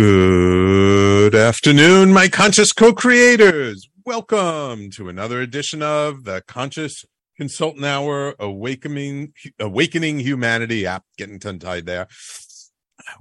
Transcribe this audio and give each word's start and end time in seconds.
Good 0.00 1.34
afternoon, 1.34 2.14
my 2.14 2.28
conscious 2.28 2.72
co-creators. 2.72 3.86
Welcome 4.06 4.88
to 4.92 5.10
another 5.10 5.42
edition 5.42 5.82
of 5.82 6.24
the 6.24 6.40
Conscious 6.40 7.04
Consultant 7.36 7.84
Hour, 7.84 8.34
Awakening, 8.38 9.34
Awakening 9.58 10.20
Humanity. 10.20 10.86
App 10.86 11.04
getting 11.18 11.38
tongue 11.38 11.58
tied 11.58 11.84
there. 11.84 12.08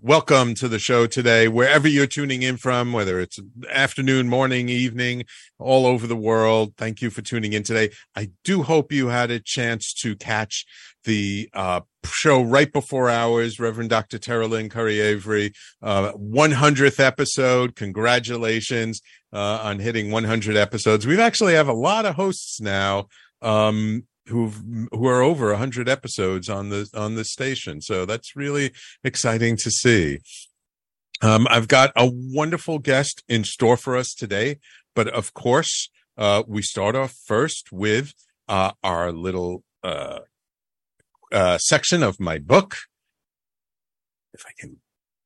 Welcome 0.02 0.56
to 0.56 0.68
the 0.68 0.80
show 0.80 1.08
today, 1.08 1.48
wherever 1.48 1.88
you're 1.88 2.08
tuning 2.08 2.44
in 2.44 2.58
from, 2.58 2.94
whether 2.94 3.20
it's 3.20 3.40
afternoon, 3.70 4.30
morning, 4.30 4.70
evening, 4.70 5.26
all 5.58 5.86
over 5.86 6.08
the 6.08 6.16
world. 6.16 6.74
Thank 6.78 7.02
you 7.02 7.10
for 7.10 7.22
tuning 7.22 7.54
in 7.54 7.64
today. 7.64 7.90
I 8.16 8.32
do 8.44 8.64
hope 8.64 8.92
you 8.92 9.08
had 9.08 9.32
a 9.32 9.40
chance 9.40 9.94
to 9.96 10.16
catch 10.16 10.66
the 11.04 11.50
uh, 11.54 11.82
show 12.06 12.42
right 12.42 12.72
before 12.72 13.10
ours, 13.10 13.60
Reverend 13.60 13.90
Dr. 13.90 14.18
Tara 14.18 14.48
Lynn 14.48 14.70
Curry 14.70 15.00
Avery, 15.00 15.54
uh, 15.82 16.14
100th 16.14 17.00
episode. 17.00 17.76
Congratulations 17.76 19.02
uh, 19.34 19.60
on 19.64 19.80
hitting 19.80 20.12
100 20.12 20.56
episodes. 20.56 21.06
We've 21.06 21.20
actually 21.20 21.54
have 21.54 21.68
a 21.68 21.74
lot 21.74 22.06
of 22.06 22.16
hosts 22.16 22.62
now. 22.62 23.08
Um, 23.42 24.04
who 24.30 24.48
who 24.92 25.08
are 25.08 25.22
over 25.22 25.50
100 25.50 25.90
episodes 25.90 26.50
on 26.50 26.70
the 26.70 26.90
on 26.94 27.16
the 27.16 27.26
station. 27.26 27.82
So 27.82 28.06
that's 28.06 28.36
really 28.36 28.72
exciting 29.04 29.58
to 29.58 29.72
see. 29.72 30.20
Um, 31.22 31.48
i've 31.50 31.68
got 31.68 31.92
a 31.98 32.10
wonderful 32.10 32.80
guest 32.80 33.24
in 33.28 33.44
store 33.44 33.76
for 33.76 33.98
us 33.98 34.14
today 34.14 34.60
but 34.96 35.10
of 35.10 35.34
course 35.34 35.90
uh, 36.18 36.44
we 36.48 36.62
start 36.62 36.96
off 36.96 37.14
first 37.26 37.72
with 37.72 38.14
uh, 38.50 38.72
our 38.84 39.12
little 39.12 39.64
uh, 39.84 40.20
uh 41.32 41.58
section 41.58 42.04
of 42.04 42.20
my 42.20 42.38
book. 42.38 42.76
If 44.34 44.44
i 44.46 44.52
can 44.60 44.78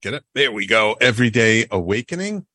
get 0.03 0.13
it. 0.13 0.23
There 0.35 0.51
we 0.51 0.67
go. 0.67 0.93
Everyday 1.01 1.65
awakening. 1.71 2.45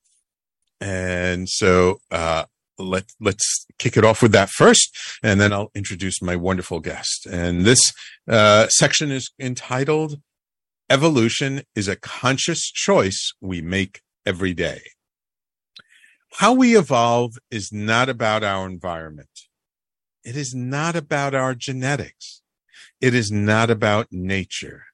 And 0.81 1.49
so 1.49 2.01
uh, 2.11 2.45
let 2.79 3.05
let's 3.21 3.67
kick 3.79 3.97
it 3.97 4.05
off 4.05 4.23
with 4.23 4.33
that 4.33 4.51
first, 4.51 4.97
and 5.23 5.41
then 5.41 5.53
I'll 5.53 5.71
introduce 5.75 6.23
my 6.23 6.37
wonderful 6.37 6.81
guest. 6.81 7.27
And 7.27 7.65
this 7.65 7.93
uh, 8.29 8.69
section 8.69 9.11
is 9.11 9.31
entitled 9.39 10.21
"Evolution 10.89 11.63
is 11.75 11.89
a 11.89 11.97
conscious 11.97 12.71
choice 12.71 13.33
we 13.41 13.61
make 13.61 14.01
every 14.25 14.55
day." 14.55 14.81
How 16.35 16.53
we 16.53 16.77
evolve 16.77 17.33
is 17.51 17.73
not 17.73 18.09
about 18.09 18.45
our 18.45 18.67
environment. 18.67 19.31
It 20.25 20.37
is 20.37 20.55
not 20.55 20.95
about 20.95 21.35
our 21.35 21.55
genetics. 21.55 22.43
It 23.01 23.15
is 23.15 23.31
not 23.31 23.71
about 23.71 24.09
nature. 24.11 24.85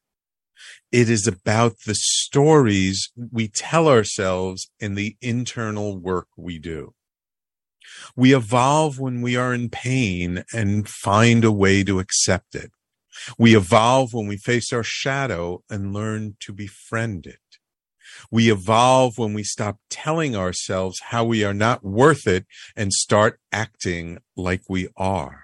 It 0.93 1.11
is 1.11 1.27
about 1.27 1.81
the 1.87 1.95
stories 1.97 3.11
we 3.33 3.49
tell 3.49 3.89
ourselves 3.89 4.71
and 4.81 4.97
the 4.97 5.17
internal 5.21 5.99
work 5.99 6.29
we 6.37 6.59
do. 6.61 6.95
We 8.17 8.35
evolve 8.35 8.99
when 8.99 9.23
we 9.23 9.37
are 9.37 9.53
in 9.55 9.69
pain 9.71 10.45
and 10.53 10.89
find 10.89 11.45
a 11.45 11.53
way 11.53 11.85
to 11.85 11.99
accept 11.99 12.55
it. 12.55 12.71
We 13.39 13.57
evolve 13.57 14.13
when 14.13 14.27
we 14.27 14.37
face 14.37 14.73
our 14.73 14.83
shadow 14.83 15.63
and 15.71 15.93
learn 15.93 16.37
to 16.41 16.53
befriend 16.53 17.27
it. 17.27 17.39
We 18.31 18.51
evolve 18.51 19.19
when 19.19 19.35
we 19.35 19.43
stop 19.43 19.79
telling 19.91 20.37
ourselves 20.37 21.01
how 21.11 21.25
we 21.25 21.45
are 21.45 21.55
not 21.55 21.85
worth 21.85 22.27
it 22.27 22.47
and 22.77 22.93
start 22.93 23.41
acting 23.53 24.19
like 24.37 24.63
we 24.69 24.89
are. 24.97 25.43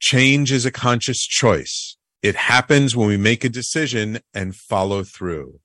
Change 0.00 0.52
is 0.52 0.64
a 0.64 0.70
conscious 0.70 1.18
choice. 1.18 1.96
It 2.22 2.36
happens 2.36 2.96
when 2.96 3.08
we 3.08 3.16
make 3.16 3.44
a 3.44 3.48
decision 3.48 4.20
and 4.34 4.54
follow 4.54 5.04
through. 5.04 5.60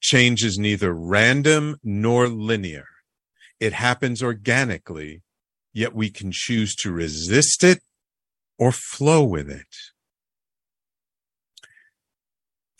Change 0.00 0.42
is 0.44 0.58
neither 0.58 0.92
random 0.92 1.76
nor 1.82 2.28
linear. 2.28 2.86
It 3.62 3.74
happens 3.74 4.24
organically, 4.24 5.22
yet 5.72 5.94
we 5.94 6.10
can 6.10 6.32
choose 6.32 6.74
to 6.82 6.90
resist 6.90 7.62
it 7.62 7.78
or 8.58 8.72
flow 8.72 9.22
with 9.22 9.48
it. 9.48 9.72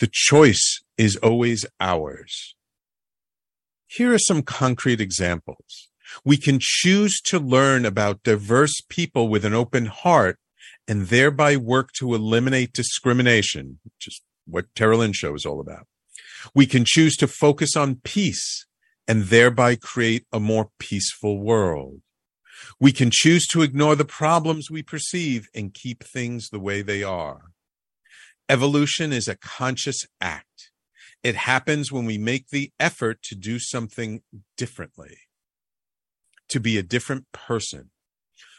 The 0.00 0.08
choice 0.10 0.82
is 0.98 1.14
always 1.18 1.64
ours. 1.78 2.56
Here 3.86 4.12
are 4.12 4.18
some 4.18 4.42
concrete 4.42 5.00
examples. 5.00 5.88
We 6.24 6.36
can 6.36 6.58
choose 6.60 7.20
to 7.26 7.38
learn 7.38 7.86
about 7.86 8.24
diverse 8.24 8.80
people 8.88 9.28
with 9.28 9.44
an 9.44 9.54
open 9.54 9.86
heart 9.86 10.40
and 10.88 11.06
thereby 11.06 11.56
work 11.56 11.92
to 11.98 12.12
eliminate 12.12 12.72
discrimination, 12.72 13.78
which 13.84 14.08
is 14.08 14.20
what 14.48 14.74
Tara 14.74 14.96
Lynn 14.96 15.12
Show 15.12 15.36
is 15.36 15.46
all 15.46 15.60
about. 15.60 15.86
We 16.56 16.66
can 16.66 16.82
choose 16.84 17.14
to 17.18 17.28
focus 17.28 17.76
on 17.76 18.00
peace 18.02 18.66
and 19.08 19.24
thereby 19.24 19.76
create 19.76 20.26
a 20.32 20.40
more 20.40 20.70
peaceful 20.78 21.40
world. 21.40 22.00
We 22.78 22.92
can 22.92 23.10
choose 23.12 23.46
to 23.48 23.62
ignore 23.62 23.96
the 23.96 24.04
problems 24.04 24.70
we 24.70 24.82
perceive 24.82 25.48
and 25.54 25.74
keep 25.74 26.04
things 26.04 26.48
the 26.48 26.60
way 26.60 26.82
they 26.82 27.02
are. 27.02 27.52
Evolution 28.48 29.12
is 29.12 29.28
a 29.28 29.36
conscious 29.36 30.04
act. 30.20 30.70
It 31.22 31.34
happens 31.36 31.92
when 31.92 32.04
we 32.04 32.18
make 32.18 32.48
the 32.48 32.72
effort 32.78 33.22
to 33.24 33.34
do 33.34 33.58
something 33.58 34.22
differently, 34.56 35.16
to 36.48 36.60
be 36.60 36.76
a 36.76 36.82
different 36.82 37.30
person, 37.32 37.90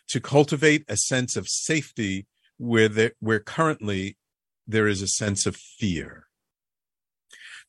to 0.10 0.20
cultivate 0.20 0.86
a 0.88 0.98
sense 0.98 1.36
of 1.36 1.48
safety 1.48 2.28
where, 2.58 2.90
there, 2.90 3.12
where 3.20 3.40
currently 3.40 4.18
there 4.66 4.88
is 4.88 5.02
a 5.02 5.08
sense 5.08 5.46
of 5.46 5.56
fear. 5.56 6.28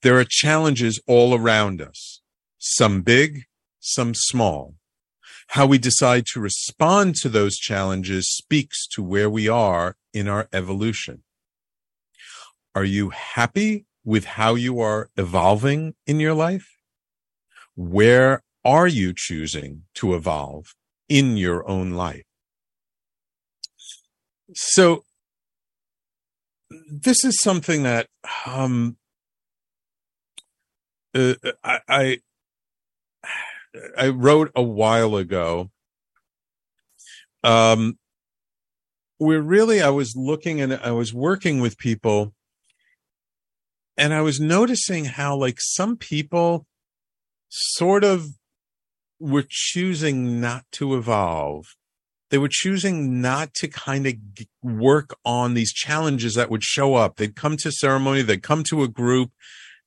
There 0.02 0.18
are 0.18 0.26
challenges 0.28 1.00
all 1.06 1.34
around 1.34 1.80
us 1.82 2.20
some 2.64 3.02
big, 3.02 3.42
some 3.78 4.14
small. 4.14 4.74
How 5.48 5.66
we 5.66 5.76
decide 5.76 6.24
to 6.32 6.40
respond 6.40 7.14
to 7.16 7.28
those 7.28 7.56
challenges 7.56 8.34
speaks 8.34 8.86
to 8.88 9.02
where 9.02 9.28
we 9.28 9.48
are 9.48 9.96
in 10.14 10.28
our 10.28 10.48
evolution. 10.50 11.22
Are 12.74 12.84
you 12.84 13.10
happy 13.10 13.84
with 14.02 14.24
how 14.24 14.54
you 14.54 14.80
are 14.80 15.10
evolving 15.16 15.94
in 16.06 16.20
your 16.20 16.32
life? 16.32 16.66
Where 17.76 18.42
are 18.64 18.88
you 18.88 19.12
choosing 19.14 19.82
to 19.96 20.14
evolve 20.14 20.74
in 21.08 21.36
your 21.36 21.68
own 21.68 21.90
life? 21.90 22.24
So 24.54 25.04
this 26.90 27.24
is 27.26 27.38
something 27.42 27.82
that 27.82 28.06
um, 28.46 28.96
uh, 31.14 31.34
I, 31.62 31.80
I 31.88 32.18
I 33.96 34.08
wrote 34.08 34.50
a 34.54 34.62
while 34.62 35.16
ago. 35.16 35.70
Um, 37.42 37.98
where 39.18 39.42
really 39.42 39.80
I 39.80 39.90
was 39.90 40.14
looking 40.16 40.60
and 40.60 40.74
I 40.74 40.92
was 40.92 41.12
working 41.12 41.60
with 41.60 41.78
people 41.78 42.34
and 43.96 44.12
I 44.12 44.22
was 44.22 44.40
noticing 44.40 45.04
how 45.04 45.36
like 45.36 45.58
some 45.60 45.96
people 45.96 46.66
sort 47.48 48.02
of 48.02 48.26
were 49.20 49.44
choosing 49.48 50.40
not 50.40 50.64
to 50.72 50.96
evolve. 50.96 51.66
They 52.30 52.38
were 52.38 52.48
choosing 52.50 53.20
not 53.20 53.54
to 53.54 53.68
kind 53.68 54.06
of 54.06 54.14
work 54.62 55.14
on 55.24 55.54
these 55.54 55.72
challenges 55.72 56.34
that 56.34 56.50
would 56.50 56.64
show 56.64 56.94
up. 56.96 57.16
They'd 57.16 57.36
come 57.36 57.56
to 57.58 57.70
ceremony, 57.70 58.22
they'd 58.22 58.42
come 58.42 58.64
to 58.64 58.82
a 58.82 58.88
group 58.88 59.30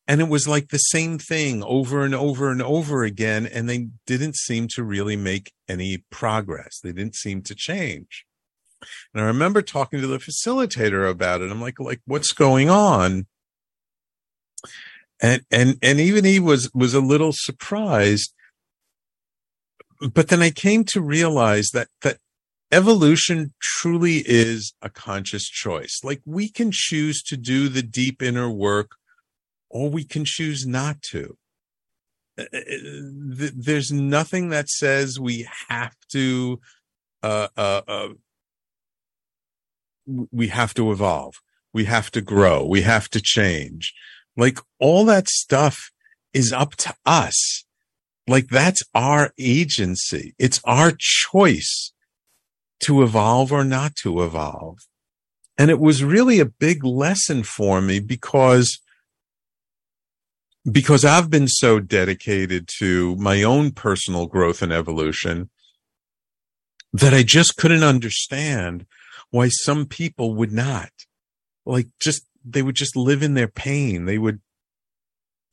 and 0.08 0.22
it 0.22 0.30
was 0.30 0.48
like 0.48 0.70
the 0.70 0.78
same 0.78 1.20
thing 1.20 1.64
over 1.64 2.04
and 2.04 2.16
over 2.16 2.50
and 2.50 2.62
over 2.62 3.04
again 3.04 3.46
and 3.46 3.70
they 3.70 3.90
didn't 4.06 4.38
seem 4.38 4.68
to 4.70 4.84
really 4.84 5.18
make 5.18 5.52
any 5.68 6.04
progress. 6.10 6.80
They 6.82 6.94
didn't 6.94 7.16
seem 7.16 7.42
to 7.44 7.56
change. 7.56 8.26
And 9.14 9.22
i 9.22 9.26
remember 9.26 9.62
talking 9.62 10.00
to 10.00 10.08
the 10.08 10.20
facilitator 10.20 11.10
about 11.10 11.42
it. 11.42 11.52
I'm 11.52 11.62
like 11.62 11.80
like 11.80 12.02
what's 12.06 12.32
going 12.32 12.70
on? 12.70 13.28
And 15.22 15.42
and 15.52 15.78
and 15.82 16.00
even 16.00 16.24
he 16.24 16.40
was 16.40 16.72
was 16.74 16.94
a 16.94 17.02
little 17.02 17.34
surprised. 17.34 18.34
But 20.14 20.30
then 20.30 20.42
i 20.42 20.52
came 20.52 20.84
to 20.86 21.02
realize 21.02 21.70
that 21.74 21.90
that 22.02 22.20
evolution 22.72 23.54
truly 23.62 24.24
is 24.26 24.74
a 24.82 24.90
conscious 24.90 25.50
choice. 25.50 26.00
Like 26.04 26.22
we 26.26 26.50
can 26.50 26.70
choose 26.72 27.22
to 27.24 27.36
do 27.36 27.68
the 27.68 27.82
deep 27.82 28.22
inner 28.22 28.50
work 28.50 28.92
or 29.70 29.90
we 29.90 30.04
can 30.04 30.26
choose 30.26 30.66
not 30.66 31.02
to. 31.02 31.38
Uh, 32.38 32.44
uh, 32.54 32.58
uh, 32.58 33.50
there's 33.56 33.92
nothing 33.92 34.50
that 34.50 34.70
says 34.70 35.20
we 35.20 35.48
have 35.70 35.96
to, 36.12 36.60
uh, 37.24 37.48
uh, 37.58 37.82
uh, 37.88 38.10
we 40.32 40.48
have 40.48 40.74
to 40.74 40.92
evolve. 40.92 41.36
We 41.74 41.86
have 41.86 42.12
to 42.12 42.22
grow. 42.22 42.66
We 42.66 42.82
have 42.82 43.10
to 43.10 43.22
change. 43.22 43.94
Like 44.36 44.60
all 44.80 45.04
that 45.06 45.28
stuff 45.28 45.92
is 46.34 46.54
up 46.54 46.76
to 46.78 46.96
us. 47.06 47.66
Like 48.28 48.48
that's 48.48 48.82
our 48.94 49.34
agency. 49.40 50.36
It's 50.38 50.62
our 50.64 50.94
choice 50.98 51.94
to 52.82 53.02
evolve 53.02 53.52
or 53.52 53.64
not 53.64 53.96
to 53.98 54.22
evolve. 54.22 54.78
And 55.58 55.72
it 55.72 55.80
was 55.80 56.04
really 56.04 56.40
a 56.40 56.46
big 56.46 56.84
lesson 56.84 57.44
for 57.44 57.82
me 57.82 58.00
because 58.00 58.80
because 60.70 61.06
I've 61.06 61.30
been 61.30 61.48
so 61.48 61.80
dedicated 61.80 62.70
to 62.80 63.16
my 63.18 63.44
own 63.44 63.72
personal 63.72 64.26
growth 64.26 64.62
and 64.62 64.74
evolution 64.74 65.50
that 66.94 67.14
I 67.14 67.24
just 67.24 67.58
couldn't 67.58 67.84
understand 67.84 68.86
why 69.30 69.50
some 69.50 69.86
people 69.86 70.34
would 70.36 70.52
not 70.52 70.90
like 71.66 71.88
just 72.00 72.26
they 72.44 72.62
would 72.62 72.76
just 72.76 72.96
live 72.96 73.22
in 73.22 73.34
their 73.34 73.48
pain. 73.48 74.06
They 74.06 74.18
would 74.18 74.40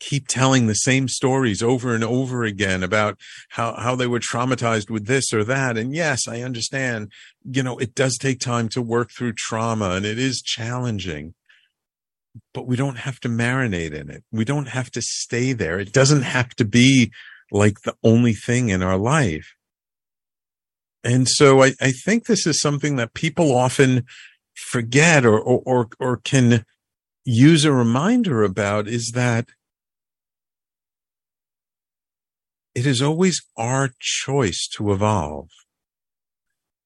keep 0.00 0.28
telling 0.28 0.66
the 0.66 0.75
same 0.75 1.08
stories 1.08 1.62
over 1.62 1.94
and 1.94 2.05
over 2.05 2.44
again 2.44 2.82
about 2.82 3.19
how, 3.50 3.75
how 3.75 3.96
they 3.96 4.06
were 4.06 4.20
traumatized 4.20 4.90
with 4.90 5.06
this 5.06 5.32
or 5.32 5.44
that. 5.44 5.76
And 5.76 5.94
yes, 5.94 6.28
I 6.28 6.43
understand, 6.43 7.10
you 7.44 7.62
know, 7.62 7.78
it 7.78 7.94
does 7.94 8.19
take 8.19 8.38
time 8.38 8.69
to 8.70 8.82
work 8.82 9.10
through 9.10 9.32
trauma 9.32 9.90
and 9.93 10.05
it 10.05 10.19
is 10.19 10.43
challenging, 10.43 11.34
but 12.52 12.66
we 12.66 12.76
don't 12.76 12.98
have 12.98 13.20
to 13.20 13.28
marinate 13.28 13.92
in 13.92 14.10
it. 14.10 14.25
We 14.32 14.44
don't 14.44 14.69
have 14.69 14.90
to 14.92 15.02
stay 15.02 15.52
there. 15.52 15.78
It 15.78 15.92
doesn't 15.92 16.22
have 16.22 16.50
to 16.56 16.64
be 16.64 17.12
like 17.50 17.82
the 17.82 17.94
only 18.02 18.32
thing 18.32 18.69
in 18.69 18.82
our 18.82 18.98
life. 18.98 19.54
And 21.02 21.28
so 21.28 21.62
I, 21.62 21.72
I 21.81 21.92
think 21.92 22.26
this 22.26 22.46
is 22.46 22.60
something 22.60 22.96
that 22.96 23.14
people 23.14 23.54
often 23.54 24.04
forget 24.54 25.26
or, 25.26 25.38
or, 25.38 25.62
or, 25.66 25.88
or 26.00 26.16
can 26.16 26.64
use 27.25 27.64
a 27.64 27.72
reminder 27.72 28.42
about 28.42 28.88
is 28.88 29.12
that 29.14 29.48
it 32.75 32.86
is 32.86 33.00
always 33.00 33.42
our 33.56 33.90
choice 34.00 34.69
to 34.76 34.92
evolve. 34.92 35.48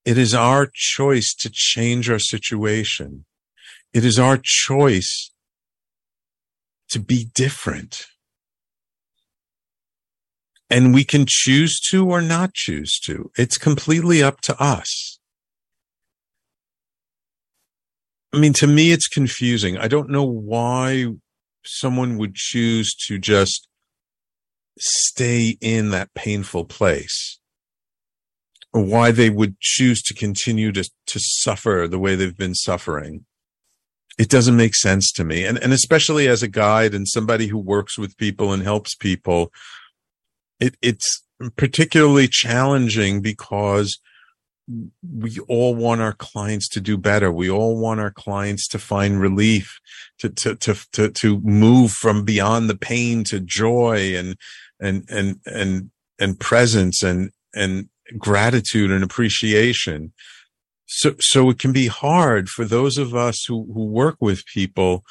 It 0.04 0.18
is 0.18 0.34
our 0.34 0.68
choice 0.72 1.34
to 1.40 1.50
change 1.52 2.10
our 2.10 2.18
situation. 2.18 3.24
It 3.92 4.04
is 4.04 4.18
our 4.18 4.38
choice 4.42 5.32
to 6.90 6.98
be 6.98 7.28
different. 7.34 8.06
And 10.70 10.92
we 10.92 11.04
can 11.04 11.24
choose 11.26 11.80
to 11.90 12.06
or 12.08 12.20
not 12.20 12.54
choose 12.54 12.98
to. 13.06 13.30
It's 13.36 13.56
completely 13.56 14.22
up 14.22 14.40
to 14.42 14.62
us. 14.62 15.18
I 18.32 18.38
mean, 18.38 18.52
to 18.54 18.66
me, 18.66 18.92
it's 18.92 19.08
confusing. 19.08 19.78
I 19.78 19.88
don't 19.88 20.10
know 20.10 20.24
why 20.24 21.06
someone 21.64 22.18
would 22.18 22.34
choose 22.34 22.94
to 23.06 23.18
just 23.18 23.66
stay 24.78 25.56
in 25.60 25.90
that 25.90 26.12
painful 26.14 26.66
place 26.66 27.38
or 28.72 28.82
why 28.82 29.10
they 29.10 29.30
would 29.30 29.58
choose 29.60 30.02
to 30.02 30.14
continue 30.14 30.72
to, 30.72 30.84
to 31.06 31.18
suffer 31.18 31.86
the 31.90 31.98
way 31.98 32.14
they've 32.14 32.36
been 32.36 32.54
suffering. 32.54 33.24
It 34.18 34.28
doesn't 34.28 34.56
make 34.56 34.74
sense 34.74 35.12
to 35.12 35.24
me. 35.24 35.44
And, 35.44 35.62
and 35.62 35.72
especially 35.72 36.28
as 36.28 36.42
a 36.42 36.48
guide 36.48 36.94
and 36.94 37.06
somebody 37.06 37.46
who 37.46 37.58
works 37.58 37.96
with 37.96 38.16
people 38.16 38.52
and 38.52 38.62
helps 38.62 38.94
people, 38.94 39.52
it, 40.58 40.76
it's 40.82 41.22
particularly 41.56 42.28
challenging 42.28 43.22
because 43.22 43.98
we 45.16 45.38
all 45.48 45.74
want 45.74 46.00
our 46.00 46.12
clients 46.12 46.68
to 46.68 46.80
do 46.80 46.98
better. 46.98 47.32
We 47.32 47.48
all 47.48 47.78
want 47.78 48.00
our 48.00 48.10
clients 48.10 48.68
to 48.68 48.78
find 48.78 49.20
relief, 49.20 49.78
to, 50.18 50.28
to, 50.28 50.56
to, 50.56 50.74
to, 50.92 51.10
to 51.10 51.40
move 51.40 51.92
from 51.92 52.24
beyond 52.24 52.68
the 52.68 52.76
pain 52.76 53.24
to 53.24 53.40
joy 53.40 54.14
and, 54.14 54.36
and 54.80 55.04
and 55.08 55.40
and 55.46 55.90
and 56.18 56.38
presence 56.38 57.02
and 57.02 57.30
and 57.54 57.88
gratitude 58.16 58.90
and 58.90 59.04
appreciation 59.04 60.12
so 60.90 61.14
so 61.20 61.50
it 61.50 61.58
can 61.58 61.72
be 61.72 61.86
hard 61.86 62.48
for 62.48 62.64
those 62.64 62.96
of 62.96 63.14
us 63.14 63.44
who 63.46 63.70
who 63.74 63.84
work 63.84 64.16
with 64.20 64.46
people 64.46 65.04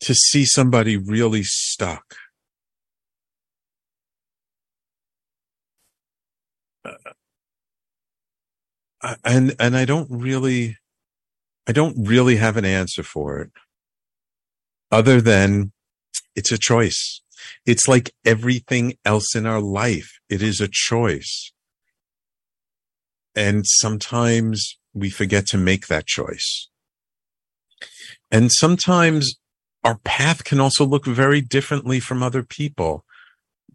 to 0.00 0.14
see 0.14 0.44
somebody 0.44 0.98
really 0.98 1.42
stuck 1.42 2.14
uh, 6.84 6.92
and 9.24 9.56
and 9.58 9.76
I 9.76 9.86
don't 9.86 10.08
really 10.10 10.76
I 11.66 11.72
don't 11.72 12.06
really 12.06 12.36
have 12.36 12.58
an 12.58 12.66
answer 12.66 13.02
for 13.02 13.40
it 13.40 13.50
other 14.92 15.22
than 15.22 15.72
it's 16.36 16.52
a 16.52 16.58
choice 16.58 17.22
it's 17.66 17.88
like 17.88 18.12
everything 18.24 18.94
else 19.04 19.34
in 19.34 19.46
our 19.46 19.60
life. 19.60 20.18
It 20.28 20.42
is 20.42 20.60
a 20.60 20.68
choice. 20.70 21.52
And 23.36 23.64
sometimes 23.66 24.78
we 24.92 25.10
forget 25.10 25.46
to 25.48 25.58
make 25.58 25.88
that 25.88 26.06
choice. 26.06 26.68
And 28.30 28.50
sometimes 28.52 29.36
our 29.82 29.98
path 29.98 30.44
can 30.44 30.60
also 30.60 30.84
look 30.84 31.04
very 31.04 31.40
differently 31.40 32.00
from 32.00 32.22
other 32.22 32.42
people. 32.42 33.04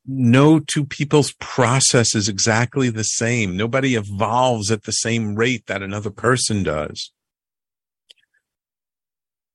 No 0.06 0.60
two 0.60 0.86
people's 0.86 1.34
process 1.40 2.16
is 2.16 2.28
exactly 2.28 2.90
the 2.90 3.04
same. 3.04 3.56
Nobody 3.56 3.96
evolves 3.96 4.72
at 4.72 4.84
the 4.84 4.92
same 4.92 5.36
rate 5.36 5.68
that 5.68 5.84
another 5.84 6.10
person 6.10 6.64
does. 6.64 7.12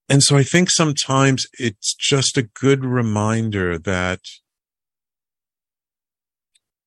And 0.09 0.23
so 0.23 0.37
I 0.37 0.43
think 0.43 0.71
sometimes 0.71 1.47
it's 1.59 1.95
just 1.95 2.37
a 2.37 2.43
good 2.43 2.85
reminder 2.85 3.79
that 3.79 4.21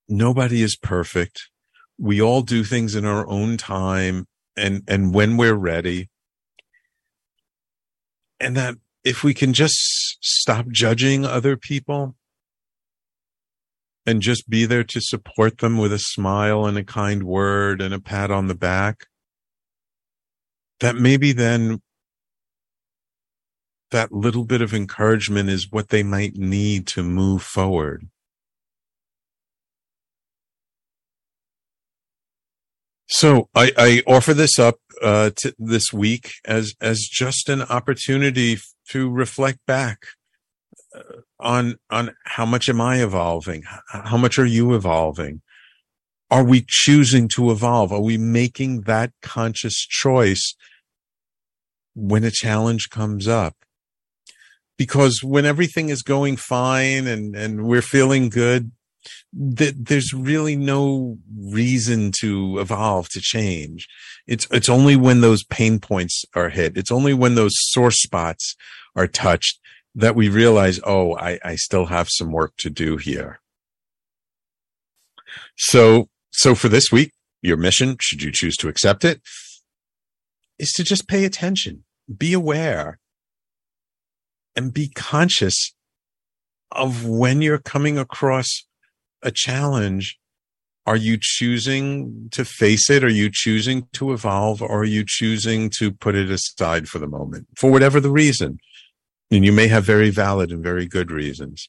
nobody 0.08 0.62
is 0.62 0.76
perfect. 0.76 1.48
We 1.98 2.22
all 2.22 2.42
do 2.42 2.64
things 2.64 2.94
in 2.94 3.04
our 3.04 3.28
own 3.28 3.56
time 3.56 4.26
and, 4.56 4.82
and 4.86 5.12
when 5.12 5.36
we're 5.36 5.54
ready. 5.54 6.08
And 8.40 8.56
that 8.56 8.76
if 9.04 9.24
we 9.24 9.34
can 9.34 9.52
just 9.52 9.76
stop 10.20 10.68
judging 10.68 11.24
other 11.24 11.56
people 11.56 12.14
and 14.06 14.22
just 14.22 14.48
be 14.48 14.64
there 14.64 14.84
to 14.84 15.00
support 15.00 15.58
them 15.58 15.76
with 15.76 15.92
a 15.92 15.98
smile 15.98 16.66
and 16.66 16.78
a 16.78 16.84
kind 16.84 17.24
word 17.24 17.82
and 17.82 17.92
a 17.92 18.00
pat 18.00 18.30
on 18.30 18.46
the 18.46 18.54
back, 18.54 19.06
that 20.80 20.96
maybe 20.96 21.32
then 21.32 21.82
that 23.90 24.12
little 24.12 24.44
bit 24.44 24.62
of 24.62 24.74
encouragement 24.74 25.48
is 25.48 25.70
what 25.70 25.88
they 25.88 26.02
might 26.02 26.36
need 26.36 26.86
to 26.86 27.02
move 27.02 27.42
forward. 27.42 28.08
So 33.08 33.48
I, 33.54 33.72
I 33.76 34.02
offer 34.06 34.34
this 34.34 34.58
up 34.58 34.76
uh, 35.02 35.30
this 35.58 35.92
week 35.92 36.32
as 36.44 36.74
as 36.80 37.00
just 37.10 37.48
an 37.48 37.62
opportunity 37.62 38.58
to 38.90 39.10
reflect 39.10 39.60
back 39.66 39.98
uh, 40.94 41.20
on 41.40 41.76
on 41.90 42.14
how 42.24 42.44
much 42.44 42.68
am 42.68 42.80
I 42.80 43.02
evolving? 43.02 43.62
How 43.88 44.16
much 44.16 44.38
are 44.38 44.46
you 44.46 44.74
evolving? 44.74 45.40
Are 46.30 46.44
we 46.44 46.64
choosing 46.68 47.28
to 47.28 47.50
evolve? 47.50 47.92
Are 47.92 48.02
we 48.02 48.18
making 48.18 48.82
that 48.82 49.12
conscious 49.22 49.74
choice 49.74 50.54
when 51.94 52.24
a 52.24 52.30
challenge 52.30 52.90
comes 52.90 53.26
up? 53.26 53.54
because 54.78 55.22
when 55.22 55.44
everything 55.44 55.90
is 55.90 56.02
going 56.02 56.36
fine 56.36 57.06
and, 57.06 57.36
and 57.36 57.66
we're 57.66 57.82
feeling 57.82 58.30
good, 58.30 58.70
th- 59.56 59.74
there's 59.76 60.12
really 60.12 60.56
no 60.56 61.18
reason 61.36 62.12
to 62.20 62.58
evolve, 62.58 63.08
to 63.10 63.20
change. 63.20 63.88
It's, 64.26 64.46
it's 64.50 64.68
only 64.68 64.96
when 64.96 65.20
those 65.20 65.44
pain 65.44 65.78
points 65.78 66.24
are 66.34 66.48
hit. 66.48 66.76
It's 66.76 66.92
only 66.92 67.14
when 67.14 67.34
those 67.34 67.54
sore 67.56 67.90
spots 67.90 68.56
are 68.96 69.06
touched 69.06 69.60
that 69.94 70.14
we 70.14 70.28
realize, 70.28 70.80
oh, 70.84 71.16
I, 71.16 71.38
I 71.44 71.56
still 71.56 71.86
have 71.86 72.08
some 72.10 72.30
work 72.30 72.54
to 72.58 72.70
do 72.70 72.96
here. 72.96 73.40
So, 75.56 76.08
so 76.30 76.54
for 76.54 76.68
this 76.68 76.92
week, 76.92 77.12
your 77.42 77.56
mission, 77.56 77.96
should 78.00 78.22
you 78.22 78.32
choose 78.32 78.56
to 78.58 78.68
accept 78.68 79.04
it, 79.04 79.20
is 80.58 80.72
to 80.72 80.84
just 80.84 81.08
pay 81.08 81.24
attention, 81.24 81.84
be 82.16 82.32
aware, 82.32 82.98
and 84.56 84.74
be 84.74 84.88
conscious 84.88 85.74
of 86.72 87.06
when 87.06 87.42
you're 87.42 87.58
coming 87.58 87.98
across 87.98 88.64
a 89.22 89.30
challenge. 89.30 90.18
Are 90.86 90.96
you 90.96 91.18
choosing 91.20 92.28
to 92.32 92.44
face 92.44 92.88
it? 92.88 93.04
Are 93.04 93.10
you 93.10 93.30
choosing 93.30 93.86
to 93.92 94.12
evolve? 94.12 94.62
Or 94.62 94.80
are 94.80 94.84
you 94.84 95.04
choosing 95.06 95.70
to 95.78 95.92
put 95.92 96.14
it 96.14 96.30
aside 96.30 96.88
for 96.88 96.98
the 96.98 97.06
moment 97.06 97.46
for 97.56 97.70
whatever 97.70 98.00
the 98.00 98.10
reason? 98.10 98.58
And 99.30 99.44
you 99.44 99.52
may 99.52 99.68
have 99.68 99.84
very 99.84 100.08
valid 100.08 100.50
and 100.50 100.62
very 100.62 100.86
good 100.86 101.10
reasons, 101.10 101.68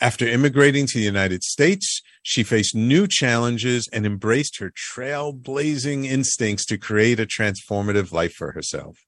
After 0.00 0.28
immigrating 0.28 0.86
to 0.86 0.98
the 0.98 1.04
United 1.04 1.42
States, 1.42 2.02
she 2.28 2.42
faced 2.42 2.74
new 2.74 3.06
challenges 3.08 3.88
and 3.92 4.04
embraced 4.04 4.58
her 4.58 4.72
trailblazing 4.72 6.04
instincts 6.04 6.66
to 6.66 6.76
create 6.76 7.20
a 7.20 7.24
transformative 7.24 8.10
life 8.10 8.32
for 8.32 8.50
herself. 8.50 8.98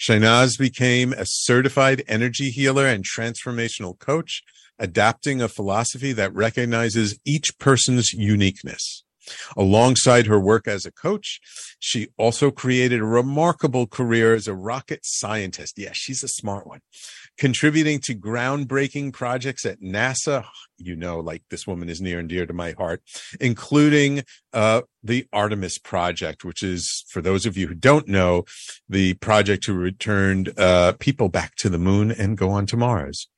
Shehnaz 0.00 0.58
became 0.58 1.12
a 1.12 1.26
certified 1.26 2.02
energy 2.08 2.48
healer 2.48 2.86
and 2.86 3.04
transformational 3.04 3.98
coach, 3.98 4.42
adapting 4.78 5.42
a 5.42 5.48
philosophy 5.48 6.12
that 6.14 6.32
recognizes 6.32 7.18
each 7.26 7.50
person's 7.58 8.14
uniqueness. 8.14 9.04
Alongside 9.54 10.24
her 10.24 10.40
work 10.40 10.66
as 10.66 10.86
a 10.86 10.90
coach, 10.90 11.40
she 11.78 12.08
also 12.16 12.50
created 12.50 13.00
a 13.00 13.04
remarkable 13.04 13.86
career 13.86 14.34
as 14.34 14.48
a 14.48 14.54
rocket 14.54 15.00
scientist. 15.02 15.74
Yeah, 15.76 15.92
she's 15.92 16.24
a 16.24 16.28
smart 16.28 16.66
one 16.66 16.80
contributing 17.38 18.00
to 18.00 18.14
groundbreaking 18.14 19.12
projects 19.12 19.64
at 19.64 19.80
NASA. 19.80 20.44
You 20.76 20.96
know, 20.96 21.20
like 21.20 21.42
this 21.50 21.66
woman 21.66 21.88
is 21.88 22.00
near 22.00 22.18
and 22.18 22.28
dear 22.28 22.46
to 22.46 22.52
my 22.52 22.72
heart, 22.72 23.02
including 23.40 24.22
uh, 24.52 24.82
the 25.02 25.26
Artemis 25.32 25.78
project, 25.78 26.44
which 26.44 26.62
is, 26.62 27.04
for 27.08 27.20
those 27.22 27.46
of 27.46 27.56
you 27.56 27.68
who 27.68 27.74
don't 27.74 28.08
know, 28.08 28.44
the 28.88 29.14
project 29.14 29.66
who 29.66 29.74
returned 29.74 30.52
uh, 30.58 30.92
people 30.98 31.28
back 31.28 31.54
to 31.56 31.68
the 31.68 31.78
moon 31.78 32.10
and 32.10 32.36
go 32.36 32.50
on 32.50 32.66
to 32.66 32.76
Mars. 32.76 33.28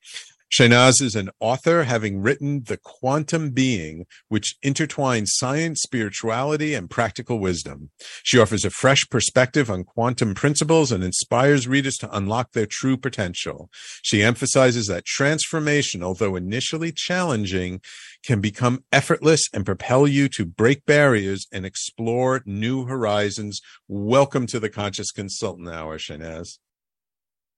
Shehnaz 0.50 1.00
is 1.00 1.14
an 1.14 1.30
author, 1.38 1.85
having 1.85 2.23
written 2.23 2.64
The 2.64 2.76
Quantum 2.76 3.50
Being, 3.50 4.07
which 4.28 4.57
intertwines 4.64 5.28
science, 5.28 5.80
spirituality, 5.80 6.75
and 6.75 6.90
practical 6.90 7.38
wisdom. 7.38 7.90
She 8.25 8.37
offers 8.37 8.64
a 8.64 8.71
fresh 8.71 9.09
perspective 9.09 9.71
on 9.71 9.85
quantum 9.85 10.35
principles 10.35 10.90
and 10.90 11.04
inspires 11.04 11.69
readers 11.69 11.97
to 11.99 12.11
unlock 12.11 12.50
their 12.50 12.66
true 12.66 12.97
potential. 12.97 13.71
She 14.02 14.25
emphasizes 14.25 14.88
that 14.88 15.04
transformation, 15.04 16.02
although 16.02 16.35
initially 16.35 16.90
challenging, 16.90 17.80
can 18.25 18.40
become 18.40 18.83
effortless 18.90 19.42
and 19.54 19.64
propel 19.64 20.09
you 20.09 20.28
to 20.30 20.45
break 20.45 20.85
barriers 20.85 21.47
and 21.52 21.64
explore 21.64 22.42
new 22.45 22.87
horizons. 22.87 23.61
Welcome 23.87 24.49
to 24.49 24.59
the 24.59 24.69
Conscious 24.69 25.12
Consultant 25.12 25.69
Hour, 25.69 25.97
Shehnaz. 25.99 26.59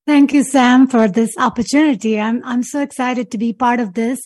Thank 0.05 0.33
you, 0.33 0.43
Sam, 0.43 0.89
for 0.89 1.07
this 1.07 1.31
opportunity. 1.39 2.21
I'm, 2.21 2.43
I'm 2.45 2.65
so 2.65 2.81
excited 2.81 3.31
to 3.31 3.39
be 3.39 3.53
part 3.53 3.79
of 3.79 3.95
this. 3.95 4.21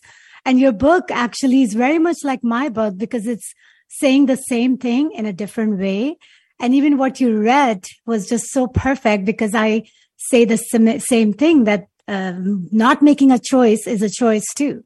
And 0.47 0.59
your 0.59 0.73
book 0.73 1.11
actually 1.11 1.63
is 1.63 1.75
very 1.75 1.99
much 1.99 2.19
like 2.25 2.43
my 2.43 2.71
book 2.71 2.97
because 2.97 3.27
it's 3.27 3.53
saying 3.89 4.27
the 4.27 4.37
same 4.37 4.79
thing 4.79 5.13
in 5.13 5.27
a 5.27 5.33
different 5.33 5.79
way. 5.79 6.17
And 6.59 6.75
even 6.75 6.97
what 6.97 7.21
you 7.21 7.39
read 7.39 7.85
was 8.07 8.27
just 8.27 8.47
so 8.51 8.69
perfect 8.69 9.27
because 9.27 9.55
I 9.55 9.83
say 10.17 10.47
the 10.47 10.57
same 10.57 11.35
thing 11.35 11.65
that 11.65 11.89
um, 12.09 12.69
not 12.73 13.03
making 13.03 13.31
a 13.31 13.39
choice 13.39 13.87
is 13.87 14.01
a 14.01 14.09
choice 14.09 14.47
too. 14.57 14.83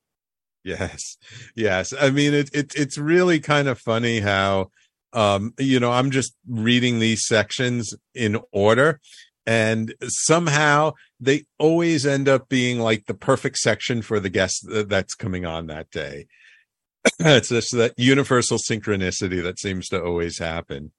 Yes. 0.64 1.16
Yes. 1.54 1.94
I 1.98 2.10
mean, 2.10 2.34
it, 2.34 2.50
it 2.52 2.74
it's 2.74 2.98
really 2.98 3.38
kind 3.38 3.68
of 3.68 3.78
funny 3.78 4.20
how, 4.20 4.70
um, 5.12 5.54
you 5.58 5.78
know, 5.78 5.92
I'm 5.92 6.10
just 6.10 6.34
reading 6.48 6.98
these 6.98 7.26
sections 7.26 7.94
in 8.14 8.38
order 8.52 9.00
and 9.46 9.94
somehow 10.02 10.92
they 11.18 11.44
always 11.58 12.06
end 12.06 12.28
up 12.28 12.48
being 12.48 12.78
like 12.78 13.06
the 13.06 13.14
perfect 13.14 13.58
section 13.58 14.02
for 14.02 14.20
the 14.20 14.28
guest 14.28 14.66
that's 14.68 15.14
coming 15.14 15.46
on 15.46 15.66
that 15.66 15.90
day. 15.90 16.26
it's 17.18 17.48
just 17.48 17.72
that 17.72 17.94
universal 17.96 18.58
synchronicity 18.58 19.42
that 19.42 19.58
seems 19.58 19.88
to 19.88 20.02
always 20.02 20.38
happen. 20.38 20.92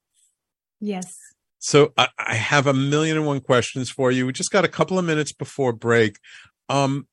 Yes. 0.79 1.15
So 1.60 1.93
I, 1.95 2.07
I, 2.17 2.36
have 2.36 2.65
a 2.65 2.74
million 2.74 3.17
and 3.17 3.25
one 3.27 3.39
questions 3.39 3.91
for 3.91 4.12
you. 4.12 4.25
We 4.25 4.33
just 4.33 4.50
got 4.50 4.65
a 4.65 4.69
couple 4.69 4.98
of 4.98 5.05
minutes 5.05 5.31
before 5.31 5.74
break. 5.74 6.17
Um, 6.69 7.07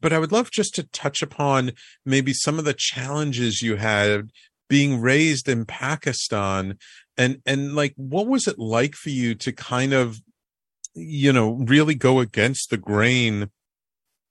but 0.00 0.12
I 0.12 0.18
would 0.18 0.32
love 0.32 0.50
just 0.50 0.74
to 0.74 0.82
touch 0.82 1.22
upon 1.22 1.72
maybe 2.04 2.32
some 2.32 2.58
of 2.58 2.64
the 2.64 2.74
challenges 2.74 3.62
you 3.62 3.76
had 3.76 4.30
being 4.68 5.00
raised 5.00 5.48
in 5.48 5.64
Pakistan 5.64 6.78
and 7.16 7.40
and 7.46 7.74
like 7.74 7.94
what 7.96 8.26
was 8.26 8.46
it 8.46 8.58
like 8.58 8.94
for 8.94 9.10
you 9.10 9.34
to 9.34 9.52
kind 9.52 9.92
of 9.92 10.20
you 10.98 11.32
know, 11.32 11.52
really 11.52 11.94
go 11.94 12.20
against 12.20 12.70
the 12.70 12.76
grain 12.76 13.50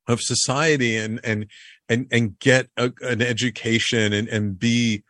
of 0.08 0.22
society 0.22 0.96
and, 0.96 1.20
and, 1.24 1.48
and, 1.90 2.08
and 2.12 2.40
get 2.40 2.70
a, 2.78 2.92
an 3.02 3.22
education 3.22 4.14
and, 4.14 4.28
and 4.28 4.60
be 4.60 5.04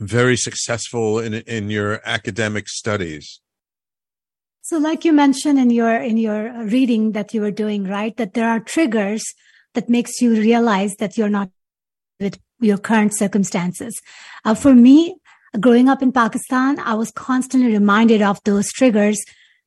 very 0.00 0.36
successful 0.36 1.18
in, 1.18 1.34
in 1.34 1.70
your 1.70 2.00
academic 2.04 2.68
studies. 2.68 3.40
So 4.62 4.78
like 4.78 5.04
you 5.04 5.12
mentioned 5.12 5.58
in 5.58 5.70
your, 5.70 5.94
in 5.94 6.16
your 6.16 6.64
reading 6.64 7.12
that 7.12 7.32
you 7.32 7.40
were 7.40 7.52
doing, 7.52 7.84
right? 7.84 8.16
That 8.16 8.34
there 8.34 8.48
are 8.48 8.60
triggers 8.60 9.24
that 9.74 9.88
makes 9.88 10.20
you 10.20 10.34
realize 10.34 10.96
that 10.96 11.16
you're 11.16 11.28
not 11.28 11.50
with 12.18 12.38
your 12.60 12.78
current 12.78 13.16
circumstances. 13.16 13.94
Uh, 14.44 14.54
for 14.54 14.74
me, 14.74 15.16
growing 15.60 15.88
up 15.88 16.02
in 16.02 16.12
Pakistan, 16.12 16.78
I 16.80 16.94
was 16.94 17.10
constantly 17.12 17.72
reminded 17.72 18.22
of 18.22 18.40
those 18.44 18.70
triggers 18.72 19.22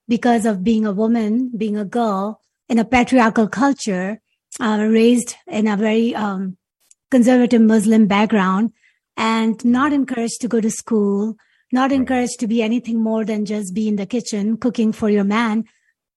because 0.10 0.46
of 0.46 0.63
being 0.63 0.86
a 0.86 0.92
woman, 0.92 1.51
being 1.56 1.78
a 1.78 1.86
girl 1.86 2.42
in 2.68 2.80
a 2.80 2.84
patriarchal 2.84 3.48
culture, 3.48 4.20
uh, 4.60 4.86
raised 4.89 5.36
in 5.48 5.68
a 5.68 5.78
very 5.78 6.13
um, 6.16 6.58
conservative 7.12 7.62
Muslim 7.62 8.08
background, 8.08 8.74
and 9.16 9.63
not 9.63 9.94
encouraged 9.94 10.42
to 10.42 10.48
go 10.48 10.60
to 10.60 10.72
school, 10.72 11.36
not 11.72 11.92
encouraged 11.92 12.39
to 12.39 12.48
be 12.48 12.62
anything 12.63 13.01
more 13.01 13.24
than 13.24 13.46
just 13.46 13.74
be 13.74 13.88
in 13.88 13.96
the 13.96 14.06
kitchen 14.06 14.58
cooking 14.58 14.92
for 14.92 15.10
your 15.10 15.24
man. 15.24 15.63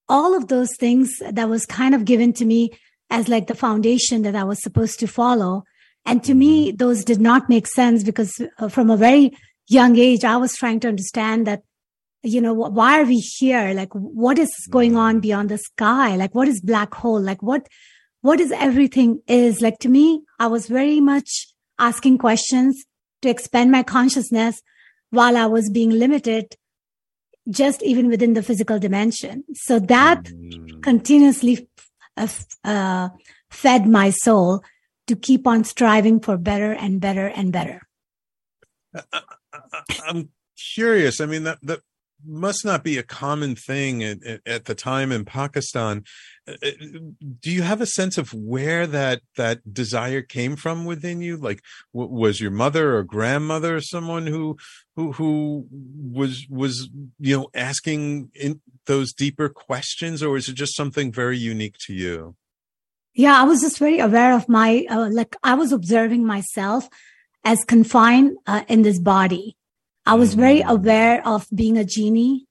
All 0.09 0.35
of 0.35 0.49
those 0.49 0.75
things 0.77 1.13
that 1.31 1.49
was 1.49 1.67
kind 1.67 1.95
of 1.95 2.05
given 2.05 2.33
to 2.35 2.45
me 2.45 2.71
as 3.11 3.29
like 3.29 3.47
the 3.47 3.55
foundation 3.55 4.23
that 4.23 4.35
I 4.35 4.45
was 4.45 4.63
supposed 4.63 4.99
to 5.01 5.07
follow. 5.07 5.65
And 6.07 6.25
to 6.25 6.35
me, 6.35 6.69
mm-hmm. 6.69 6.77
those 6.77 7.05
did 7.05 7.21
not 7.21 7.49
make 7.49 7.67
sense 7.67 8.03
because 8.03 8.33
uh, 8.59 8.69
from 8.69 8.91
a 8.91 8.97
very 8.97 9.37
young 9.69 9.99
age, 9.99 10.25
I 10.25 10.37
was 10.39 10.57
trying 10.57 10.81
to 10.81 10.89
understand 10.89 11.47
that 11.47 11.63
you 12.23 12.41
know, 12.41 12.55
why 12.55 13.01
are 13.01 13.05
we 13.05 13.19
here? 13.19 13.73
Like, 13.75 13.93
what 13.93 14.39
is 14.39 14.51
going 14.71 14.97
on 14.97 15.19
mm. 15.19 15.23
beyond 15.23 15.49
the 15.49 15.59
sky? 15.59 16.17
Like, 16.17 16.35
what 16.35 16.49
is 16.49 16.61
black 16.61 16.95
hole? 16.95 17.21
Like, 17.21 17.43
what, 17.43 17.69
what 18.21 18.41
is 18.41 18.53
everything 18.53 19.21
is? 19.27 19.61
Like, 19.61 19.79
to 19.81 19.89
me, 19.89 20.23
I 20.39 20.47
was 20.47 20.69
very 20.69 21.01
much 21.01 21.49
asking 21.79 22.19
questions 22.19 22.85
to 23.23 23.29
expand 23.29 23.71
my 23.71 23.83
consciousness 23.83 24.63
while 25.11 25.37
I 25.37 25.47
was 25.47 25.69
being 25.69 25.91
limited 25.91 26.57
just 27.49 27.83
even 27.83 28.09
within 28.09 28.35
the 28.35 28.43
physical 28.43 28.79
dimension. 28.79 29.45
So 29.55 29.81
that 29.81 30.25
mm. 30.25 30.83
continuously 30.83 31.69
uh, 32.17 32.29
uh, 32.65 33.09
fed 33.51 33.89
my 33.89 34.11
soul 34.11 34.63
to 35.09 35.17
keep 35.17 35.47
on 35.47 35.65
striving 35.65 36.21
for 36.21 36.37
better 36.37 36.73
and 36.73 37.01
better 37.01 37.27
and 37.27 37.53
better. 37.53 37.83
I'm 40.07 40.31
curious. 40.75 41.21
I 41.21 41.27
mean, 41.27 41.43
that, 41.45 41.59
that 41.63 41.81
must 42.27 42.65
not 42.65 42.85
be 42.85 42.99
a 42.99 43.03
common 43.03 43.55
thing 43.55 44.03
at, 44.03 44.19
at, 44.47 44.65
the 44.65 44.75
time 44.75 45.13
in 45.13 45.25
Pakistan. 45.25 46.05
Uh, 46.47 46.53
uh, 46.63 46.71
do 47.41 47.51
you 47.51 47.63
have 47.63 47.81
a 47.81 47.87
sense 47.87 48.19
of 48.19 48.33
where 48.33 48.87
that 48.87 49.23
that 49.37 49.73
desire 49.73 50.23
came 50.23 50.57
from 50.57 50.85
within 50.85 51.21
you? 51.21 51.37
Like, 51.37 51.63
w- 51.95 52.13
was 52.13 52.41
your 52.41 52.51
mother 52.51 52.97
or 52.97 53.03
grandmother 53.03 53.81
someone 53.81 54.27
who 54.27 54.57
who 54.97 55.13
who 55.13 55.67
was 55.71 56.47
was 56.49 56.91
you 57.19 57.37
know 57.37 57.49
asking 57.55 58.31
in 58.35 58.61
those 58.87 59.13
deeper 59.13 59.49
questions, 59.49 60.23
or 60.23 60.37
is 60.37 60.49
it 60.49 60.55
just 60.55 60.77
something 60.77 61.13
very 61.13 61.39
unique 61.39 61.77
to 61.87 61.95
you? 61.95 62.37
Yeah, 63.15 63.41
I 63.41 63.45
was 63.45 63.61
just 63.61 63.79
very 63.79 63.99
aware 63.99 64.35
of 64.35 64.49
my 64.49 64.87
uh, 64.91 65.09
like 65.11 65.37
I 65.43 65.55
was 65.55 65.73
observing 65.73 66.25
myself 66.25 66.89
as 67.45 67.65
confined 67.65 68.37
uh, 68.47 68.63
in 68.69 68.83
this 68.83 68.99
body 68.99 69.57
I 70.05 70.15
was 70.15 70.35
very 70.35 70.61
mm. 70.61 70.69
aware 70.69 71.27
of 71.27 71.47
being 71.55 71.79
a 71.79 71.85
genie 71.85 72.47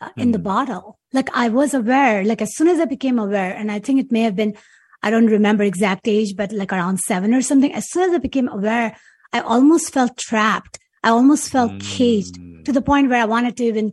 uh, 0.00 0.10
in 0.16 0.32
the 0.32 0.38
bottle. 0.38 0.98
Like 1.12 1.28
I 1.34 1.48
was 1.48 1.74
aware, 1.74 2.24
like 2.24 2.42
as 2.42 2.54
soon 2.54 2.68
as 2.68 2.78
I 2.80 2.84
became 2.84 3.18
aware, 3.18 3.54
and 3.54 3.70
I 3.72 3.78
think 3.78 4.00
it 4.00 4.12
may 4.12 4.22
have 4.22 4.36
been, 4.36 4.56
I 5.02 5.10
don't 5.10 5.26
remember 5.26 5.64
exact 5.64 6.06
age, 6.06 6.36
but 6.36 6.52
like 6.52 6.72
around 6.72 7.00
seven 7.00 7.34
or 7.34 7.42
something. 7.42 7.72
As 7.72 7.90
soon 7.90 8.10
as 8.10 8.14
I 8.14 8.18
became 8.18 8.48
aware, 8.48 8.96
I 9.32 9.40
almost 9.40 9.92
felt 9.92 10.16
trapped. 10.16 10.78
I 11.02 11.10
almost 11.10 11.50
felt 11.50 11.72
mm. 11.72 11.80
caged 11.80 12.38
to 12.64 12.72
the 12.72 12.82
point 12.82 13.08
where 13.08 13.22
I 13.22 13.26
wanted 13.26 13.56
to 13.56 13.64
even 13.64 13.92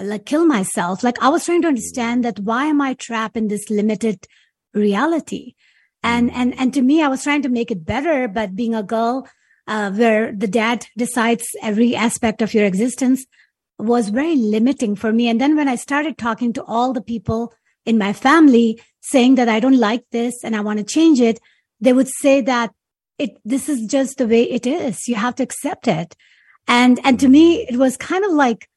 like 0.00 0.26
kill 0.26 0.46
myself. 0.46 1.02
Like 1.02 1.22
I 1.22 1.28
was 1.28 1.44
trying 1.44 1.62
to 1.62 1.68
understand 1.68 2.24
that 2.24 2.38
why 2.38 2.66
am 2.66 2.80
I 2.80 2.94
trapped 2.94 3.36
in 3.36 3.48
this 3.48 3.70
limited 3.70 4.26
reality? 4.74 5.54
And, 6.02 6.30
mm. 6.30 6.34
and, 6.34 6.58
and 6.58 6.74
to 6.74 6.82
me, 6.82 7.02
I 7.02 7.08
was 7.08 7.22
trying 7.22 7.42
to 7.42 7.48
make 7.48 7.70
it 7.70 7.84
better, 7.84 8.28
but 8.28 8.56
being 8.56 8.74
a 8.74 8.82
girl, 8.82 9.28
uh, 9.70 9.90
where 9.92 10.32
the 10.32 10.48
dad 10.48 10.86
decides 10.98 11.46
every 11.62 11.94
aspect 11.94 12.42
of 12.42 12.52
your 12.52 12.66
existence 12.66 13.24
was 13.78 14.08
very 14.10 14.34
limiting 14.34 14.96
for 14.96 15.12
me. 15.12 15.28
And 15.28 15.40
then 15.40 15.56
when 15.56 15.68
I 15.68 15.76
started 15.76 16.18
talking 16.18 16.52
to 16.54 16.64
all 16.64 16.92
the 16.92 17.00
people 17.00 17.54
in 17.86 17.96
my 17.96 18.12
family 18.12 18.82
saying 19.00 19.36
that 19.36 19.48
I 19.48 19.60
don't 19.60 19.78
like 19.78 20.04
this 20.10 20.42
and 20.44 20.56
I 20.56 20.60
want 20.60 20.80
to 20.80 20.84
change 20.84 21.20
it, 21.20 21.38
they 21.80 21.92
would 21.92 22.08
say 22.08 22.40
that 22.42 22.72
it, 23.16 23.38
this 23.44 23.68
is 23.68 23.86
just 23.86 24.18
the 24.18 24.26
way 24.26 24.42
it 24.42 24.66
is. 24.66 25.06
You 25.06 25.14
have 25.14 25.36
to 25.36 25.44
accept 25.44 25.86
it. 25.86 26.16
And, 26.66 26.98
and 27.04 27.18
to 27.20 27.28
me, 27.28 27.62
it 27.62 27.76
was 27.76 27.96
kind 27.96 28.24
of 28.24 28.32
like, 28.32 28.68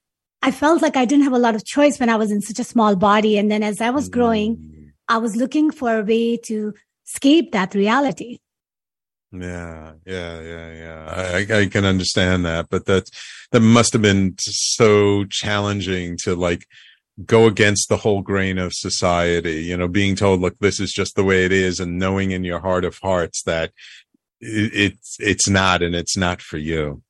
I 0.44 0.52
felt 0.52 0.84
like 0.84 0.96
I 0.96 1.06
didn't 1.06 1.24
have 1.24 1.34
a 1.34 1.40
lot 1.40 1.56
of 1.56 1.66
choice 1.66 2.00
when 2.00 2.10
I 2.10 2.18
was 2.18 2.32
in 2.32 2.42
such 2.42 2.60
a 2.60 2.64
small 2.64 2.96
body. 2.96 3.38
And 3.38 3.50
then 3.50 3.64
as 3.64 3.82
I 3.82 3.90
was 3.90 4.10
growing, 4.10 4.58
mm. 4.58 4.92
I 5.08 5.18
was 5.18 5.36
looking 5.36 5.72
for 5.72 5.98
a 5.98 6.04
way 6.04 6.38
to 6.46 6.74
escape 7.08 7.52
that 7.52 7.74
reality. 7.74 8.40
Yeah, 9.34 9.94
yeah, 10.06 10.42
yeah, 10.42 10.74
yeah. 10.74 11.06
I, 11.08 11.62
I 11.62 11.66
can 11.66 11.86
understand 11.86 12.46
that, 12.46 12.70
but 12.70 12.86
that 12.86 13.10
that 13.52 13.62
must 13.62 13.92
have 13.94 14.02
been 14.02 14.36
so 14.38 15.26
challenging 15.26 16.18
to 16.24 16.36
like 16.36 16.68
go 17.26 17.48
against 17.48 17.90
the 17.90 17.98
whole 17.98 18.22
grain 18.22 18.60
of 18.60 18.74
society. 18.74 19.64
You 19.64 19.76
know, 19.76 19.88
being 19.88 20.16
told, 20.16 20.40
"Look, 20.40 20.60
this 20.60 20.80
is 20.80 20.92
just 20.92 21.16
the 21.16 21.24
way 21.24 21.46
it 21.46 21.52
is," 21.52 21.80
and 21.80 21.98
knowing 21.98 22.30
in 22.30 22.44
your 22.44 22.60
heart 22.60 22.86
of 22.86 23.00
hearts 23.00 23.42
that 23.44 23.72
it, 24.40 24.72
it's 24.74 25.18
it's 25.20 25.50
not, 25.50 25.82
and 25.82 25.96
it's 25.96 26.16
not 26.16 26.40
for 26.40 26.58
you. 26.58 27.02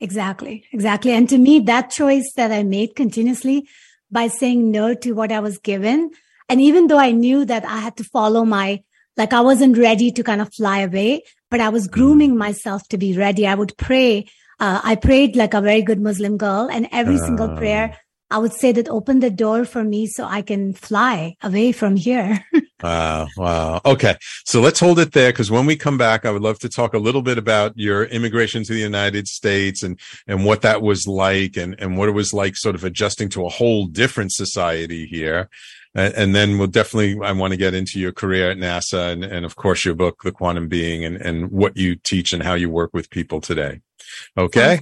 Exactly, 0.00 0.64
exactly. 0.72 1.12
And 1.12 1.28
to 1.28 1.36
me, 1.36 1.60
that 1.60 1.90
choice 1.90 2.32
that 2.36 2.50
I 2.50 2.62
made 2.62 2.96
continuously 2.96 3.68
by 4.10 4.28
saying 4.28 4.70
no 4.70 4.94
to 4.94 5.12
what 5.12 5.30
I 5.30 5.40
was 5.40 5.58
given, 5.58 6.12
and 6.48 6.62
even 6.62 6.86
though 6.86 6.98
I 6.98 7.10
knew 7.10 7.44
that 7.44 7.66
I 7.66 7.76
had 7.76 7.98
to 7.98 8.04
follow 8.04 8.46
my 8.46 8.82
like 9.16 9.32
I 9.32 9.40
wasn't 9.40 9.76
ready 9.76 10.10
to 10.10 10.22
kind 10.22 10.40
of 10.40 10.52
fly 10.54 10.80
away, 10.80 11.22
but 11.52 11.60
I 11.60 11.68
was 11.68 11.86
grooming 11.86 12.36
myself 12.36 12.88
to 12.88 12.96
be 12.96 13.16
ready. 13.16 13.46
I 13.46 13.54
would 13.54 13.76
pray. 13.76 14.26
Uh, 14.58 14.80
I 14.82 14.96
prayed 14.96 15.36
like 15.36 15.52
a 15.52 15.60
very 15.60 15.82
good 15.82 16.00
Muslim 16.00 16.38
girl 16.38 16.68
and 16.72 16.88
every 16.90 17.16
uh, 17.16 17.26
single 17.26 17.56
prayer 17.56 17.96
I 18.32 18.38
would 18.38 18.54
say 18.54 18.72
that 18.72 18.88
open 18.88 19.20
the 19.20 19.28
door 19.28 19.66
for 19.66 19.84
me 19.84 20.06
so 20.06 20.24
I 20.24 20.40
can 20.40 20.72
fly 20.72 21.36
away 21.42 21.70
from 21.72 21.96
here. 21.96 22.42
wow. 22.82 23.28
Wow. 23.36 23.80
Okay. 23.84 24.16
So 24.46 24.62
let's 24.62 24.80
hold 24.80 24.98
it 24.98 25.12
there 25.12 25.32
because 25.32 25.50
when 25.50 25.66
we 25.66 25.76
come 25.76 25.98
back, 25.98 26.24
I 26.24 26.30
would 26.30 26.40
love 26.40 26.58
to 26.60 26.68
talk 26.70 26.94
a 26.94 26.98
little 26.98 27.20
bit 27.20 27.36
about 27.36 27.74
your 27.76 28.04
immigration 28.04 28.64
to 28.64 28.72
the 28.72 28.80
United 28.80 29.28
States 29.28 29.82
and, 29.82 30.00
and 30.26 30.46
what 30.46 30.62
that 30.62 30.80
was 30.80 31.06
like 31.06 31.58
and, 31.58 31.78
and 31.78 31.98
what 31.98 32.08
it 32.08 32.12
was 32.12 32.32
like 32.32 32.56
sort 32.56 32.74
of 32.74 32.84
adjusting 32.84 33.28
to 33.30 33.44
a 33.44 33.50
whole 33.50 33.86
different 33.86 34.32
society 34.32 35.04
here. 35.04 35.50
And, 35.94 36.14
and 36.14 36.34
then 36.34 36.58
we'll 36.58 36.68
definitely, 36.68 37.18
I 37.24 37.32
want 37.32 37.52
to 37.52 37.56
get 37.56 37.74
into 37.74 38.00
your 38.00 38.12
career 38.12 38.50
at 38.50 38.58
NASA 38.58 39.12
and, 39.12 39.24
and 39.24 39.44
of 39.44 39.56
course 39.56 39.84
your 39.84 39.94
book, 39.94 40.22
The 40.22 40.32
Quantum 40.32 40.68
Being 40.68 41.04
and, 41.04 41.16
and 41.16 41.50
what 41.50 41.76
you 41.76 41.96
teach 41.96 42.32
and 42.32 42.42
how 42.42 42.54
you 42.54 42.70
work 42.70 42.90
with 42.92 43.10
people 43.10 43.40
today. 43.40 43.80
Okay. 44.36 44.80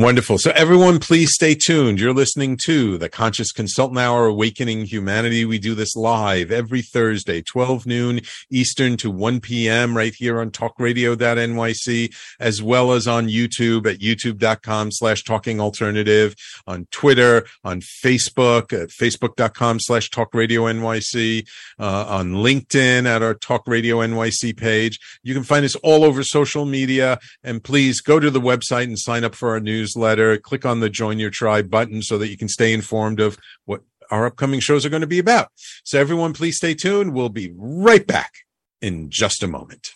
Wonderful. 0.00 0.38
So 0.38 0.50
everyone, 0.52 0.98
please 0.98 1.34
stay 1.34 1.54
tuned. 1.54 2.00
You're 2.00 2.14
listening 2.14 2.56
to 2.64 2.96
the 2.96 3.10
Conscious 3.10 3.52
Consultant 3.52 3.98
Hour 3.98 4.28
Awakening 4.28 4.86
Humanity. 4.86 5.44
We 5.44 5.58
do 5.58 5.74
this 5.74 5.94
live 5.94 6.50
every 6.50 6.80
Thursday, 6.80 7.42
12 7.42 7.84
noon 7.84 8.22
Eastern 8.50 8.96
to 8.96 9.10
1 9.10 9.40
p.m. 9.40 9.94
right 9.94 10.14
here 10.16 10.40
on 10.40 10.52
talkradio.nyc, 10.52 12.14
as 12.40 12.62
well 12.62 12.92
as 12.92 13.06
on 13.06 13.28
YouTube 13.28 13.86
at 13.86 13.98
youtube.com 13.98 14.90
slash 14.90 15.22
talking 15.22 15.60
alternative, 15.60 16.34
on 16.66 16.86
Twitter, 16.90 17.44
on 17.62 17.82
Facebook 17.82 18.72
at 18.72 18.88
facebook.com 18.88 19.80
slash 19.80 20.08
talkradio.nyc, 20.08 21.46
uh, 21.78 22.06
on 22.08 22.32
LinkedIn 22.32 23.04
at 23.04 23.22
our 23.22 23.34
Talk 23.34 23.68
Radio 23.68 23.98
NYC 23.98 24.56
page. 24.56 24.98
You 25.22 25.34
can 25.34 25.44
find 25.44 25.62
us 25.62 25.76
all 25.76 26.04
over 26.04 26.22
social 26.22 26.64
media 26.64 27.18
and 27.44 27.62
please 27.62 28.00
go 28.00 28.18
to 28.18 28.30
the 28.30 28.40
website 28.40 28.84
and 28.84 28.98
sign 28.98 29.24
up 29.24 29.34
for 29.34 29.50
our 29.50 29.60
news 29.60 29.89
newsletter. 29.90 30.38
Click 30.38 30.64
on 30.64 30.80
the 30.80 30.90
join 30.90 31.18
your 31.18 31.30
tribe 31.30 31.70
button 31.70 32.02
so 32.02 32.18
that 32.18 32.28
you 32.28 32.36
can 32.36 32.48
stay 32.48 32.72
informed 32.72 33.20
of 33.20 33.38
what 33.64 33.82
our 34.10 34.26
upcoming 34.26 34.60
shows 34.60 34.84
are 34.84 34.88
going 34.88 35.00
to 35.02 35.06
be 35.06 35.18
about. 35.18 35.48
So 35.84 36.00
everyone, 36.00 36.32
please 36.32 36.56
stay 36.56 36.74
tuned. 36.74 37.14
We'll 37.14 37.28
be 37.28 37.52
right 37.56 38.06
back 38.06 38.32
in 38.80 39.10
just 39.10 39.42
a 39.42 39.48
moment. 39.48 39.92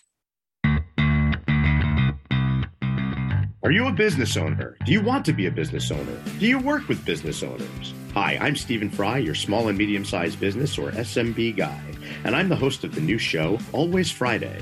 Are 3.63 3.71
you 3.71 3.87
a 3.87 3.91
business 3.91 4.37
owner? 4.37 4.77
Do 4.85 4.91
you 4.91 5.01
want 5.01 5.25
to 5.25 5.33
be 5.33 5.47
a 5.47 5.51
business 5.51 5.89
owner? 5.89 6.21
Do 6.39 6.45
you 6.45 6.59
work 6.59 6.87
with 6.87 7.03
business 7.03 7.41
owners? 7.41 7.93
Hi, 8.13 8.37
I'm 8.39 8.55
Stephen 8.55 8.91
Fry, 8.91 9.17
your 9.17 9.33
small 9.33 9.69
and 9.69 9.77
medium 9.77 10.05
sized 10.05 10.39
business 10.39 10.77
or 10.77 10.91
SMB 10.91 11.57
guy, 11.57 11.81
and 12.23 12.35
I'm 12.35 12.47
the 12.47 12.55
host 12.55 12.83
of 12.83 12.93
the 12.93 13.01
new 13.01 13.17
show, 13.17 13.57
Always 13.73 14.11
Friday. 14.11 14.61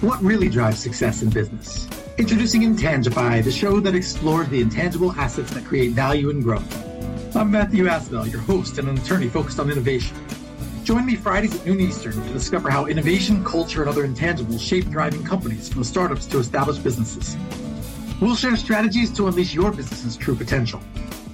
What 0.00 0.22
really 0.22 0.48
drives 0.48 0.78
success 0.78 1.22
in 1.22 1.30
business? 1.30 1.88
Introducing 2.18 2.62
Intangify, 2.62 3.42
the 3.42 3.50
show 3.50 3.80
that 3.80 3.96
explores 3.96 4.48
the 4.48 4.60
intangible 4.60 5.10
assets 5.10 5.52
that 5.54 5.64
create 5.64 5.90
value 5.90 6.30
and 6.30 6.40
growth. 6.40 7.36
I'm 7.36 7.50
Matthew 7.50 7.86
Asbell, 7.86 8.30
your 8.30 8.40
host 8.40 8.78
and 8.78 8.88
an 8.88 8.96
attorney 8.96 9.28
focused 9.28 9.58
on 9.58 9.72
innovation. 9.72 10.16
Join 10.84 11.04
me 11.04 11.16
Fridays 11.16 11.58
at 11.58 11.66
noon 11.66 11.80
Eastern 11.80 12.12
to 12.12 12.32
discover 12.32 12.70
how 12.70 12.86
innovation, 12.86 13.44
culture, 13.44 13.80
and 13.82 13.90
other 13.90 14.06
intangibles 14.06 14.60
shape 14.60 14.84
thriving 14.84 15.24
companies 15.24 15.68
from 15.68 15.82
startups 15.82 16.26
to 16.26 16.38
established 16.38 16.84
businesses. 16.84 17.36
We'll 18.20 18.36
share 18.36 18.54
strategies 18.54 19.12
to 19.14 19.26
unleash 19.26 19.52
your 19.52 19.72
business's 19.72 20.16
true 20.16 20.36
potential. 20.36 20.80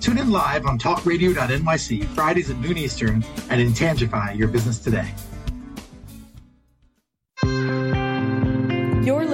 Tune 0.00 0.16
in 0.16 0.30
live 0.30 0.64
on 0.64 0.78
talkradio.nyc 0.78 2.04
Fridays 2.14 2.48
at 2.48 2.56
noon 2.60 2.78
Eastern 2.78 3.22
and 3.50 3.60
Intangify 3.60 4.38
your 4.38 4.48
business 4.48 4.78
today. 4.78 5.12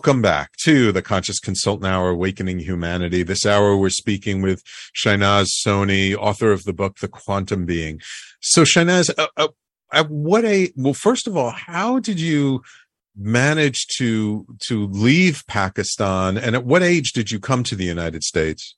Welcome 0.00 0.22
back 0.22 0.56
to 0.62 0.92
the 0.92 1.02
Conscious 1.02 1.38
Consultant 1.38 1.84
Hour, 1.84 2.08
Awakening 2.08 2.60
Humanity. 2.60 3.22
This 3.22 3.44
hour, 3.44 3.76
we're 3.76 3.90
speaking 3.90 4.40
with 4.40 4.62
Shehnaz 4.96 5.48
Soni, 5.62 6.16
author 6.16 6.52
of 6.52 6.64
the 6.64 6.72
book, 6.72 6.96
The 7.00 7.06
Quantum 7.06 7.66
Being. 7.66 8.00
So, 8.40 8.62
Shehnaz, 8.62 9.10
uh, 9.18 9.26
uh, 9.36 9.48
at 9.92 10.08
what 10.08 10.46
age? 10.46 10.72
Well, 10.74 10.94
first 10.94 11.26
of 11.26 11.36
all, 11.36 11.50
how 11.50 11.98
did 11.98 12.18
you 12.18 12.62
manage 13.14 13.88
to 13.98 14.46
to 14.68 14.86
leave 14.86 15.42
Pakistan, 15.46 16.38
and 16.38 16.56
at 16.56 16.64
what 16.64 16.82
age 16.82 17.12
did 17.12 17.30
you 17.30 17.38
come 17.38 17.62
to 17.64 17.76
the 17.76 17.84
United 17.84 18.24
States? 18.24 18.74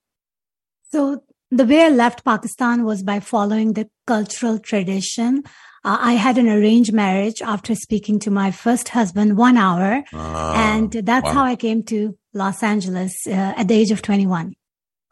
So, 0.90 1.22
the 1.52 1.64
way 1.64 1.82
I 1.82 1.90
left 1.90 2.24
Pakistan 2.24 2.82
was 2.82 3.04
by 3.04 3.20
following 3.20 3.74
the 3.74 3.88
cultural 4.08 4.58
tradition. 4.58 5.44
Uh, 5.84 5.98
I 6.00 6.12
had 6.12 6.38
an 6.38 6.48
arranged 6.48 6.92
marriage 6.92 7.42
after 7.42 7.74
speaking 7.74 8.20
to 8.20 8.30
my 8.30 8.50
first 8.52 8.90
husband 8.90 9.36
one 9.36 9.56
hour. 9.56 10.04
Ah, 10.12 10.74
and 10.74 10.92
that's 10.92 11.26
wow. 11.26 11.32
how 11.32 11.44
I 11.44 11.56
came 11.56 11.82
to 11.84 12.16
Los 12.32 12.62
Angeles 12.62 13.26
uh, 13.26 13.54
at 13.56 13.68
the 13.68 13.74
age 13.74 13.90
of 13.90 14.00
21. 14.00 14.54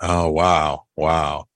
Oh 0.00 0.30
wow, 0.30 0.84
wow. 0.96 1.46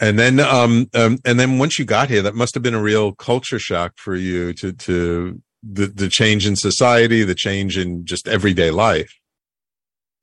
And 0.00 0.18
then 0.18 0.40
um, 0.40 0.88
um 0.94 1.18
and 1.24 1.38
then 1.38 1.58
once 1.58 1.78
you 1.78 1.84
got 1.84 2.08
here, 2.08 2.22
that 2.22 2.34
must 2.34 2.54
have 2.54 2.62
been 2.62 2.74
a 2.74 2.82
real 2.82 3.12
culture 3.12 3.58
shock 3.58 3.92
for 3.96 4.14
you 4.14 4.52
to 4.54 4.72
to 4.72 5.42
the 5.62 5.86
the 5.86 6.08
change 6.08 6.46
in 6.46 6.56
society, 6.56 7.22
the 7.24 7.34
change 7.34 7.76
in 7.76 8.04
just 8.04 8.28
everyday 8.28 8.70
life. 8.70 9.12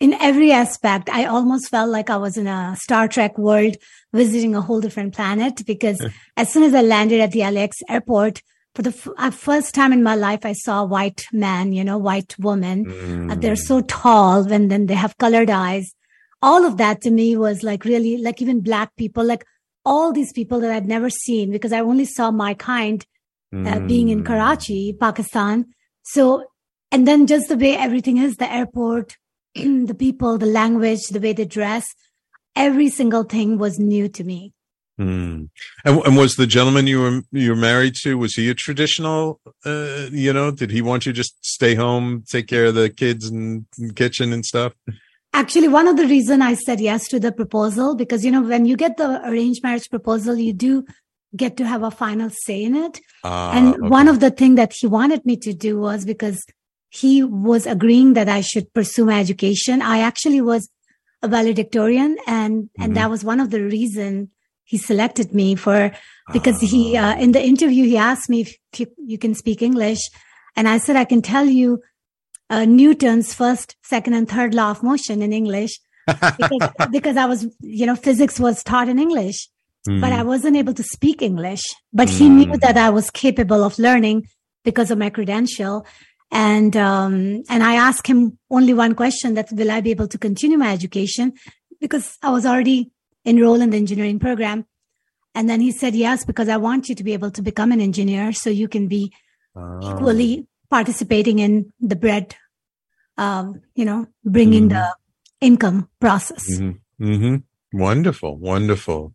In 0.02 0.14
every 0.16 0.52
aspect, 0.52 1.10
I 1.10 1.26
almost 1.26 1.70
felt 1.70 1.90
like 1.92 2.10
I 2.10 2.18
was 2.18 2.36
in 2.36 2.48
a 2.48 2.76
Star 2.86 3.08
Trek 3.08 3.38
world 3.38 3.76
visiting 4.12 4.56
a 4.56 4.62
whole 4.62 4.82
different 4.82 5.14
planet 5.14 5.64
because 5.66 6.00
as 6.36 6.52
soon 6.52 6.64
as 6.64 6.74
I 6.74 6.82
landed 6.82 7.20
at 7.22 7.32
the 7.32 7.42
LAX 7.58 7.78
airport, 7.88 8.42
for 8.74 8.82
the 8.82 8.90
f- 8.90 9.08
uh, 9.18 9.30
first 9.32 9.76
time 9.76 9.94
in 9.94 10.02
my 10.02 10.16
life, 10.16 10.44
I 10.46 10.54
saw 10.54 10.82
a 10.82 10.86
white 10.86 11.26
man, 11.32 11.72
you 11.74 11.84
know, 11.84 11.98
white 12.00 12.34
woman. 12.40 12.78
Uh, 13.30 13.36
they're 13.36 13.54
Mm. 13.64 13.68
so 13.70 13.82
tall 13.82 14.52
and 14.52 14.72
then 14.72 14.88
they 14.88 14.96
have 14.96 15.18
colored 15.18 15.50
eyes. 15.52 15.94
All 16.42 16.66
of 16.66 16.78
that 16.78 17.02
to 17.02 17.12
me 17.12 17.36
was 17.38 17.62
like 17.64 17.86
really 17.86 18.18
like 18.18 18.42
even 18.42 18.62
black 18.62 18.96
people, 18.96 19.24
like 19.24 19.46
all 19.86 20.12
these 20.12 20.32
people 20.34 20.60
that 20.62 20.72
I'd 20.72 20.88
never 20.88 21.10
seen 21.12 21.52
because 21.52 21.74
I 21.74 21.82
only 21.82 22.06
saw 22.06 22.32
my 22.32 22.54
kind 22.56 23.06
uh, 23.54 23.80
being 23.82 24.08
in 24.10 24.22
Mm. 24.24 24.26
Karachi, 24.26 24.94
Pakistan. 25.00 25.66
So, 26.04 26.46
and 26.92 27.06
then 27.08 27.28
just 27.28 27.50
the 27.50 27.58
way 27.58 27.76
everything 27.76 28.18
is, 28.18 28.38
the 28.38 28.52
airport, 28.52 29.18
the 29.56 29.96
people, 29.98 30.38
the 30.38 30.46
language, 30.46 31.08
the 31.08 31.20
way 31.20 31.34
they 31.34 31.46
dress, 31.46 31.86
every 32.56 32.90
single 32.90 33.24
thing 33.24 33.58
was 33.58 33.80
new 33.80 34.08
to 34.10 34.24
me. 34.24 34.54
Mm. 35.00 35.50
And, 35.86 36.00
and 36.06 36.18
was 36.18 36.36
the 36.36 36.46
gentleman 36.46 36.86
you 36.86 37.02
were 37.02 37.22
you 37.32 37.52
were 37.52 37.56
married 37.56 37.96
to 38.04 38.18
was 38.18 38.36
he 38.36 38.50
a 38.50 38.54
traditional? 38.54 39.40
Uh, 39.66 40.08
you 40.12 40.32
know, 40.32 40.52
did 40.52 40.70
he 40.70 40.82
want 40.82 41.06
you 41.06 41.12
to 41.12 41.18
just 41.18 41.44
stay 41.44 41.76
home, 41.76 42.24
take 42.30 42.48
care 42.48 42.66
of 42.66 42.76
the 42.76 42.90
kids 42.90 43.28
and, 43.28 43.66
and 43.80 43.96
kitchen 43.96 44.32
and 44.32 44.46
stuff? 44.46 44.74
Actually, 45.34 45.70
one 45.70 45.88
of 45.88 45.96
the 45.96 46.06
reason 46.06 46.42
I 46.42 46.56
said 46.56 46.82
yes 46.82 47.08
to 47.08 47.20
the 47.20 47.32
proposal, 47.32 47.96
because, 47.96 48.26
you 48.26 48.32
know, 48.32 48.42
when 48.42 48.66
you 48.66 48.76
get 48.76 48.98
the 48.98 49.26
arranged 49.26 49.64
marriage 49.64 49.90
proposal, 49.90 50.36
you 50.36 50.52
do 50.52 50.86
get 51.36 51.56
to 51.56 51.66
have 51.66 51.84
a 51.84 51.92
final 51.92 52.30
say 52.30 52.64
in 52.64 52.76
it. 52.76 53.00
Ah, 53.24 53.54
and 53.54 53.76
okay. 53.76 53.88
one 53.88 54.10
of 54.10 54.20
the 54.20 54.30
thing 54.30 54.56
that 54.56 54.74
he 54.74 54.88
wanted 54.88 55.26
me 55.26 55.38
to 55.38 55.54
do 55.54 55.80
was 55.80 56.04
because 56.04 56.44
he 57.00 57.14
was 57.24 57.64
agreeing 57.76 58.10
that 58.18 58.28
I 58.38 58.42
should 58.50 58.68
pursue 58.78 59.06
my 59.06 59.18
education. 59.26 59.82
I 59.82 59.98
actually 60.10 60.42
was 60.42 60.64
a 61.24 61.28
valedictorian 61.28 62.12
and, 62.28 62.54
Mhm. 62.64 62.84
and 62.84 62.90
that 62.98 63.10
was 63.14 63.24
one 63.24 63.40
of 63.40 63.50
the 63.54 63.62
reason 63.78 64.30
he 64.72 64.78
selected 64.78 65.34
me 65.34 65.48
for, 65.56 65.80
because 66.36 66.60
he, 66.72 66.82
Ah. 66.98 67.04
uh, 67.04 67.16
in 67.26 67.32
the 67.36 67.44
interview, 67.52 67.84
he 67.94 67.98
asked 68.10 68.30
me 68.34 68.40
if 68.46 68.50
you, 68.80 68.88
you 69.12 69.18
can 69.18 69.34
speak 69.44 69.60
English. 69.70 70.02
And 70.58 70.66
I 70.68 70.78
said, 70.80 70.96
I 71.04 71.06
can 71.12 71.22
tell 71.34 71.46
you, 71.60 71.70
uh, 72.54 72.66
Newton's 72.80 73.30
first, 73.42 73.68
second 73.94 74.14
and 74.20 74.28
third 74.28 74.52
law 74.60 74.70
of 74.72 74.84
motion 74.92 75.22
in 75.22 75.32
English 75.42 75.74
because, 76.42 76.70
because 76.98 77.18
I 77.24 77.26
was, 77.26 77.40
you 77.80 77.86
know, 77.86 77.96
physics 78.08 78.38
was 78.48 78.64
taught 78.64 78.90
in 78.90 79.00
English 79.08 79.40
but 80.04 80.12
Mm. 80.14 80.20
I 80.20 80.24
wasn't 80.34 80.58
able 80.62 80.76
to 80.76 80.84
speak 80.96 81.24
English. 81.24 81.64
But 82.00 82.08
he 82.18 82.26
knew 82.30 82.52
Mm. 82.54 82.60
that 82.66 82.78
I 82.78 82.90
was 82.98 83.10
capable 83.26 83.62
of 83.64 83.80
learning 83.80 84.18
because 84.64 84.92
of 84.92 85.00
my 85.04 85.10
credential. 85.10 85.76
And 86.32 86.76
um, 86.78 87.44
and 87.50 87.62
I 87.64 87.76
asked 87.76 88.08
him 88.08 88.38
only 88.50 88.74
one 88.74 88.96
question: 88.96 89.34
that 89.36 89.52
will 89.52 89.70
I 89.70 89.82
be 89.82 89.92
able 89.92 90.08
to 90.08 90.18
continue 90.18 90.58
my 90.58 90.72
education? 90.72 91.34
Because 91.80 92.18
I 92.24 92.30
was 92.32 92.46
already 92.46 92.92
enrolled 93.26 93.62
in 93.62 93.70
the 93.72 93.78
engineering 93.78 94.20
program. 94.20 94.66
And 95.34 95.50
then 95.50 95.62
he 95.62 95.72
said, 95.72 95.96
yes, 95.96 96.26
because 96.26 96.50
I 96.50 96.58
want 96.58 96.90
you 96.90 96.96
to 96.96 97.04
be 97.04 97.14
able 97.14 97.32
to 97.32 97.42
become 97.42 97.72
an 97.72 97.80
engineer 97.80 98.34
so 98.34 98.50
you 98.50 98.68
can 98.68 98.88
be 98.88 99.14
Ah. 99.56 99.80
equally 99.82 100.48
participating 100.70 101.40
in 101.40 101.72
the 101.80 101.96
bread, 101.96 102.36
um, 103.18 103.62
you 103.76 103.86
know, 103.86 104.08
bringing 104.24 104.66
Mhm. 104.66 104.70
the 104.70 104.96
income 105.42 105.90
process. 106.00 106.44
hmm 106.58 106.72
hmm 107.00 107.36
Wonderful, 107.74 108.38
wonderful. 108.38 109.14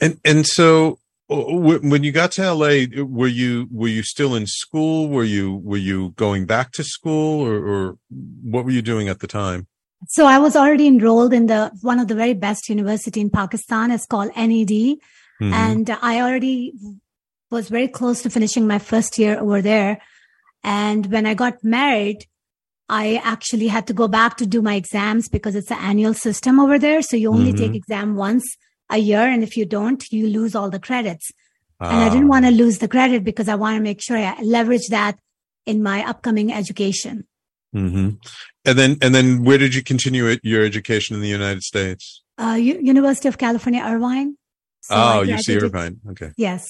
And 0.00 0.18
and 0.24 0.46
so 0.46 0.98
when 1.28 2.04
you 2.04 2.12
got 2.12 2.32
to 2.32 2.52
LA, 2.52 2.86
were 3.02 3.26
you 3.26 3.66
were 3.70 3.88
you 3.88 4.02
still 4.02 4.34
in 4.34 4.46
school? 4.46 5.08
Were 5.08 5.24
you 5.24 5.56
were 5.56 5.78
you 5.78 6.10
going 6.10 6.44
back 6.46 6.72
to 6.72 6.84
school, 6.84 7.46
or, 7.46 7.56
or 7.56 7.98
what 8.42 8.64
were 8.64 8.70
you 8.70 8.82
doing 8.82 9.08
at 9.08 9.20
the 9.20 9.26
time? 9.26 9.66
So 10.08 10.26
I 10.26 10.38
was 10.38 10.54
already 10.54 10.86
enrolled 10.86 11.32
in 11.32 11.46
the 11.46 11.72
one 11.80 11.98
of 11.98 12.08
the 12.08 12.14
very 12.14 12.34
best 12.34 12.68
university 12.68 13.20
in 13.20 13.30
Pakistan. 13.30 13.90
It's 13.90 14.06
called 14.06 14.30
NED, 14.36 14.98
Mhm. 15.40 15.52
and 15.52 15.90
I 16.02 16.20
already 16.20 16.74
was 17.50 17.68
very 17.68 17.88
close 17.88 18.22
to 18.22 18.30
finishing 18.30 18.66
my 18.66 18.78
first 18.78 19.18
year 19.18 19.38
over 19.40 19.62
there. 19.62 20.00
And 20.62 21.06
when 21.06 21.24
I 21.26 21.34
got 21.34 21.64
married, 21.64 22.26
I 22.88 23.20
actually 23.24 23.68
had 23.68 23.86
to 23.86 23.94
go 23.94 24.08
back 24.08 24.36
to 24.38 24.46
do 24.46 24.60
my 24.60 24.74
exams 24.74 25.28
because 25.28 25.54
it's 25.54 25.70
an 25.70 25.78
annual 25.78 26.14
system 26.14 26.60
over 26.60 26.78
there. 26.78 27.00
So 27.00 27.16
you 27.16 27.30
only 27.30 27.52
Mhm. 27.52 27.58
take 27.58 27.74
exam 27.74 28.14
once 28.16 28.44
a 28.94 28.98
year, 29.10 29.24
and 29.34 29.42
if 29.42 29.52
you 29.58 29.66
don't, 29.78 30.00
you 30.16 30.24
lose 30.38 30.54
all 30.58 30.70
the 30.70 30.80
credits. 30.88 31.26
and 31.80 32.00
I 32.04 32.06
Ah. 32.06 32.12
didn't 32.14 32.28
want 32.34 32.44
to 32.48 32.52
lose 32.62 32.76
the 32.78 32.88
credit 32.96 33.20
because 33.30 33.48
I 33.54 33.56
want 33.56 33.74
to 33.78 33.82
make 33.90 34.00
sure 34.06 34.16
I 34.16 34.40
leverage 34.56 34.86
that 34.98 35.14
in 35.66 35.82
my 35.90 35.98
upcoming 36.10 36.48
education. 36.60 37.16
hmm 37.72 38.10
And 38.68 38.74
then, 38.80 38.90
and 39.02 39.10
then, 39.16 39.26
where 39.46 39.58
did 39.64 39.72
you 39.76 39.82
continue 39.92 40.24
your 40.52 40.62
education 40.70 41.10
in 41.16 41.20
the 41.26 41.32
United 41.40 41.62
States? 41.72 42.04
Uh, 42.38 42.56
U- 42.72 42.80
University 42.94 43.28
of 43.32 43.36
California, 43.46 43.82
Irvine. 43.92 44.30
So 44.88 44.94
oh, 44.96 45.18
UC 45.34 45.46
Irvine. 45.66 45.94
Okay, 46.12 46.30
Yes. 46.36 46.62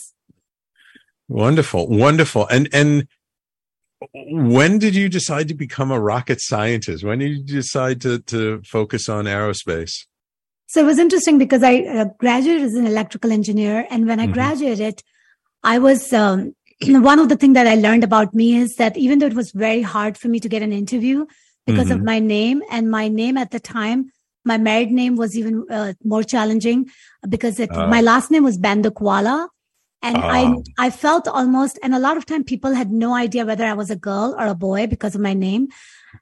wonderful, 1.28 1.82
wonderful. 1.88 2.46
And 2.48 2.64
and 2.80 3.06
when 4.58 4.78
did 4.78 4.94
you 4.94 5.08
decide 5.08 5.46
to 5.48 5.54
become 5.54 5.90
a 5.90 6.00
rocket 6.00 6.40
scientist? 6.40 7.04
When 7.04 7.18
did 7.20 7.30
you 7.36 7.42
decide 7.62 8.00
to 8.02 8.18
to 8.32 8.62
focus 8.76 9.08
on 9.08 9.24
aerospace? 9.26 9.94
So 10.66 10.80
it 10.80 10.84
was 10.84 10.98
interesting 10.98 11.38
because 11.38 11.62
I 11.62 11.80
uh, 11.82 12.06
graduated 12.18 12.62
as 12.64 12.74
an 12.74 12.86
electrical 12.86 13.30
engineer. 13.32 13.86
And 13.90 14.06
when 14.06 14.18
I 14.20 14.26
Mhm. 14.26 14.32
graduated, 14.32 15.02
I 15.62 15.78
was, 15.78 16.12
um, 16.12 16.54
one 16.88 17.18
of 17.18 17.28
the 17.28 17.36
things 17.36 17.54
that 17.54 17.66
I 17.66 17.74
learned 17.76 18.04
about 18.04 18.34
me 18.34 18.56
is 18.56 18.76
that 18.76 18.96
even 18.96 19.18
though 19.18 19.26
it 19.26 19.34
was 19.34 19.52
very 19.52 19.82
hard 19.82 20.16
for 20.18 20.28
me 20.28 20.40
to 20.40 20.48
get 20.48 20.62
an 20.62 20.72
interview 20.72 21.26
because 21.66 21.90
of 21.90 22.00
Mhm. 22.00 22.04
my 22.04 22.18
name 22.18 22.62
and 22.70 22.90
my 22.90 23.08
name 23.08 23.36
at 23.36 23.50
the 23.50 23.60
time, 23.60 24.10
my 24.44 24.58
married 24.58 24.90
name 24.90 25.16
was 25.16 25.36
even 25.38 25.64
uh, 25.70 25.92
more 26.04 26.22
challenging 26.22 26.90
because 27.28 27.58
it, 27.60 27.70
Oh. 27.72 27.86
my 27.86 28.00
last 28.00 28.30
name 28.30 28.44
was 28.44 28.58
Bandakwala. 28.58 29.48
And 30.02 30.16
I, 30.16 30.44
Oh. 30.44 30.62
I 30.76 30.90
felt 30.90 31.26
almost, 31.26 31.78
and 31.82 31.94
a 31.94 31.98
lot 31.98 32.18
of 32.18 32.26
time 32.26 32.44
people 32.44 32.74
had 32.74 32.92
no 32.92 33.14
idea 33.14 33.46
whether 33.46 33.64
I 33.64 33.72
was 33.72 33.90
a 33.90 33.96
girl 33.96 34.34
or 34.38 34.46
a 34.46 34.54
boy 34.54 34.86
because 34.86 35.14
of 35.14 35.22
my 35.22 35.32
name. 35.32 35.68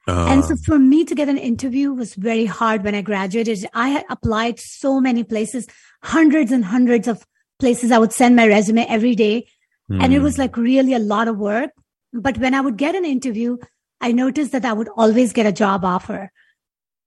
And 0.07 0.43
Uh, 0.43 0.47
so 0.47 0.55
for 0.65 0.79
me 0.79 1.03
to 1.05 1.15
get 1.15 1.29
an 1.29 1.37
interview 1.37 1.91
was 1.93 2.15
very 2.15 2.45
hard 2.45 2.83
when 2.83 2.95
I 2.95 3.01
graduated. 3.01 3.65
I 3.73 3.89
had 3.89 4.05
applied 4.09 4.59
so 4.59 4.99
many 5.01 5.23
places, 5.23 5.67
hundreds 6.03 6.51
and 6.51 6.65
hundreds 6.65 7.07
of 7.07 7.25
places. 7.59 7.91
I 7.91 7.97
would 7.99 8.13
send 8.13 8.35
my 8.35 8.47
resume 8.47 8.85
every 8.87 9.15
day 9.15 9.47
and 9.89 10.13
it 10.13 10.19
was 10.19 10.37
like 10.37 10.57
really 10.57 10.93
a 10.93 10.99
lot 10.99 11.27
of 11.27 11.37
work. 11.37 11.71
But 12.13 12.37
when 12.37 12.53
I 12.53 12.61
would 12.61 12.77
get 12.77 12.95
an 12.95 13.05
interview, 13.05 13.57
I 14.01 14.11
noticed 14.11 14.51
that 14.51 14.65
I 14.65 14.73
would 14.73 14.89
always 14.95 15.33
get 15.33 15.45
a 15.45 15.51
job 15.51 15.85
offer. 15.85 16.31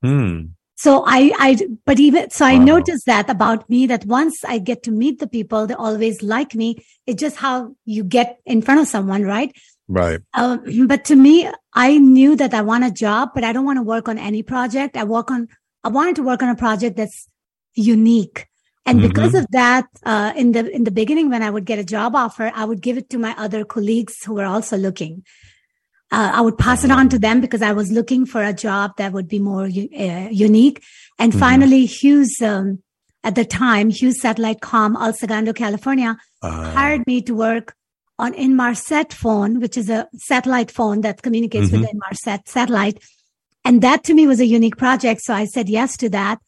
hmm. 0.03 0.40
So 0.79 1.05
I, 1.07 1.33
I, 1.38 1.59
but 1.87 1.99
even, 1.99 2.29
so 2.31 2.44
I 2.44 2.59
Wow. 2.59 2.64
noticed 2.64 3.07
that 3.07 3.31
about 3.31 3.68
me 3.70 3.87
that 3.87 4.05
once 4.05 4.44
I 4.44 4.59
get 4.59 4.83
to 4.85 4.90
meet 4.90 5.18
the 5.20 5.27
people, 5.27 5.66
they 5.66 5.75
always 5.75 6.22
like 6.22 6.55
me. 6.55 6.85
It's 7.07 7.20
just 7.20 7.37
how 7.37 7.75
you 7.87 8.05
get 8.05 8.40
in 8.44 8.61
front 8.61 8.81
of 8.81 8.87
someone, 8.88 9.22
right? 9.22 9.57
Right. 9.88 10.20
Um, 10.35 10.87
but 10.87 11.05
to 11.07 11.16
me, 11.16 11.49
I 11.75 11.99
knew 11.99 12.37
that 12.37 12.55
I 12.55 12.62
want 12.62 12.85
a 12.85 12.90
job, 12.90 13.31
but 13.35 13.44
I 13.44 13.53
don't 13.53 13.64
want 13.64 13.79
to 13.79 13.83
work 13.83 14.09
on 14.09 14.18
any 14.18 14.42
project. 14.42 14.96
I 14.96 15.05
work 15.05 15.31
on, 15.31 15.49
I 15.85 15.88
wanted 15.88 16.16
to 16.16 16.22
work 16.22 16.42
on 16.42 16.49
a 16.49 16.57
project 16.57 16.96
that's 16.96 17.29
unique. 17.75 18.46
And 18.88 19.03
because 19.03 19.35
of 19.35 19.46
that, 19.51 19.87
uh, 20.05 20.33
in 20.37 20.53
the, 20.53 20.70
in 20.70 20.85
the 20.85 20.92
beginning, 20.92 21.29
when 21.29 21.42
I 21.42 21.51
would 21.51 21.64
get 21.64 21.81
a 21.81 21.85
job 21.85 22.14
offer, 22.14 22.53
I 22.55 22.64
would 22.64 22.81
give 22.81 22.96
it 22.96 23.11
to 23.11 23.18
my 23.18 23.35
other 23.37 23.64
colleagues 23.64 24.14
who 24.25 24.35
were 24.35 24.44
also 24.44 24.77
looking. 24.77 25.25
Uh, 26.12 26.31
I 26.35 26.40
would 26.40 26.57
pass 26.57 26.85
it 26.85 26.92
on 26.92 27.09
to 27.09 27.18
them 27.18 27.40
because 27.40 27.62
I 27.62 27.72
was 27.72 27.90
looking 27.90 28.27
for 28.27 28.44
a 28.44 28.53
job 28.53 28.92
that 28.99 29.12
would 29.12 29.27
be 29.27 29.40
more 29.40 29.64
uh, 29.64 30.29
unique. 30.31 30.85
And 31.18 31.33
Mhm. 31.33 31.38
finally, 31.38 31.85
Hughes, 31.85 32.40
um, 32.40 32.81
at 33.25 33.35
the 33.35 33.44
time, 33.44 33.90
Hughes 33.90 34.20
Satellite 34.20 34.61
Com, 34.61 34.96
El 34.96 35.14
Segundo, 35.14 35.53
California, 35.53 36.16
Uh, 36.42 36.70
hired 36.70 37.05
me 37.09 37.22
to 37.22 37.35
work 37.35 37.75
on 38.18 38.33
Inmarsat 38.33 39.12
phone, 39.12 39.61
which 39.61 39.76
is 39.76 39.90
a 39.90 40.09
satellite 40.16 40.70
phone 40.70 41.02
that 41.02 41.22
communicates 41.22 41.68
Mhm. 41.68 41.72
with 41.72 41.83
the 41.83 41.92
Inmarsat 41.94 42.48
satellite. 42.48 43.02
And 43.64 43.83
that 43.83 44.05
to 44.05 44.14
me 44.14 44.26
was 44.26 44.40
a 44.40 44.46
unique 44.46 44.76
project. 44.76 45.20
So 45.22 45.35
I 45.35 45.44
said 45.44 45.68
yes 45.68 45.96
to 45.98 46.09
that. 46.11 46.38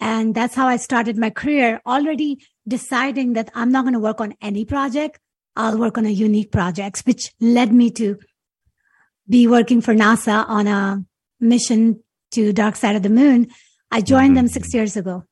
And 0.00 0.34
that's 0.34 0.54
how 0.54 0.66
I 0.66 0.76
started 0.76 1.18
my 1.18 1.30
career 1.30 1.80
already 1.84 2.38
deciding 2.66 3.34
that 3.34 3.50
I'm 3.54 3.70
not 3.70 3.84
going 3.84 3.92
to 3.92 4.00
work 4.00 4.20
on 4.20 4.34
any 4.40 4.64
project. 4.64 5.18
I'll 5.56 5.78
work 5.78 5.98
on 5.98 6.06
a 6.06 6.10
unique 6.10 6.52
project, 6.52 7.02
which 7.04 7.32
led 7.40 7.72
me 7.72 7.90
to 7.92 8.16
be 9.28 9.46
working 9.46 9.80
for 9.80 9.94
NASA 9.94 10.48
on 10.48 10.66
a 10.66 11.04
mission 11.38 12.02
to 12.32 12.52
dark 12.52 12.76
side 12.76 12.96
of 12.96 13.02
the 13.02 13.10
moon. 13.10 13.48
I 13.90 14.00
joined 14.00 14.36
them 14.36 14.46
Mhm. 14.46 14.52
six 14.52 14.72
years 14.72 14.96
ago. 14.96 15.24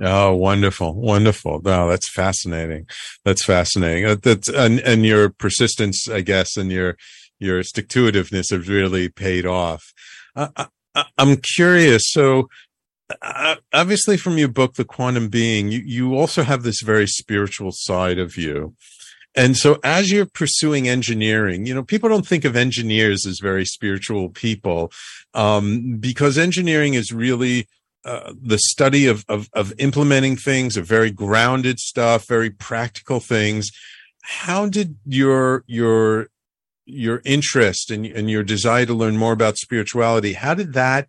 Oh, 0.00 0.34
wonderful, 0.34 0.94
wonderful. 0.94 1.62
No, 1.64 1.88
that's 1.88 2.10
fascinating. 2.12 2.86
That's 3.24 3.44
fascinating. 3.44 4.04
Uh, 4.04 4.16
That's 4.22 4.48
and 4.48 4.80
and 4.80 5.06
your 5.06 5.30
persistence, 5.30 6.08
I 6.08 6.20
guess, 6.20 6.56
and 6.56 6.70
your 6.70 6.96
your 7.38 7.62
stick 7.62 7.88
to 7.90 8.10
itiveness 8.10 8.50
have 8.50 8.68
really 8.68 9.08
paid 9.08 9.46
off. 9.46 9.82
Uh, 10.34 10.48
I, 10.56 10.66
I, 10.94 11.04
I'm 11.16 11.38
curious. 11.54 12.02
So, 12.06 12.48
uh, 13.22 13.56
obviously, 13.72 14.18
from 14.18 14.36
your 14.36 14.48
book, 14.48 14.74
The 14.74 14.84
Quantum 14.84 15.28
Being, 15.28 15.70
you 15.70 15.80
you 15.80 16.14
also 16.14 16.42
have 16.42 16.62
this 16.62 16.82
very 16.82 17.06
spiritual 17.06 17.70
side 17.72 18.18
of 18.18 18.36
you. 18.36 18.74
And 19.34 19.54
so 19.56 19.78
as 19.84 20.10
you're 20.10 20.24
pursuing 20.24 20.88
engineering, 20.88 21.66
you 21.66 21.74
know, 21.74 21.82
people 21.82 22.08
don't 22.08 22.26
think 22.26 22.46
of 22.46 22.56
engineers 22.56 23.26
as 23.26 23.38
very 23.40 23.66
spiritual 23.66 24.30
people, 24.30 24.90
um, 25.34 25.98
because 26.00 26.38
engineering 26.38 26.94
is 26.94 27.12
really 27.12 27.68
uh, 28.06 28.32
the 28.40 28.58
study 28.58 29.06
of, 29.06 29.24
of 29.28 29.50
of 29.52 29.72
implementing 29.78 30.36
things, 30.36 30.76
of 30.76 30.86
very 30.86 31.10
grounded 31.10 31.78
stuff, 31.78 32.26
very 32.26 32.50
practical 32.50 33.20
things. 33.20 33.70
How 34.22 34.66
did 34.66 34.96
your 35.04 35.64
your 35.66 36.28
your 36.86 37.20
interest 37.24 37.90
and, 37.90 38.06
and 38.06 38.30
your 38.30 38.44
desire 38.44 38.86
to 38.86 38.94
learn 38.94 39.16
more 39.16 39.32
about 39.32 39.58
spirituality, 39.58 40.32
how 40.34 40.54
did 40.54 40.72
that 40.72 41.08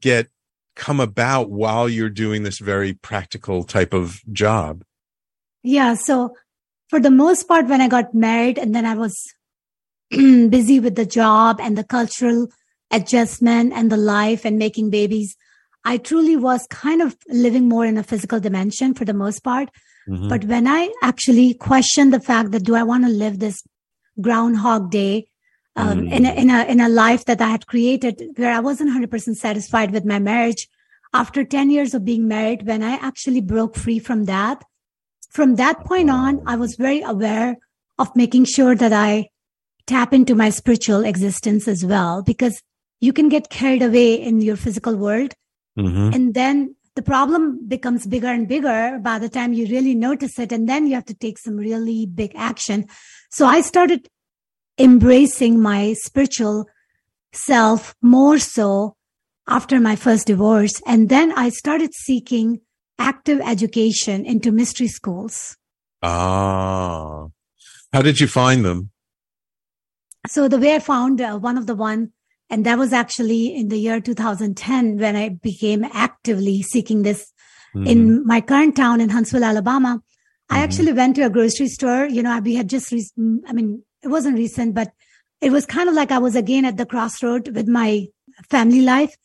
get 0.00 0.28
come 0.74 1.00
about 1.00 1.50
while 1.50 1.88
you're 1.88 2.08
doing 2.08 2.42
this 2.42 2.58
very 2.58 2.94
practical 2.94 3.62
type 3.62 3.92
of 3.92 4.22
job? 4.32 4.82
Yeah. 5.62 5.94
So 5.94 6.34
for 6.88 6.98
the 6.98 7.10
most 7.10 7.46
part, 7.46 7.68
when 7.68 7.82
I 7.82 7.88
got 7.88 8.14
married 8.14 8.58
and 8.58 8.74
then 8.74 8.86
I 8.86 8.94
was 8.94 9.14
busy 10.10 10.80
with 10.80 10.96
the 10.96 11.06
job 11.06 11.60
and 11.60 11.76
the 11.76 11.84
cultural 11.84 12.48
adjustment 12.90 13.72
and 13.74 13.92
the 13.92 13.96
life 13.98 14.44
and 14.46 14.58
making 14.58 14.90
babies, 14.90 15.36
I 15.84 15.98
truly 15.98 16.36
was 16.36 16.66
kind 16.70 17.02
of 17.02 17.16
living 17.28 17.68
more 17.68 17.84
in 17.84 17.96
a 17.98 18.02
physical 18.02 18.38
dimension 18.40 18.94
for 18.94 19.04
the 19.04 19.14
most 19.14 19.42
part. 19.42 19.68
Mhm. 20.08 20.28
But 20.28 20.44
when 20.44 20.66
I 20.66 20.92
actually 21.02 21.54
questioned 21.54 22.12
the 22.12 22.20
fact 22.20 22.50
that 22.52 22.64
do 22.64 22.74
I 22.74 22.82
want 22.82 23.04
to 23.04 23.10
live 23.10 23.38
this 23.38 23.62
groundhog 24.20 24.90
day 24.90 25.26
um, 25.74 26.00
Mm. 26.02 26.12
in 26.12 26.26
a, 26.26 26.32
in 26.42 26.50
a 26.50 26.64
in 26.72 26.80
a 26.80 26.88
life 26.88 27.24
that 27.24 27.40
I 27.40 27.48
had 27.48 27.66
created 27.66 28.22
where 28.36 28.52
I 28.52 28.60
wasn't 28.60 28.90
100% 28.90 29.36
satisfied 29.38 29.90
with 29.90 30.04
my 30.04 30.18
marriage 30.18 30.68
after 31.14 31.44
10 31.44 31.70
years 31.70 31.94
of 31.94 32.04
being 32.04 32.28
married 32.28 32.66
when 32.66 32.82
I 32.82 32.92
actually 33.08 33.40
broke 33.40 33.74
free 33.76 33.98
from 33.98 34.26
that 34.26 34.62
from 35.30 35.54
that 35.56 35.80
point 35.84 36.10
on 36.10 36.42
I 36.46 36.56
was 36.56 36.74
very 36.76 37.00
aware 37.00 37.56
of 37.98 38.14
making 38.14 38.44
sure 38.44 38.74
that 38.74 38.92
I 38.92 39.28
tap 39.86 40.12
into 40.12 40.34
my 40.34 40.50
spiritual 40.50 41.04
existence 41.04 41.66
as 41.66 41.84
well 41.86 42.22
because 42.22 42.60
you 43.00 43.12
can 43.14 43.28
get 43.30 43.48
carried 43.48 43.82
away 43.82 44.14
in 44.14 44.42
your 44.42 44.56
physical 44.56 44.94
world 44.96 45.32
Mhm. 45.78 46.14
and 46.14 46.34
then 46.34 46.76
the 46.94 47.02
problem 47.02 47.66
becomes 47.66 48.06
bigger 48.06 48.28
and 48.28 48.46
bigger 48.46 48.98
by 49.02 49.18
the 49.18 49.28
time 49.28 49.54
you 49.54 49.66
really 49.66 49.94
notice 49.94 50.38
it. 50.38 50.52
And 50.52 50.68
then 50.68 50.86
you 50.86 50.94
have 50.94 51.06
to 51.06 51.14
take 51.14 51.38
some 51.38 51.56
really 51.56 52.04
big 52.04 52.32
action. 52.36 52.86
So 53.30 53.46
I 53.46 53.62
started 53.62 54.08
embracing 54.78 55.60
my 55.60 55.94
spiritual 55.94 56.66
self 57.32 57.94
more 58.02 58.38
so 58.38 58.94
after 59.48 59.80
my 59.80 59.96
first 59.96 60.26
divorce. 60.26 60.82
And 60.86 61.08
then 61.08 61.32
I 61.32 61.48
started 61.48 61.94
seeking 61.94 62.60
active 62.98 63.40
education 63.40 64.26
into 64.26 64.52
mystery 64.52 64.88
schools. 64.88 65.56
Ah, 66.02 67.28
how 67.92 68.02
did 68.02 68.20
you 68.20 68.26
find 68.26 68.64
them? 68.64 68.90
So 70.28 70.46
the 70.46 70.58
way 70.58 70.74
I 70.74 70.78
found 70.78 71.20
uh, 71.20 71.38
one 71.38 71.56
of 71.56 71.66
the 71.66 71.74
one, 71.74 72.12
and 72.52 72.64
that 72.66 72.78
was 72.78 72.92
actually 72.92 73.42
in 73.60 73.68
the 73.68 73.78
year 73.78 74.00
2010 74.00 74.98
when 74.98 75.16
I 75.16 75.30
became 75.30 75.84
actively 76.06 76.62
seeking 76.62 77.02
this 77.02 77.32
Mhm. 77.74 77.86
in 77.92 78.26
my 78.26 78.40
current 78.42 78.76
town 78.76 79.00
in 79.00 79.08
Huntsville, 79.08 79.44
Alabama. 79.52 79.92
I 80.50 80.58
Mhm. 80.58 80.64
actually 80.64 80.92
went 80.92 81.16
to 81.16 81.22
a 81.22 81.30
grocery 81.30 81.68
store. 81.68 82.04
You 82.16 82.22
know, 82.22 82.38
we 82.48 82.54
had 82.54 82.68
just, 82.68 82.92
re- 82.92 83.10
I 83.48 83.52
mean, 83.54 83.82
it 84.04 84.08
wasn't 84.08 84.36
recent, 84.36 84.74
but 84.74 84.92
it 85.40 85.50
was 85.50 85.64
kind 85.66 85.88
of 85.88 85.94
like 85.94 86.10
I 86.12 86.18
was 86.18 86.36
again 86.36 86.64
at 86.66 86.76
the 86.76 86.84
crossroad 86.86 87.48
with 87.56 87.66
my 87.66 88.08
family 88.50 88.82
life. 88.82 89.16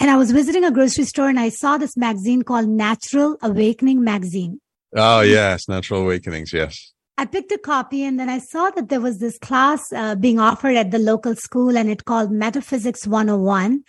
And 0.00 0.08
I 0.10 0.16
was 0.16 0.30
visiting 0.30 0.64
a 0.64 0.70
grocery 0.70 1.04
store 1.04 1.28
and 1.28 1.40
I 1.40 1.48
saw 1.50 1.76
this 1.76 1.96
magazine 1.96 2.42
called 2.42 2.68
Natural 2.68 3.36
Awakening 3.42 4.02
Magazine. 4.12 4.60
oh 4.96 5.22
yes, 5.22 5.68
Natural 5.68 6.02
Awakenings. 6.02 6.52
Yes. 6.52 6.92
I 7.16 7.26
picked 7.26 7.52
a 7.52 7.58
copy 7.58 8.02
and 8.02 8.18
then 8.18 8.28
I 8.28 8.38
saw 8.38 8.70
that 8.70 8.88
there 8.88 9.00
was 9.00 9.18
this 9.18 9.38
class 9.38 9.92
uh, 9.92 10.16
being 10.16 10.40
offered 10.40 10.76
at 10.76 10.90
the 10.90 10.98
local 10.98 11.36
school 11.36 11.76
and 11.76 11.88
it 11.88 12.04
called 12.04 12.32
Metaphysics 12.32 13.06
101. 13.06 13.84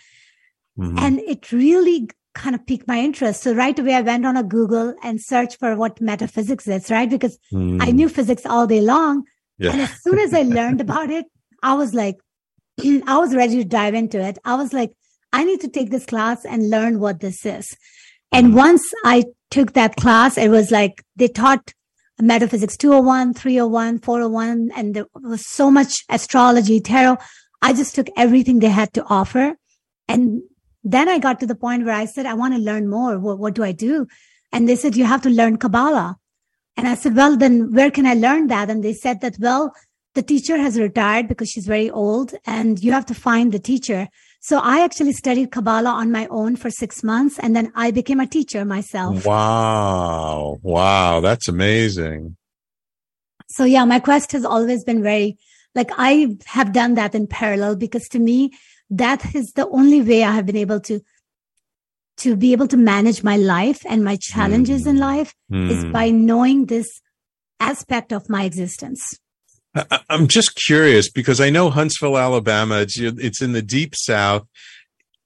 Mhm. 0.78 0.98
And 0.98 1.20
it 1.20 1.50
really 1.50 2.08
kind 2.34 2.54
of 2.54 2.64
piqued 2.66 2.86
my 2.86 3.00
interest. 3.00 3.42
So 3.42 3.54
right 3.54 3.76
away 3.78 3.94
I 3.94 4.02
went 4.02 4.26
on 4.26 4.36
a 4.36 4.42
Google 4.42 4.94
and 5.02 5.20
searched 5.20 5.58
for 5.58 5.74
what 5.74 6.00
metaphysics 6.00 6.68
is, 6.68 6.90
right? 6.90 7.08
Because 7.08 7.38
Mhm. 7.52 7.82
I 7.82 7.90
knew 7.90 8.08
physics 8.08 8.44
all 8.44 8.66
day 8.66 8.80
long. 8.80 9.24
And 9.72 9.80
as 9.82 10.02
soon 10.02 10.18
as 10.18 10.34
I 10.34 10.42
learned 10.42 10.80
about 10.82 11.10
it, 11.10 11.26
I 11.62 11.74
was 11.74 11.94
like, 11.94 12.16
I 13.06 13.18
was 13.18 13.34
ready 13.34 13.56
to 13.56 13.64
dive 13.64 13.94
into 13.94 14.20
it. 14.20 14.38
I 14.44 14.54
was 14.54 14.72
like, 14.72 14.92
I 15.32 15.44
need 15.44 15.60
to 15.62 15.68
take 15.68 15.90
this 15.90 16.04
class 16.06 16.44
and 16.44 16.70
learn 16.70 17.00
what 17.00 17.20
this 17.20 17.44
is. 17.44 17.74
And 18.32 18.54
once 18.54 18.84
I 19.04 19.24
took 19.50 19.72
that 19.72 19.96
class, 19.96 20.36
it 20.36 20.50
was 20.50 20.70
like 20.70 21.02
they 21.16 21.28
taught 21.28 21.72
metaphysics 22.20 22.76
201, 22.76 23.34
301, 23.34 23.98
401, 24.00 24.70
and 24.74 24.94
there 24.94 25.06
was 25.14 25.46
so 25.46 25.70
much 25.70 25.94
astrology, 26.08 26.80
tarot. 26.80 27.18
I 27.62 27.72
just 27.72 27.94
took 27.94 28.08
everything 28.16 28.58
they 28.58 28.68
had 28.68 28.92
to 28.94 29.04
offer. 29.04 29.56
And 30.08 30.42
then 30.84 31.08
I 31.08 31.18
got 31.18 31.40
to 31.40 31.46
the 31.46 31.54
point 31.54 31.84
where 31.84 31.94
I 31.94 32.04
said, 32.04 32.26
I 32.26 32.34
want 32.34 32.54
to 32.54 32.60
learn 32.60 32.88
more. 32.88 33.18
What, 33.18 33.38
what 33.38 33.54
do 33.54 33.64
I 33.64 33.72
do? 33.72 34.06
And 34.52 34.68
they 34.68 34.76
said, 34.76 34.96
you 34.96 35.04
have 35.04 35.22
to 35.22 35.30
learn 35.30 35.56
Kabbalah. 35.56 36.16
And 36.76 36.86
I 36.86 36.94
said, 36.94 37.16
well, 37.16 37.36
then 37.36 37.72
where 37.72 37.90
can 37.90 38.06
I 38.06 38.14
learn 38.14 38.48
that? 38.48 38.70
And 38.70 38.84
they 38.84 38.92
said 38.92 39.20
that, 39.22 39.36
well, 39.38 39.74
the 40.14 40.22
teacher 40.22 40.56
has 40.56 40.78
retired 40.78 41.28
because 41.28 41.50
she's 41.50 41.66
very 41.66 41.90
old 41.90 42.34
and 42.46 42.82
you 42.82 42.92
have 42.92 43.06
to 43.06 43.14
find 43.14 43.52
the 43.52 43.58
teacher. 43.58 44.08
So 44.48 44.58
I 44.58 44.84
actually 44.84 45.12
studied 45.12 45.50
Kabbalah 45.50 45.90
on 45.90 46.12
my 46.12 46.28
own 46.28 46.54
for 46.54 46.70
six 46.70 47.02
months 47.02 47.36
and 47.40 47.56
then 47.56 47.72
I 47.74 47.90
became 47.90 48.20
a 48.20 48.28
teacher 48.28 48.64
myself. 48.64 49.26
Wow. 49.26 50.60
Wow. 50.62 51.18
That's 51.18 51.48
amazing. 51.48 52.36
So 53.48 53.64
yeah, 53.64 53.84
my 53.84 53.98
quest 53.98 54.30
has 54.30 54.44
always 54.44 54.84
been 54.84 55.02
very, 55.02 55.36
like 55.74 55.90
I 55.98 56.36
have 56.44 56.72
done 56.72 56.94
that 56.94 57.12
in 57.16 57.26
parallel 57.26 57.74
because 57.74 58.06
to 58.10 58.20
me, 58.20 58.52
that 58.88 59.34
is 59.34 59.50
the 59.56 59.66
only 59.70 60.00
way 60.00 60.22
I 60.22 60.30
have 60.30 60.46
been 60.46 60.56
able 60.56 60.78
to, 60.82 61.00
to 62.18 62.36
be 62.36 62.52
able 62.52 62.68
to 62.68 62.76
manage 62.76 63.24
my 63.24 63.36
life 63.36 63.80
and 63.88 64.04
my 64.04 64.14
challenges 64.14 64.86
in 64.86 64.94
Mm. 64.94 65.00
life 65.00 65.34
is 65.50 65.82
Hmm. 65.82 65.90
by 65.90 66.10
knowing 66.10 66.66
this 66.66 66.86
aspect 67.58 68.12
of 68.12 68.28
my 68.28 68.44
existence. 68.44 69.18
I'm 70.10 70.26
just 70.28 70.56
curious 70.66 71.10
because 71.10 71.40
I 71.40 71.50
know 71.50 71.70
Huntsville, 71.70 72.18
Alabama. 72.18 72.80
It's 72.80 72.98
it's 72.98 73.42
in 73.42 73.52
the 73.52 73.62
deep 73.62 73.94
South. 73.96 74.46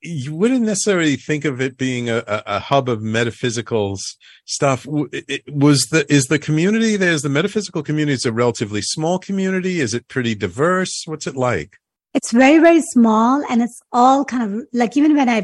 You 0.03 0.35
wouldn't 0.35 0.61
necessarily 0.61 1.15
think 1.15 1.45
of 1.45 1.61
it 1.61 1.77
being 1.77 2.09
a, 2.09 2.23
a, 2.27 2.59
hub 2.59 2.89
of 2.89 3.03
metaphysical 3.03 3.97
stuff. 4.45 4.87
It- 5.11 5.43
Was 5.53 5.87
the 5.91 6.11
is 6.11 6.25
the 6.25 6.39
community 6.39 6.95
there? 6.97 7.11
Is 7.11 7.21
the 7.21 7.29
metaphysical 7.29 7.83
community? 7.83 8.13
It's 8.13 8.25
a 8.25 8.31
relatively 8.33 8.81
small 8.81 9.19
community. 9.19 9.79
Is 9.79 9.93
it 9.93 10.07
pretty 10.07 10.33
diverse? 10.33 11.03
What's 11.05 11.27
it 11.27 11.35
like? 11.35 11.77
It's 12.13 12.31
very, 12.31 12.57
very 12.57 12.81
small 12.81 13.41
and 13.49 13.61
it's 13.61 13.79
all 13.93 14.25
kind 14.25 14.43
of 14.43 14.67
like 14.73 14.97
even 14.97 15.15
when 15.15 15.29
I, 15.29 15.41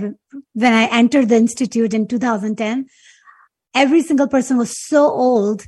when 0.53 0.73
I 0.73 0.87
entered 0.87 1.29
the 1.29 1.37
institute 1.37 1.93
in 1.93 2.07
2010, 2.07 2.87
every 3.73 4.01
single 4.01 4.27
person 4.27 4.57
was 4.57 4.75
so 4.87 5.09
old 5.09 5.65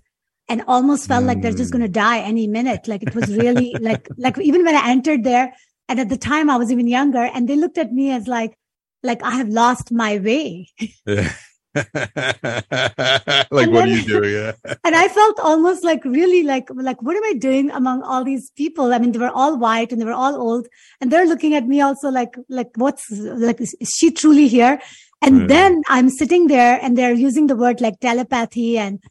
and 0.49 0.63
almost 0.67 1.07
felt 1.07 1.23
like 1.25 1.41
they're 1.41 1.53
just 1.53 1.69
Mm. 1.69 1.73
going 1.73 1.83
to 1.83 1.89
die 1.89 2.19
any 2.19 2.47
minute. 2.47 2.87
Like 2.87 3.03
it 3.03 3.15
was 3.15 3.35
really 3.35 3.75
like, 3.81 4.07
like 4.17 4.37
even 4.39 4.65
when 4.65 4.75
I 4.75 4.89
entered 4.89 5.23
there 5.23 5.53
and 5.87 5.99
at 5.99 6.09
the 6.09 6.17
time 6.17 6.49
I 6.49 6.57
was 6.57 6.71
even 6.71 6.87
younger 6.87 7.23
and 7.33 7.47
they 7.47 7.55
looked 7.55 7.77
at 7.77 7.93
me 7.93 8.11
as 8.11 8.27
like, 8.27 8.55
like 9.03 9.23
I 9.23 9.31
have 9.31 9.49
lost 9.49 9.91
my 9.91 10.17
way. 10.17 10.67
Yeah. 11.05 11.31
like 11.75 11.93
And 11.93 13.71
what 13.73 13.83
are 13.83 13.87
you 13.87 14.01
doing? 14.01 14.33
Yeah. 14.33 14.53
and 14.83 14.95
I 14.95 15.07
felt 15.07 15.39
almost 15.39 15.83
like 15.83 16.03
really 16.03 16.43
like 16.43 16.67
like 16.73 17.01
what 17.01 17.15
am 17.15 17.23
I 17.23 17.33
doing 17.33 17.69
among 17.69 18.01
all 18.01 18.23
these 18.23 18.49
people? 18.57 18.91
I 18.91 18.97
mean, 18.97 19.11
they 19.11 19.19
were 19.19 19.29
all 19.29 19.57
white 19.57 19.91
and 19.91 20.01
they 20.01 20.05
were 20.05 20.11
all 20.11 20.35
old, 20.35 20.67
and 20.99 21.11
they're 21.11 21.27
looking 21.27 21.53
at 21.53 21.67
me 21.67 21.79
also 21.79 22.09
like 22.09 22.35
like 22.49 22.71
what's 22.75 23.05
like 23.11 23.61
is 23.61 23.75
she 23.95 24.09
truly 24.11 24.47
here? 24.47 24.81
And 25.21 25.49
then 25.49 25.83
I'm 25.89 26.09
sitting 26.09 26.47
there 26.47 26.79
and 26.81 26.97
they're 26.97 27.13
using 27.13 27.47
the 27.47 27.55
word 27.55 27.81
like 27.81 27.99
telepathy 27.99 28.77
and 28.77 29.03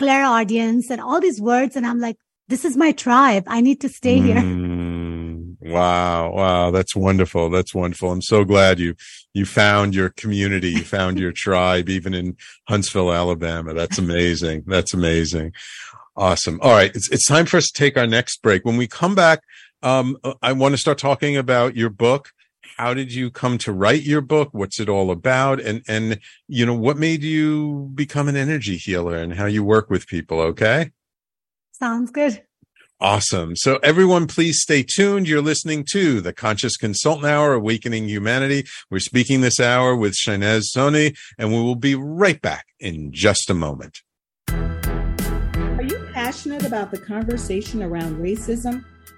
clairaudience 0.00 0.90
and 0.90 0.98
all 0.98 1.20
these 1.20 1.42
words, 1.42 1.76
and 1.76 1.86
I'm 1.86 2.00
like, 2.00 2.16
this 2.48 2.64
is 2.64 2.74
my 2.74 2.92
tribe. 2.92 3.44
I 3.46 3.60
need 3.60 3.80
to 3.82 3.88
stay 3.88 4.18
here. 4.18 4.42
Mm, 5.30 5.56
wow. 5.60 6.32
Wow. 6.32 6.70
That's 6.70 6.96
wonderful. 6.96 7.50
That's 7.50 7.74
wonderful. 7.74 8.10
I'm 8.10 8.22
so 8.22 8.44
glad 8.44 8.78
you, 8.78 8.94
you 9.34 9.44
found 9.44 9.94
your 9.94 10.08
community. 10.10 10.70
You 10.70 10.82
found 10.82 11.18
your 11.18 11.32
tribe, 11.46 11.88
even 11.88 12.14
in 12.14 12.36
Huntsville, 12.68 13.12
Alabama. 13.12 13.74
That's 13.74 13.98
amazing. 13.98 14.64
That's 14.66 14.94
amazing. 14.94 15.52
Awesome. 16.16 16.58
All 16.62 16.72
right. 16.72 16.90
It's, 16.94 17.10
it's 17.10 17.26
time 17.26 17.46
for 17.46 17.58
us 17.58 17.66
to 17.68 17.72
take 17.72 17.96
our 17.96 18.06
next 18.06 18.42
break. 18.42 18.64
When 18.64 18.76
we 18.76 18.86
come 18.86 19.14
back, 19.14 19.42
um, 19.82 20.16
I 20.42 20.52
want 20.52 20.72
to 20.72 20.78
start 20.78 20.98
talking 20.98 21.36
about 21.36 21.76
your 21.76 21.90
book. 21.90 22.32
How 22.76 22.94
did 22.94 23.12
you 23.12 23.30
come 23.30 23.58
to 23.58 23.72
write 23.72 24.02
your 24.02 24.20
book? 24.20 24.50
What's 24.52 24.80
it 24.80 24.88
all 24.88 25.10
about? 25.10 25.60
And, 25.60 25.82
and, 25.86 26.20
you 26.48 26.64
know, 26.64 26.74
what 26.74 26.96
made 26.96 27.22
you 27.22 27.90
become 27.94 28.28
an 28.28 28.36
energy 28.36 28.76
healer 28.76 29.16
and 29.16 29.34
how 29.34 29.46
you 29.46 29.62
work 29.62 29.90
with 29.90 30.06
people? 30.06 30.40
Okay. 30.40 30.92
Sounds 31.72 32.10
good. 32.10 32.42
Awesome. 33.02 33.56
So 33.56 33.76
everyone, 33.82 34.26
please 34.26 34.60
stay 34.60 34.82
tuned. 34.82 35.26
You're 35.26 35.40
listening 35.40 35.86
to 35.92 36.20
the 36.20 36.34
Conscious 36.34 36.76
Consultant 36.76 37.26
Hour, 37.26 37.54
Awakening 37.54 38.08
Humanity. 38.08 38.66
We're 38.90 38.98
speaking 38.98 39.40
this 39.40 39.58
hour 39.58 39.96
with 39.96 40.12
Shehnaz 40.12 40.64
Soni, 40.76 41.16
and 41.38 41.50
we 41.50 41.62
will 41.62 41.76
be 41.76 41.94
right 41.94 42.40
back 42.42 42.66
in 42.78 43.10
just 43.10 43.48
a 43.48 43.54
moment. 43.54 44.00
Are 44.50 45.82
you 45.82 45.98
passionate 46.12 46.66
about 46.66 46.90
the 46.90 46.98
conversation 46.98 47.82
around 47.82 48.18
racism? 48.18 48.84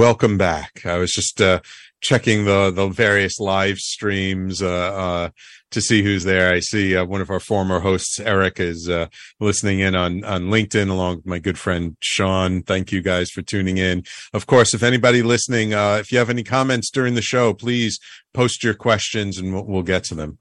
Welcome 0.00 0.38
back. 0.38 0.86
I 0.86 0.96
was 0.96 1.12
just 1.12 1.42
uh, 1.42 1.60
checking 2.00 2.46
the 2.46 2.70
the 2.70 2.88
various 2.88 3.38
live 3.38 3.76
streams 3.76 4.62
uh, 4.62 4.66
uh, 4.66 5.28
to 5.72 5.80
see 5.82 6.02
who's 6.02 6.24
there. 6.24 6.50
I 6.50 6.60
see 6.60 6.96
uh, 6.96 7.04
one 7.04 7.20
of 7.20 7.28
our 7.28 7.38
former 7.38 7.80
hosts, 7.80 8.18
Eric, 8.18 8.60
is 8.60 8.88
uh, 8.88 9.08
listening 9.40 9.80
in 9.80 9.94
on 9.94 10.24
on 10.24 10.44
LinkedIn 10.44 10.88
along 10.88 11.16
with 11.16 11.26
my 11.26 11.38
good 11.38 11.58
friend 11.58 11.98
Sean. 12.00 12.62
Thank 12.62 12.92
you 12.92 13.02
guys 13.02 13.28
for 13.28 13.42
tuning 13.42 13.76
in. 13.76 14.04
Of 14.32 14.46
course, 14.46 14.72
if 14.72 14.82
anybody 14.82 15.22
listening, 15.22 15.74
uh, 15.74 15.98
if 16.00 16.10
you 16.10 16.16
have 16.16 16.30
any 16.30 16.44
comments 16.44 16.90
during 16.90 17.14
the 17.14 17.20
show, 17.20 17.52
please 17.52 17.98
post 18.32 18.64
your 18.64 18.74
questions 18.74 19.36
and 19.36 19.52
we'll, 19.52 19.66
we'll 19.66 19.82
get 19.82 20.04
to 20.04 20.14
them. 20.14 20.38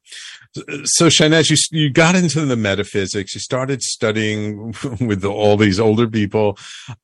So, 0.55 1.07
Shehnaz, 1.07 1.49
you 1.49 1.57
you 1.79 1.89
got 1.91 2.15
into 2.15 2.43
the 2.45 2.55
metaphysics. 2.55 3.35
You 3.35 3.41
started 3.41 3.83
studying 3.83 4.67
with 4.99 5.21
the, 5.21 5.29
all 5.31 5.57
these 5.57 5.79
older 5.79 6.07
people. 6.07 6.57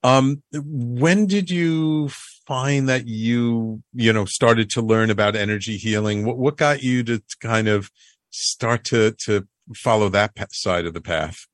Um, 0.04 0.42
when 0.52 1.28
did 1.28 1.52
you 1.52 2.10
find 2.48 2.90
that 2.90 3.08
you 3.08 3.84
you 3.94 4.12
know 4.12 4.26
started 4.26 4.70
to 4.72 4.82
learn 4.82 5.10
about 5.12 5.36
energy 5.36 5.78
healing? 5.78 6.26
What 6.26 6.38
what 6.38 6.58
got 6.58 6.82
you 6.82 7.04
to 7.04 7.22
kind 7.40 7.68
of 7.68 7.92
start 8.32 8.84
to 8.86 9.12
to 9.26 9.48
follow 9.76 10.10
that 10.10 10.32
side 10.52 10.86
of 10.86 10.94
the 10.94 11.02
path? 11.02 11.46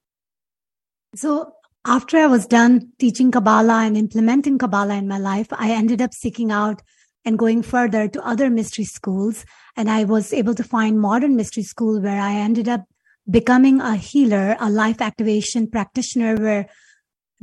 So 1.15 1.53
after 1.85 2.17
I 2.17 2.27
was 2.27 2.45
done 2.45 2.93
teaching 2.99 3.31
Kabbalah 3.31 3.83
and 3.83 3.97
implementing 3.97 4.57
Kabbalah 4.57 4.95
in 4.95 5.07
my 5.07 5.17
life, 5.17 5.47
I 5.51 5.71
ended 5.71 6.01
up 6.01 6.13
seeking 6.13 6.51
out 6.51 6.81
and 7.25 7.37
going 7.37 7.61
further 7.61 8.07
to 8.07 8.25
other 8.25 8.49
mystery 8.49 8.85
schools. 8.85 9.45
And 9.75 9.89
I 9.89 10.03
was 10.03 10.33
able 10.33 10.55
to 10.55 10.63
find 10.63 10.99
modern 10.99 11.35
mystery 11.35 11.63
school 11.63 12.01
where 12.01 12.19
I 12.19 12.33
ended 12.33 12.67
up 12.67 12.85
becoming 13.29 13.79
a 13.79 13.95
healer, 13.95 14.55
a 14.59 14.69
life 14.69 15.01
activation 15.01 15.69
practitioner, 15.69 16.35
where 16.35 16.69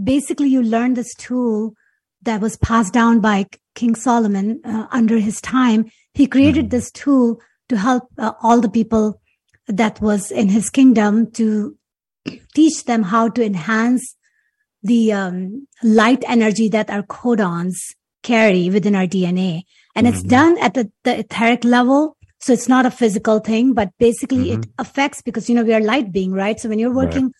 basically 0.02 0.48
you 0.48 0.62
learn 0.62 0.94
this 0.94 1.14
tool 1.14 1.74
that 2.22 2.40
was 2.40 2.56
passed 2.56 2.92
down 2.92 3.20
by 3.20 3.46
King 3.74 3.94
Solomon 3.94 4.60
uh, 4.64 4.86
under 4.90 5.18
his 5.18 5.40
time. 5.40 5.86
He 6.14 6.26
created 6.26 6.66
mm-hmm. 6.66 6.76
this 6.76 6.90
tool 6.90 7.40
to 7.68 7.76
help 7.76 8.08
uh, 8.18 8.32
all 8.42 8.60
the 8.60 8.68
people 8.68 9.20
that 9.68 10.00
was 10.00 10.30
in 10.30 10.48
his 10.48 10.70
kingdom 10.70 11.30
to 11.32 11.76
teach 12.54 12.84
them 12.84 13.04
how 13.04 13.28
to 13.28 13.44
enhance 13.44 14.16
the 14.82 15.12
um, 15.12 15.66
light 15.82 16.24
energy 16.26 16.68
that 16.68 16.90
our 16.90 17.02
codons 17.02 17.76
carry 18.22 18.70
within 18.70 18.94
our 18.94 19.06
DNA. 19.06 19.62
And 19.94 20.06
mm-hmm. 20.06 20.16
it's 20.16 20.22
done 20.22 20.58
at 20.58 20.74
the, 20.74 20.90
the 21.04 21.20
etheric 21.20 21.64
level. 21.64 22.16
So 22.40 22.52
it's 22.52 22.68
not 22.68 22.86
a 22.86 22.90
physical 22.90 23.40
thing, 23.40 23.72
but 23.72 23.90
basically 23.98 24.50
mm-hmm. 24.50 24.60
it 24.60 24.68
affects 24.78 25.22
because, 25.22 25.48
you 25.48 25.54
know, 25.54 25.64
we 25.64 25.74
are 25.74 25.80
light 25.80 26.12
being, 26.12 26.32
right? 26.32 26.58
So 26.58 26.68
when 26.68 26.78
you're 26.78 26.94
working 26.94 27.32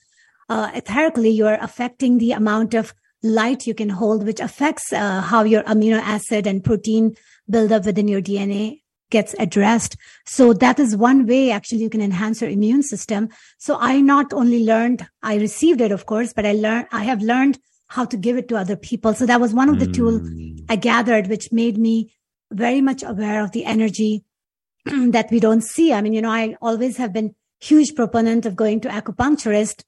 right. 0.49 0.75
uh, 0.75 0.81
etherically, 0.81 1.35
you're 1.35 1.59
affecting 1.61 2.19
the 2.19 2.33
amount 2.33 2.75
of 2.75 2.95
light 3.23 3.67
you 3.67 3.75
can 3.75 3.89
hold, 3.89 4.25
which 4.25 4.41
affects 4.41 4.93
uh, 4.93 5.21
how 5.21 5.43
your 5.43 5.63
amino 5.65 5.99
acid 6.01 6.47
and 6.47 6.65
protein 6.65 7.17
buildup 7.49 7.85
within 7.85 8.09
your 8.09 8.23
DNA 8.23 8.83
gets 9.11 9.35
addressed. 9.39 9.97
So 10.27 10.53
that 10.53 10.79
is 10.79 10.97
one 10.97 11.27
way 11.27 11.51
actually 11.51 11.79
you 11.79 11.91
can 11.91 12.03
enhance 12.03 12.41
your 12.41 12.51
immune 12.51 12.83
system. 12.83 13.29
So 13.59 13.79
I 13.81 14.01
not 14.01 14.33
only 14.33 14.65
learned, 14.65 15.07
I 15.23 15.37
received 15.37 15.81
it, 15.81 15.93
of 15.93 16.07
course, 16.07 16.33
but 16.33 16.45
I 16.45 16.53
learned, 16.53 16.89
I 16.93 17.05
have 17.05 17.23
learned 17.23 17.59
how 17.89 18.05
to 18.05 18.17
give 18.17 18.37
it 18.37 18.49
to 18.49 18.57
other 18.57 18.77
people. 18.77 19.15
So 19.15 19.27
that 19.27 19.41
was 19.41 19.55
one 19.55 19.69
of 19.69 19.79
the 19.79 19.87
mm. 19.87 19.95
tools 19.95 20.63
I 20.69 20.77
gathered, 20.77 21.27
which 21.27 21.51
made 21.53 21.79
me 21.79 22.13
very 22.53 22.81
much 22.81 23.03
aware 23.03 23.43
of 23.43 23.53
the 23.53 23.65
energy 23.65 24.25
that 24.85 25.31
we 25.31 25.41
don't 25.41 25.63
see. 25.63 25.93
I 25.93 26.01
mean, 26.01 26.13
you 26.13 26.23
know, 26.23 26.31
I 26.31 26.57
always 26.61 26.99
have 26.99 27.13
been 27.13 27.35
huge 27.61 27.95
proponent 27.95 28.47
of 28.47 28.57
going 28.57 28.81
to 28.81 28.89
acupuncturist. 28.89 29.83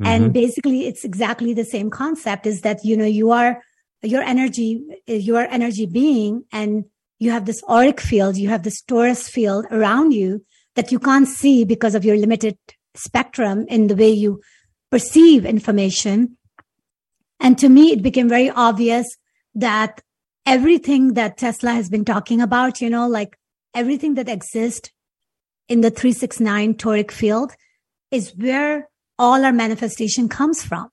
Mm-hmm. 0.00 0.06
And 0.06 0.32
basically 0.32 0.86
it's 0.86 1.04
exactly 1.04 1.54
the 1.54 1.64
same 1.64 1.90
concept 1.90 2.46
is 2.46 2.62
that, 2.62 2.84
you 2.84 2.96
know, 2.96 3.04
you 3.04 3.30
are 3.30 3.62
your 4.02 4.22
energy, 4.22 4.82
your 5.06 5.42
energy 5.42 5.86
being 5.86 6.44
and 6.52 6.84
you 7.18 7.30
have 7.30 7.46
this 7.46 7.62
auric 7.68 8.00
field, 8.00 8.36
you 8.36 8.48
have 8.48 8.62
this 8.62 8.82
torus 8.82 9.28
field 9.28 9.66
around 9.70 10.12
you 10.12 10.44
that 10.76 10.92
you 10.92 11.00
can't 11.00 11.26
see 11.26 11.64
because 11.64 11.96
of 11.96 12.04
your 12.04 12.16
limited 12.16 12.56
spectrum 12.94 13.64
in 13.68 13.88
the 13.88 13.96
way 13.96 14.10
you 14.10 14.40
perceive 14.90 15.44
information 15.44 16.37
And 17.40 17.58
to 17.58 17.68
me, 17.68 17.92
it 17.92 18.02
became 18.02 18.28
very 18.28 18.50
obvious 18.50 19.06
that 19.54 20.02
everything 20.46 21.14
that 21.14 21.36
Tesla 21.36 21.72
has 21.72 21.88
been 21.88 22.04
talking 22.04 22.40
about, 22.40 22.80
you 22.80 22.90
know, 22.90 23.06
like 23.06 23.38
everything 23.74 24.14
that 24.14 24.28
exists 24.28 24.90
in 25.68 25.82
the 25.82 25.90
369 25.90 26.74
toric 26.74 27.10
field 27.10 27.52
is 28.10 28.32
where 28.36 28.88
all 29.18 29.44
our 29.44 29.52
manifestation 29.52 30.28
comes 30.28 30.62
from. 30.62 30.88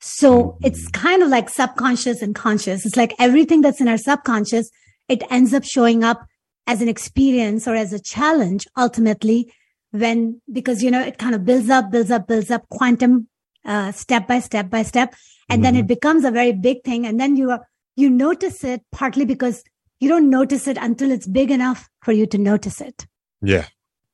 So 0.00 0.58
it's 0.62 0.88
kind 0.88 1.22
of 1.22 1.28
like 1.28 1.48
subconscious 1.48 2.22
and 2.22 2.34
conscious. 2.34 2.84
It's 2.84 2.96
like 2.96 3.14
everything 3.18 3.60
that's 3.60 3.80
in 3.80 3.88
our 3.88 3.96
subconscious, 3.96 4.68
it 5.08 5.22
ends 5.30 5.54
up 5.54 5.64
showing 5.64 6.02
up 6.02 6.26
as 6.66 6.82
an 6.82 6.88
experience 6.88 7.66
or 7.66 7.74
as 7.74 7.92
a 7.92 8.00
challenge 8.00 8.66
ultimately 8.76 9.52
when, 9.92 10.40
because, 10.50 10.82
you 10.82 10.90
know, 10.90 11.02
it 11.02 11.18
kind 11.18 11.34
of 11.34 11.44
builds 11.44 11.70
up, 11.70 11.90
builds 11.90 12.10
up, 12.10 12.26
builds 12.26 12.50
up 12.50 12.68
quantum, 12.68 13.28
uh, 13.64 13.92
step 13.92 14.26
by 14.26 14.40
step 14.40 14.68
by 14.68 14.82
step. 14.82 15.14
And 15.52 15.58
mm-hmm. 15.58 15.62
then 15.62 15.76
it 15.76 15.78
mm-hmm. 15.80 15.86
becomes 15.88 16.24
a 16.24 16.30
very 16.30 16.52
big 16.52 16.82
thing. 16.82 17.06
And 17.06 17.20
then 17.20 17.36
you 17.36 17.50
are, 17.50 17.66
you 17.94 18.08
notice 18.08 18.64
it 18.64 18.80
partly 18.90 19.26
because 19.26 19.62
you 20.00 20.08
don't 20.08 20.30
notice 20.30 20.66
it 20.66 20.78
until 20.80 21.10
it's 21.10 21.26
big 21.26 21.50
enough 21.50 21.90
for 22.02 22.12
you 22.12 22.26
to 22.26 22.38
notice 22.38 22.80
it. 22.80 23.06
Yeah. 23.42 23.66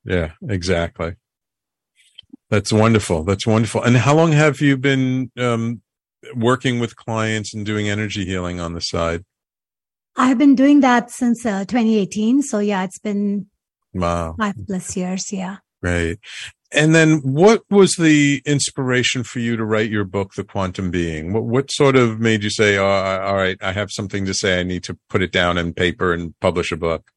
Yeah, 0.05 0.32
exactly. 0.49 1.14
That's 2.51 2.72
wonderful. 2.72 3.22
That's 3.22 3.47
wonderful. 3.47 3.82
And 3.82 3.97
how 3.97 4.14
long 4.14 4.32
have 4.32 4.61
you 4.61 4.76
been 4.76 5.30
um, 5.39 5.82
working 6.34 6.80
with 6.80 6.97
clients 6.97 7.55
and 7.55 7.64
doing 7.64 7.89
energy 7.89 8.24
healing 8.24 8.59
on 8.59 8.72
the 8.72 8.80
side? 8.80 9.24
I've 10.16 10.39
been 10.39 10.57
doing 10.57 10.80
that 10.80 11.11
since 11.11 11.47
uh, 11.47 11.61
2018. 11.66 12.43
So 12.43 12.59
yeah, 12.59 12.82
it's 12.82 12.99
been 12.99 13.47
wow. 13.95 14.34
five 14.39 14.55
plus 14.66 14.97
years. 14.97 15.32
Yeah. 15.32 15.59
Great. 15.82 16.18
And 16.70 16.94
then 16.94 17.20
what 17.22 17.62
was 17.70 17.94
the 17.94 18.42
inspiration 18.44 19.22
for 19.22 19.38
you 19.38 19.56
to 19.56 19.64
write 19.64 19.90
your 19.90 20.04
book, 20.04 20.34
The 20.34 20.44
Quantum 20.44 20.90
Being? 20.90 21.32
What, 21.32 21.44
what 21.44 21.72
sort 21.72 21.96
of 21.96 22.20
made 22.20 22.42
you 22.42 22.50
say, 22.50 22.76
oh, 22.76 22.86
all 22.86 23.36
right, 23.36 23.56
I 23.62 23.72
have 23.72 23.90
something 23.90 24.26
to 24.26 24.34
say. 24.34 24.60
I 24.60 24.64
need 24.64 24.84
to 24.84 24.98
put 25.08 25.22
it 25.22 25.32
down 25.32 25.56
in 25.56 25.72
paper 25.72 26.12
and 26.12 26.38
publish 26.40 26.70
a 26.70 26.76
book? 26.76 27.10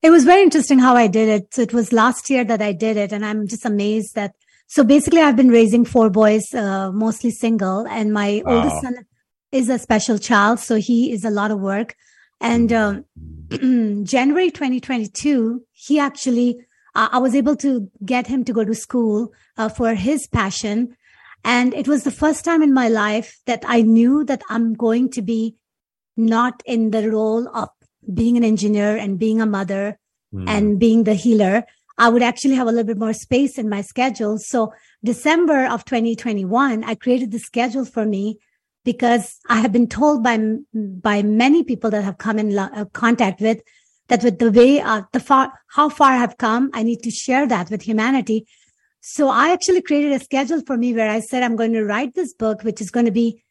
It 0.00 0.10
was 0.10 0.24
very 0.24 0.42
interesting 0.42 0.78
how 0.78 0.96
I 0.96 1.06
did 1.06 1.28
it. 1.28 1.54
So 1.54 1.62
it 1.62 1.74
was 1.74 1.92
last 1.92 2.30
year 2.30 2.44
that 2.44 2.62
I 2.62 2.72
did 2.72 2.96
it. 2.96 3.12
And 3.12 3.26
I'm 3.26 3.46
just 3.46 3.66
amazed 3.66 4.14
that 4.14 4.34
so 4.72 4.84
basically, 4.84 5.20
I've 5.20 5.36
been 5.36 5.50
raising 5.50 5.84
four 5.84 6.08
boys, 6.08 6.54
uh, 6.54 6.90
mostly 6.92 7.30
single, 7.30 7.86
and 7.86 8.10
my 8.10 8.40
wow. 8.42 8.54
oldest 8.54 8.80
son 8.80 9.04
is 9.50 9.68
a 9.68 9.78
special 9.78 10.16
child, 10.16 10.60
so 10.60 10.76
he 10.76 11.12
is 11.12 11.26
a 11.26 11.30
lot 11.30 11.50
of 11.50 11.60
work. 11.60 11.94
And 12.40 12.72
um, 12.72 13.04
January 14.04 14.50
2022, 14.50 15.62
he 15.72 15.98
actually, 15.98 16.56
uh, 16.94 17.08
I 17.12 17.18
was 17.18 17.34
able 17.34 17.56
to 17.56 17.90
get 18.04 18.26
him 18.26 18.44
to 18.44 18.52
go 18.52 18.64
to 18.64 18.74
school 18.74 19.32
uh, 19.56 19.68
for 19.68 19.94
his 19.94 20.26
passion. 20.26 20.96
And 21.44 21.74
it 21.74 21.88
was 21.88 22.04
the 22.04 22.10
first 22.10 22.44
time 22.44 22.62
in 22.62 22.72
my 22.72 22.88
life 22.88 23.40
that 23.46 23.64
I 23.66 23.82
knew 23.82 24.24
that 24.24 24.42
I'm 24.48 24.74
going 24.74 25.10
to 25.10 25.22
be 25.22 25.56
not 26.16 26.62
in 26.66 26.90
the 26.90 27.10
role 27.10 27.48
of 27.56 27.70
being 28.12 28.36
an 28.36 28.44
engineer 28.44 28.96
and 28.96 29.18
being 29.18 29.40
a 29.40 29.46
mother 29.46 29.98
mm. 30.32 30.48
and 30.48 30.78
being 30.78 31.04
the 31.04 31.14
healer, 31.14 31.64
I 31.98 32.08
would 32.08 32.22
actually 32.22 32.54
have 32.54 32.66
a 32.66 32.70
little 32.70 32.86
bit 32.86 32.98
more 32.98 33.12
space 33.12 33.58
in 33.58 33.68
my 33.68 33.82
schedule. 33.82 34.38
So 34.38 34.72
December 35.04 35.66
of 35.66 35.84
2021, 35.84 36.84
I 36.84 36.94
created 36.94 37.30
the 37.30 37.38
schedule 37.38 37.84
for 37.84 38.04
me 38.04 38.38
because 38.84 39.38
I 39.48 39.60
have 39.60 39.72
been 39.72 39.88
told 39.88 40.22
by, 40.24 40.38
by 40.74 41.22
many 41.22 41.62
people 41.62 41.90
that 41.90 42.02
have 42.02 42.18
come 42.18 42.38
in 42.38 42.54
lo- 42.54 42.68
uh, 42.74 42.86
contact 42.86 43.40
with 43.40 43.62
that 44.12 44.22
with 44.22 44.38
the 44.38 44.52
way, 44.52 44.78
uh, 44.80 45.02
the 45.12 45.20
far, 45.20 45.52
how 45.68 45.88
far 45.88 46.12
I've 46.12 46.36
come, 46.36 46.70
I 46.74 46.82
need 46.82 47.02
to 47.02 47.10
share 47.10 47.46
that 47.46 47.70
with 47.70 47.82
humanity. 47.82 48.46
So 49.00 49.28
I 49.28 49.52
actually 49.52 49.80
created 49.80 50.12
a 50.12 50.20
schedule 50.20 50.60
for 50.66 50.76
me 50.76 50.92
where 50.92 51.10
I 51.10 51.20
said, 51.20 51.42
I'm 51.42 51.56
going 51.56 51.72
to 51.72 51.84
write 51.84 52.14
this 52.14 52.34
book, 52.34 52.62
which 52.62 52.80
is 52.80 52.90
going 52.90 53.06
to 53.06 53.12
be 53.12 53.42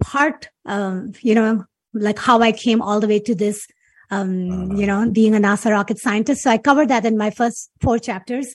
part, 0.00 0.50
um, 0.66 1.12
you 1.22 1.34
know, 1.34 1.64
like 1.94 2.18
how 2.18 2.40
I 2.40 2.52
came 2.52 2.82
all 2.82 3.00
the 3.00 3.08
way 3.08 3.18
to 3.20 3.34
this 3.34 3.66
um, 4.10 4.72
you 4.72 4.86
know, 4.86 5.08
being 5.08 5.34
a 5.34 5.38
NASA 5.38 5.70
rocket 5.70 5.98
scientist. 5.98 6.42
So 6.42 6.50
I 6.50 6.58
covered 6.58 6.88
that 6.88 7.06
in 7.06 7.16
my 7.16 7.30
first 7.30 7.70
four 7.80 7.98
chapters. 7.98 8.54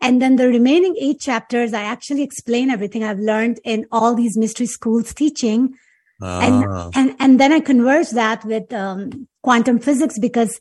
And 0.00 0.20
then 0.20 0.36
the 0.36 0.48
remaining 0.48 0.96
eight 1.00 1.20
chapters, 1.20 1.72
I 1.72 1.82
actually 1.82 2.22
explain 2.22 2.68
everything 2.68 3.04
I've 3.04 3.18
learned 3.18 3.60
in 3.64 3.86
all 3.90 4.14
these 4.14 4.36
mystery 4.36 4.66
schools 4.66 5.14
teaching. 5.14 5.74
And, 6.20 6.64
ah. 6.68 6.90
and, 6.94 7.14
and 7.20 7.38
then 7.38 7.52
I 7.52 7.60
converge 7.60 8.10
that 8.10 8.44
with, 8.44 8.72
um, 8.72 9.28
quantum 9.42 9.78
physics 9.78 10.18
because 10.18 10.58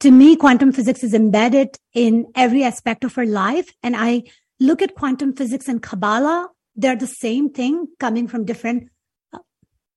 to 0.00 0.10
me, 0.10 0.36
quantum 0.36 0.72
physics 0.72 1.02
is 1.02 1.14
embedded 1.14 1.76
in 1.94 2.26
every 2.34 2.62
aspect 2.64 3.04
of 3.04 3.16
our 3.16 3.26
life. 3.26 3.72
And 3.82 3.96
I 3.96 4.24
look 4.60 4.82
at 4.82 4.94
quantum 4.94 5.34
physics 5.34 5.68
and 5.68 5.82
Kabbalah. 5.82 6.48
They're 6.74 6.96
the 6.96 7.06
same 7.06 7.50
thing 7.50 7.88
coming 7.98 8.28
from 8.28 8.44
different 8.44 8.90
uh, 9.32 9.38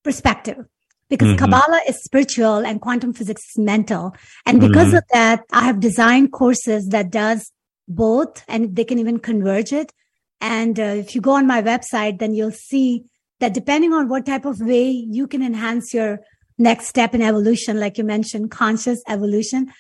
perspective 0.04 0.66
because 1.10 1.30
mm-hmm. 1.30 1.46
Kabbalah 1.46 1.82
is 1.88 2.02
spiritual 2.02 2.66
and 2.66 2.80
quantum 2.80 3.14
physics 3.14 3.42
is 3.50 3.58
mental. 3.58 4.16
And 4.46 4.62
because 4.62 4.88
mm-hmm. 4.88 4.98
of 4.98 5.04
that, 5.12 5.44
I 5.52 5.64
have 5.64 5.80
designed 5.80 6.32
courses 6.32 6.88
that 6.90 7.12
does 7.12 7.52
both 7.88 8.44
and 8.48 8.76
they 8.76 8.86
can 8.86 9.00
even 9.00 9.20
converge 9.20 9.74
it. 9.74 9.92
And 10.40 10.80
uh, 10.80 10.84
if 10.84 11.16
you 11.16 11.20
go 11.20 11.32
on 11.32 11.48
my 11.48 11.62
website, 11.62 12.20
then 12.20 12.34
you'll 12.34 12.52
see 12.52 13.04
that 13.42 13.54
depending 13.54 13.92
on 13.92 14.08
what 14.08 14.26
type 14.26 14.46
of 14.46 14.62
way 14.62 14.90
you 14.90 15.28
can 15.28 15.44
enhance 15.44 15.94
your 15.94 16.20
next 16.58 16.88
step 16.88 17.16
in 17.16 17.22
evolution, 17.22 17.80
like 17.80 17.98
you 17.98 18.04
mentioned, 18.04 18.52
conscious 18.52 19.02
evolution, 19.08 19.72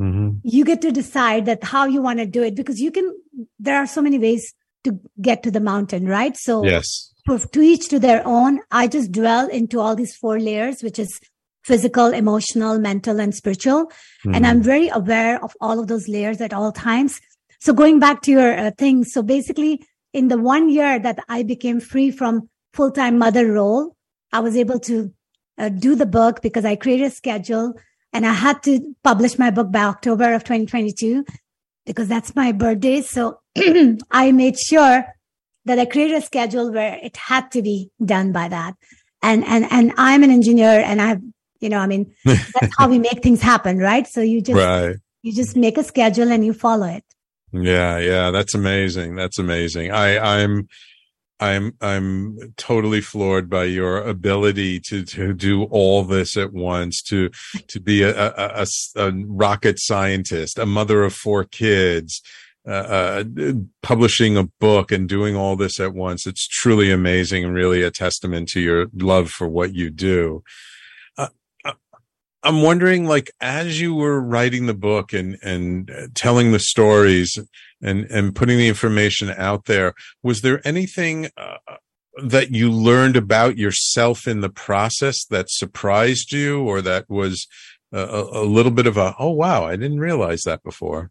mm-hmm. 0.00 0.38
you 0.42 0.64
get 0.64 0.82
to 0.82 0.92
decide 0.92 1.46
that 1.46 1.64
how 1.64 1.86
you 1.86 2.02
want 2.02 2.18
to 2.18 2.26
do 2.26 2.42
it 2.42 2.54
because 2.54 2.80
you 2.80 2.90
can, 2.90 3.14
there 3.58 3.76
are 3.76 3.86
so 3.86 4.02
many 4.02 4.18
ways 4.18 4.54
to 4.84 4.98
get 5.20 5.42
to 5.42 5.50
the 5.50 5.60
mountain, 5.60 6.06
right? 6.06 6.36
So 6.36 6.64
yes 6.64 7.14
to 7.26 7.60
each 7.60 7.88
to 7.88 7.98
their 7.98 8.22
own. 8.26 8.60
I 8.70 8.86
just 8.86 9.12
dwell 9.12 9.48
into 9.48 9.80
all 9.80 9.96
these 9.96 10.14
four 10.14 10.38
layers, 10.38 10.82
which 10.82 10.98
is 10.98 11.20
physical, 11.62 12.12
emotional, 12.12 12.78
mental, 12.78 13.18
and 13.20 13.34
spiritual. 13.34 13.86
Mm-hmm. 13.86 14.34
And 14.34 14.46
I'm 14.46 14.62
very 14.62 14.88
aware 14.88 15.42
of 15.42 15.56
all 15.60 15.80
of 15.80 15.86
those 15.86 16.08
layers 16.08 16.40
at 16.40 16.52
all 16.52 16.72
times. 16.72 17.20
So 17.60 17.72
going 17.72 17.98
back 17.98 18.20
to 18.22 18.30
your 18.30 18.58
uh, 18.58 18.70
thing. 18.76 19.04
So 19.04 19.22
basically 19.22 19.82
in 20.12 20.28
the 20.28 20.38
one 20.38 20.68
year 20.68 20.98
that 20.98 21.18
I 21.28 21.42
became 21.42 21.80
free 21.80 22.10
from 22.10 22.50
full-time 22.74 23.16
mother 23.16 23.50
role, 23.50 23.96
I 24.32 24.40
was 24.40 24.56
able 24.56 24.78
to 24.80 25.14
uh, 25.56 25.70
do 25.70 25.94
the 25.94 26.06
book 26.06 26.42
because 26.42 26.64
I 26.64 26.76
created 26.76 27.06
a 27.06 27.10
schedule 27.10 27.74
and 28.14 28.24
I 28.24 28.32
had 28.32 28.62
to 28.62 28.94
publish 29.02 29.38
my 29.38 29.50
book 29.50 29.72
by 29.72 29.82
October 29.82 30.32
of 30.32 30.44
2022 30.44 31.24
because 31.84 32.06
that's 32.08 32.34
my 32.36 32.52
birthday. 32.52 33.02
So 33.02 33.40
I 34.10 34.30
made 34.30 34.58
sure 34.58 35.04
that 35.64 35.78
I 35.78 35.84
created 35.84 36.18
a 36.18 36.20
schedule 36.22 36.72
where 36.72 36.98
it 37.02 37.16
had 37.16 37.50
to 37.52 37.60
be 37.60 37.90
done 38.02 38.30
by 38.30 38.48
that. 38.48 38.74
And, 39.20 39.44
and, 39.44 39.66
and 39.70 39.92
I'm 39.96 40.22
an 40.22 40.30
engineer 40.30 40.80
and 40.80 41.02
I've, 41.02 41.20
you 41.60 41.68
know, 41.68 41.78
I 41.78 41.86
mean, 41.86 42.14
that's 42.24 42.76
how 42.78 42.88
we 42.88 43.00
make 43.00 43.22
things 43.22 43.42
happen, 43.42 43.78
right? 43.78 44.06
So 44.06 44.20
you 44.20 44.40
just, 44.40 44.58
right. 44.58 44.96
you 45.22 45.32
just 45.32 45.56
make 45.56 45.76
a 45.76 45.82
schedule 45.82 46.30
and 46.30 46.44
you 46.44 46.52
follow 46.52 46.86
it. 46.86 47.04
Yeah. 47.52 47.98
Yeah. 47.98 48.30
That's 48.30 48.54
amazing. 48.54 49.16
That's 49.16 49.38
amazing. 49.40 49.90
I, 49.90 50.18
I'm, 50.18 50.68
I'm 51.40 51.74
I'm 51.80 52.54
totally 52.56 53.00
floored 53.00 53.50
by 53.50 53.64
your 53.64 53.98
ability 53.98 54.80
to 54.80 55.04
to 55.04 55.32
do 55.32 55.64
all 55.64 56.04
this 56.04 56.36
at 56.36 56.52
once 56.52 57.02
to 57.02 57.30
to 57.68 57.80
be 57.80 58.02
a, 58.02 58.14
a, 58.16 58.64
a, 58.64 58.66
a 58.96 59.12
rocket 59.26 59.80
scientist, 59.80 60.58
a 60.58 60.66
mother 60.66 61.02
of 61.02 61.12
four 61.12 61.44
kids, 61.44 62.22
uh, 62.66 62.70
uh, 62.70 63.24
publishing 63.82 64.38
a 64.38 64.44
book 64.58 64.90
and 64.90 65.06
doing 65.06 65.36
all 65.36 65.54
this 65.54 65.78
at 65.78 65.92
once. 65.92 66.26
It's 66.26 66.48
truly 66.48 66.90
amazing 66.90 67.44
and 67.44 67.52
really 67.52 67.82
a 67.82 67.90
testament 67.90 68.48
to 68.50 68.60
your 68.60 68.86
love 68.94 69.28
for 69.28 69.46
what 69.46 69.74
you 69.74 69.90
do. 69.90 70.42
Uh, 71.18 71.28
uh 71.66 71.72
I'm 72.42 72.62
wondering, 72.62 73.06
like, 73.06 73.30
as 73.38 73.80
you 73.82 73.94
were 73.94 74.18
writing 74.18 74.64
the 74.64 74.74
book 74.74 75.12
and, 75.12 75.36
and 75.42 76.10
telling 76.14 76.52
the 76.52 76.58
stories 76.58 77.38
and, 77.84 78.04
and 78.10 78.34
putting 78.34 78.58
the 78.58 78.68
information 78.68 79.30
out 79.30 79.66
there, 79.66 79.94
was 80.22 80.40
there 80.40 80.66
anything, 80.66 81.28
uh, 81.36 81.56
that 82.22 82.52
you 82.52 82.70
learned 82.70 83.16
about 83.16 83.58
yourself 83.58 84.26
in 84.26 84.40
the 84.40 84.48
process 84.48 85.24
that 85.26 85.50
surprised 85.50 86.32
you 86.32 86.62
or 86.62 86.80
that 86.80 87.08
was 87.08 87.46
a, 87.92 87.98
a 88.32 88.44
little 88.44 88.70
bit 88.72 88.86
of 88.86 88.96
a, 88.96 89.14
oh, 89.18 89.30
wow, 89.30 89.64
I 89.66 89.76
didn't 89.76 90.00
realize 90.00 90.42
that 90.42 90.62
before? 90.62 91.10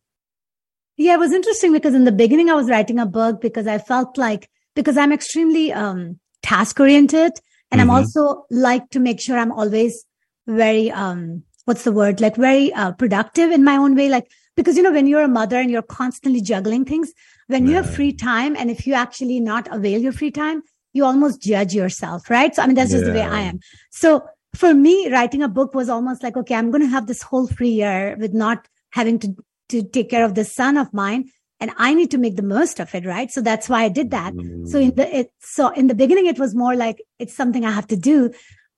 Yeah, 0.95 1.15
it 1.15 1.19
was 1.19 1.33
interesting 1.33 1.73
because 1.73 1.93
in 1.93 2.03
the 2.03 2.11
beginning 2.11 2.49
I 2.49 2.53
was 2.53 2.69
writing 2.69 2.99
a 2.99 3.05
book 3.05 3.41
because 3.41 3.67
I 3.67 3.79
felt 3.79 4.17
like 4.17 4.49
because 4.75 4.97
I'm 4.97 5.11
extremely 5.11 5.73
um, 5.73 6.19
task 6.41 6.79
oriented 6.79 7.33
and 7.71 7.81
mm-hmm. 7.81 7.89
I'm 7.89 7.89
also 7.89 8.45
like 8.51 8.89
to 8.91 8.99
make 8.99 9.19
sure 9.19 9.37
I'm 9.37 9.51
always 9.51 10.05
very 10.45 10.91
um 10.91 11.43
what's 11.65 11.85
the 11.85 11.91
word 11.91 12.19
like 12.19 12.35
very 12.35 12.71
uh, 12.73 12.91
productive 12.91 13.51
in 13.51 13.63
my 13.63 13.77
own 13.77 13.95
way 13.95 14.09
like 14.09 14.29
because 14.55 14.77
you 14.77 14.83
know 14.83 14.91
when 14.91 15.07
you're 15.07 15.23
a 15.23 15.27
mother 15.27 15.57
and 15.57 15.71
you're 15.71 15.81
constantly 15.81 16.41
juggling 16.41 16.85
things 16.85 17.13
when 17.47 17.67
you 17.67 17.75
have 17.75 17.89
free 17.89 18.13
time 18.13 18.55
and 18.55 18.71
if 18.71 18.85
you 18.87 18.93
actually 18.93 19.39
not 19.39 19.67
avail 19.71 20.01
your 20.01 20.11
free 20.11 20.31
time 20.31 20.61
you 20.93 21.05
almost 21.05 21.41
judge 21.41 21.73
yourself 21.73 22.29
right 22.29 22.55
so 22.55 22.61
i 22.61 22.67
mean 22.67 22.75
that's 22.75 22.91
just 22.91 23.05
yeah. 23.05 23.11
the 23.11 23.19
way 23.19 23.25
i 23.25 23.41
am 23.41 23.59
so 23.91 24.21
for 24.55 24.73
me 24.73 25.09
writing 25.11 25.41
a 25.41 25.47
book 25.47 25.73
was 25.73 25.89
almost 25.89 26.23
like 26.23 26.37
okay 26.37 26.55
i'm 26.55 26.71
going 26.71 26.81
to 26.81 26.87
have 26.87 27.07
this 27.07 27.21
whole 27.21 27.47
free 27.47 27.69
year 27.69 28.15
with 28.19 28.33
not 28.33 28.67
having 28.91 29.19
to 29.19 29.35
to 29.69 29.83
take 29.83 30.09
care 30.09 30.23
of 30.23 30.35
this 30.35 30.53
son 30.53 30.77
of 30.77 30.93
mine. 30.93 31.31
and 31.63 31.71
I 31.77 31.93
need 31.97 32.11
to 32.11 32.17
make 32.23 32.35
the 32.35 32.43
most 32.43 32.79
of 32.83 32.93
it, 32.97 33.05
right? 33.09 33.29
So 33.31 33.39
that's 33.39 33.69
why 33.71 33.83
I 33.83 33.89
did 33.97 34.09
that. 34.11 34.33
Mm. 34.33 34.67
So 34.71 34.79
in 34.85 34.95
the, 34.95 35.05
it, 35.19 35.27
so 35.39 35.69
in 35.81 35.87
the 35.91 35.95
beginning, 35.99 36.25
it 36.31 36.39
was 36.43 36.53
more 36.61 36.75
like 36.75 36.97
it's 37.19 37.35
something 37.41 37.63
I 37.63 37.71
have 37.71 37.87
to 37.91 37.99
do. 38.07 38.17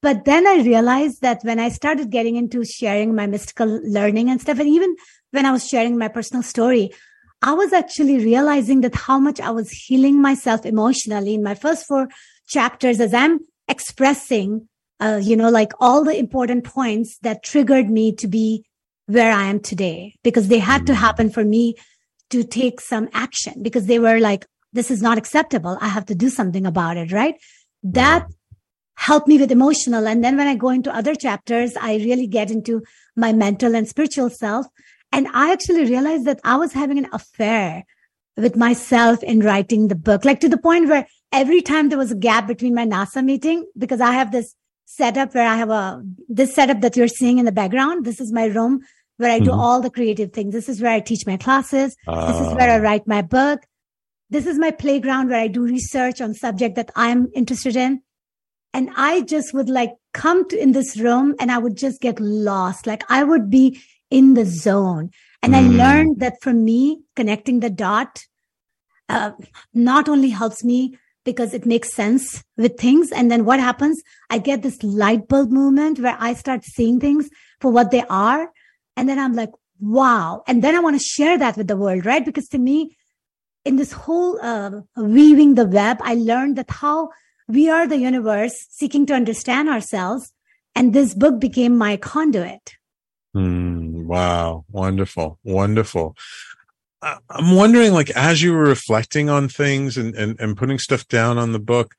But 0.02 0.24
then 0.24 0.46
I 0.46 0.56
realized 0.66 1.20
that 1.22 1.40
when 1.48 1.58
I 1.58 1.68
started 1.78 2.12
getting 2.16 2.36
into 2.36 2.64
sharing 2.64 3.16
my 3.16 3.26
mystical 3.26 3.80
learning 3.96 4.30
and 4.30 4.40
stuff, 4.40 4.60
and 4.60 4.68
even 4.68 4.94
when 5.30 5.46
I 5.46 5.52
was 5.52 5.66
sharing 5.66 5.98
my 5.98 6.08
personal 6.08 6.42
story, 6.42 6.90
I 7.42 7.52
was 7.52 7.72
actually 7.72 8.18
realizing 8.18 8.80
that 8.80 8.94
how 8.94 9.18
much 9.18 9.40
I 9.40 9.50
was 9.50 9.70
healing 9.70 10.20
myself 10.20 10.64
emotionally 10.64 11.34
in 11.34 11.42
my 11.42 11.54
first 11.54 11.86
four 11.86 12.08
chapters 12.48 13.00
as 13.00 13.12
I'm 13.12 13.40
expressing, 13.68 14.68
uh, 15.00 15.20
you 15.22 15.36
know, 15.36 15.50
like 15.50 15.72
all 15.80 16.04
the 16.04 16.16
important 16.16 16.64
points 16.64 17.18
that 17.22 17.42
triggered 17.42 17.90
me 17.90 18.12
to 18.16 18.26
be 18.26 18.64
where 19.06 19.32
I 19.32 19.44
am 19.44 19.60
today 19.60 20.14
because 20.22 20.48
they 20.48 20.58
had 20.58 20.86
to 20.86 20.94
happen 20.94 21.30
for 21.30 21.44
me 21.44 21.74
to 22.30 22.42
take 22.42 22.80
some 22.80 23.08
action 23.12 23.62
because 23.62 23.86
they 23.86 23.98
were 23.98 24.18
like, 24.18 24.46
this 24.72 24.90
is 24.90 25.00
not 25.00 25.18
acceptable. 25.18 25.78
I 25.80 25.88
have 25.88 26.06
to 26.06 26.14
do 26.14 26.28
something 26.28 26.66
about 26.66 26.96
it. 26.96 27.12
Right. 27.12 27.34
That 27.82 28.26
helped 28.96 29.28
me 29.28 29.38
with 29.38 29.52
emotional. 29.52 30.08
And 30.08 30.24
then 30.24 30.36
when 30.36 30.48
I 30.48 30.56
go 30.56 30.70
into 30.70 30.94
other 30.94 31.14
chapters, 31.14 31.76
I 31.80 31.96
really 31.96 32.26
get 32.26 32.50
into 32.50 32.82
my 33.14 33.32
mental 33.32 33.76
and 33.76 33.86
spiritual 33.86 34.30
self. 34.30 34.66
And 35.16 35.26
I 35.32 35.50
actually 35.52 35.84
realized 35.86 36.26
that 36.26 36.40
I 36.44 36.56
was 36.56 36.72
having 36.74 36.98
an 36.98 37.08
affair 37.12 37.84
with 38.36 38.54
myself 38.54 39.22
in 39.22 39.40
writing 39.40 39.88
the 39.88 39.94
book, 39.94 40.24
like 40.26 40.40
to 40.40 40.48
the 40.48 40.58
point 40.58 40.88
where 40.90 41.06
every 41.32 41.62
time 41.62 41.88
there 41.88 41.96
was 41.98 42.12
a 42.12 42.16
gap 42.28 42.46
between 42.46 42.74
my 42.74 42.84
NASA 42.84 43.24
meeting, 43.24 43.64
because 43.78 44.02
I 44.02 44.12
have 44.12 44.30
this 44.30 44.54
setup 44.84 45.34
where 45.34 45.48
I 45.48 45.56
have 45.56 45.70
a, 45.70 46.02
this 46.28 46.54
setup 46.54 46.82
that 46.82 46.96
you're 46.96 47.08
seeing 47.08 47.38
in 47.38 47.46
the 47.46 47.52
background. 47.60 48.04
This 48.04 48.20
is 48.20 48.30
my 48.30 48.44
room 48.44 48.80
where 49.16 49.30
I 49.30 49.38
do 49.38 49.50
Mhm. 49.52 49.56
all 49.58 49.80
the 49.80 49.90
creative 49.98 50.32
things. 50.34 50.52
This 50.52 50.68
is 50.68 50.82
where 50.82 50.92
I 50.92 51.00
teach 51.00 51.26
my 51.26 51.38
classes. 51.38 51.96
This 52.06 52.40
is 52.44 52.52
where 52.54 52.70
I 52.70 52.78
Ah. 52.78 52.82
write 52.86 53.06
my 53.06 53.22
book. 53.22 53.60
This 54.28 54.46
is 54.46 54.58
my 54.58 54.70
playground 54.70 55.28
where 55.30 55.40
I 55.40 55.48
do 55.48 55.62
research 55.62 56.20
on 56.20 56.34
subject 56.34 56.76
that 56.76 56.90
I'm 56.94 57.28
interested 57.34 57.74
in. 57.74 58.02
And 58.74 58.90
I 58.96 59.22
just 59.22 59.54
would 59.54 59.70
like 59.70 59.92
come 60.12 60.46
to 60.50 60.60
in 60.60 60.72
this 60.72 60.98
room 60.98 61.34
and 61.40 61.50
I 61.50 61.56
would 61.56 61.76
just 61.76 62.00
get 62.02 62.20
lost. 62.20 62.86
Like 62.86 63.04
I 63.08 63.24
would 63.24 63.48
be 63.48 63.80
in 64.10 64.34
the 64.34 64.44
zone. 64.44 65.10
And 65.42 65.54
I 65.54 65.62
Mm. 65.62 65.76
learned 65.78 66.20
that 66.20 66.34
for 66.42 66.52
me, 66.52 67.02
connecting 67.14 67.60
the 67.60 67.70
dot, 67.70 68.24
uh, 69.08 69.32
not 69.72 70.08
only 70.08 70.30
helps 70.30 70.64
me 70.64 70.98
because 71.24 71.52
it 71.52 71.66
makes 71.66 71.92
sense 71.92 72.44
with 72.56 72.78
things. 72.78 73.10
And 73.12 73.30
then 73.30 73.44
what 73.44 73.60
happens? 73.60 74.00
I 74.30 74.38
get 74.38 74.62
this 74.62 74.82
light 74.82 75.28
bulb 75.28 75.50
moment 75.50 75.98
where 75.98 76.16
I 76.18 76.34
start 76.34 76.64
seeing 76.64 77.00
things 77.00 77.28
for 77.60 77.70
what 77.70 77.90
they 77.90 78.04
are. 78.08 78.50
And 78.96 79.08
then 79.08 79.18
I'm 79.18 79.34
like, 79.34 79.50
wow. 79.80 80.42
And 80.46 80.62
then 80.62 80.74
I 80.74 80.80
want 80.80 80.98
to 80.98 81.04
share 81.04 81.36
that 81.38 81.56
with 81.56 81.68
the 81.68 81.76
world, 81.76 82.06
right? 82.06 82.24
Because 82.24 82.48
to 82.48 82.58
me, 82.58 82.96
in 83.64 83.76
this 83.76 83.92
whole 83.92 84.38
uh, 84.40 84.70
weaving 84.96 85.56
the 85.56 85.66
web, 85.66 85.98
I 86.00 86.14
learned 86.14 86.56
that 86.56 86.70
how 86.70 87.10
we 87.48 87.68
are 87.68 87.86
the 87.86 87.98
universe 87.98 88.54
seeking 88.70 89.04
to 89.06 89.14
understand 89.14 89.68
ourselves. 89.68 90.32
And 90.76 90.92
this 90.92 91.14
book 91.14 91.40
became 91.40 91.76
my 91.76 91.96
conduit. 91.96 92.74
Mm, 93.36 93.75
wow. 94.06 94.64
Wonderful. 94.70 95.38
Wonderful. 95.44 96.16
I'm 97.02 97.54
wondering, 97.54 97.92
like, 97.92 98.10
as 98.10 98.42
you 98.42 98.52
were 98.52 98.64
reflecting 98.64 99.28
on 99.28 99.48
things 99.48 99.96
and, 99.96 100.14
and, 100.14 100.38
and 100.40 100.56
putting 100.56 100.78
stuff 100.78 101.06
down 101.08 101.38
on 101.38 101.52
the 101.52 101.58
book, 101.58 101.94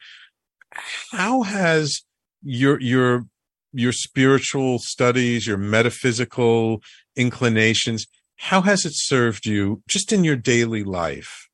how 1.12 1.43
has 1.43 2.01
your, 2.41 2.80
your, 2.82 3.26
your 3.72 3.91
spiritual 3.91 4.80
studies, 4.80 5.47
your 5.47 5.58
metaphysical 5.58 6.82
inclinations, 7.16 8.08
how 8.38 8.62
has 8.62 8.86
it 8.86 8.93
served 8.95 9.45
you 9.45 9.82
just 9.88 10.12
in 10.12 10.24
your 10.24 10.36
daily 10.36 10.84
life? 10.84 11.47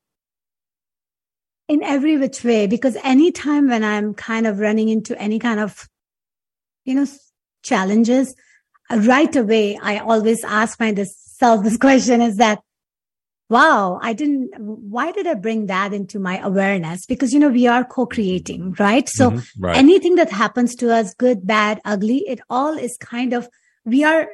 in 1.67 1.81
every 1.83 2.17
which 2.17 2.43
way 2.43 2.67
because 2.67 2.97
anytime 3.03 3.69
when 3.69 3.83
i'm 3.83 4.13
kind 4.13 4.45
of 4.45 4.59
running 4.59 4.89
into 4.89 5.19
any 5.19 5.39
kind 5.39 5.59
of 5.59 5.87
you 6.85 6.93
know 6.93 7.07
challenges 7.63 8.35
right 8.97 9.35
away 9.35 9.77
i 9.81 9.97
always 9.99 10.43
ask 10.43 10.79
myself 10.79 11.63
this 11.63 11.77
question 11.77 12.21
is 12.21 12.37
that 12.37 12.59
wow 13.49 13.99
i 14.01 14.13
didn't 14.13 14.49
why 14.59 15.11
did 15.11 15.27
i 15.27 15.33
bring 15.33 15.65
that 15.67 15.93
into 15.93 16.19
my 16.19 16.39
awareness 16.39 17.05
because 17.05 17.33
you 17.33 17.39
know 17.39 17.49
we 17.49 17.67
are 17.67 17.83
co-creating 17.83 18.73
right 18.79 19.09
so 19.09 19.31
Mhm. 19.31 19.43
right. 19.59 19.77
anything 19.77 20.15
that 20.15 20.29
happens 20.29 20.75
to 20.75 20.91
us 20.93 21.13
good 21.13 21.45
bad 21.45 21.81
ugly 21.85 22.19
it 22.27 22.39
all 22.49 22.77
is 22.77 22.97
kind 22.97 23.33
of 23.33 23.47
we 23.85 24.03
are 24.03 24.27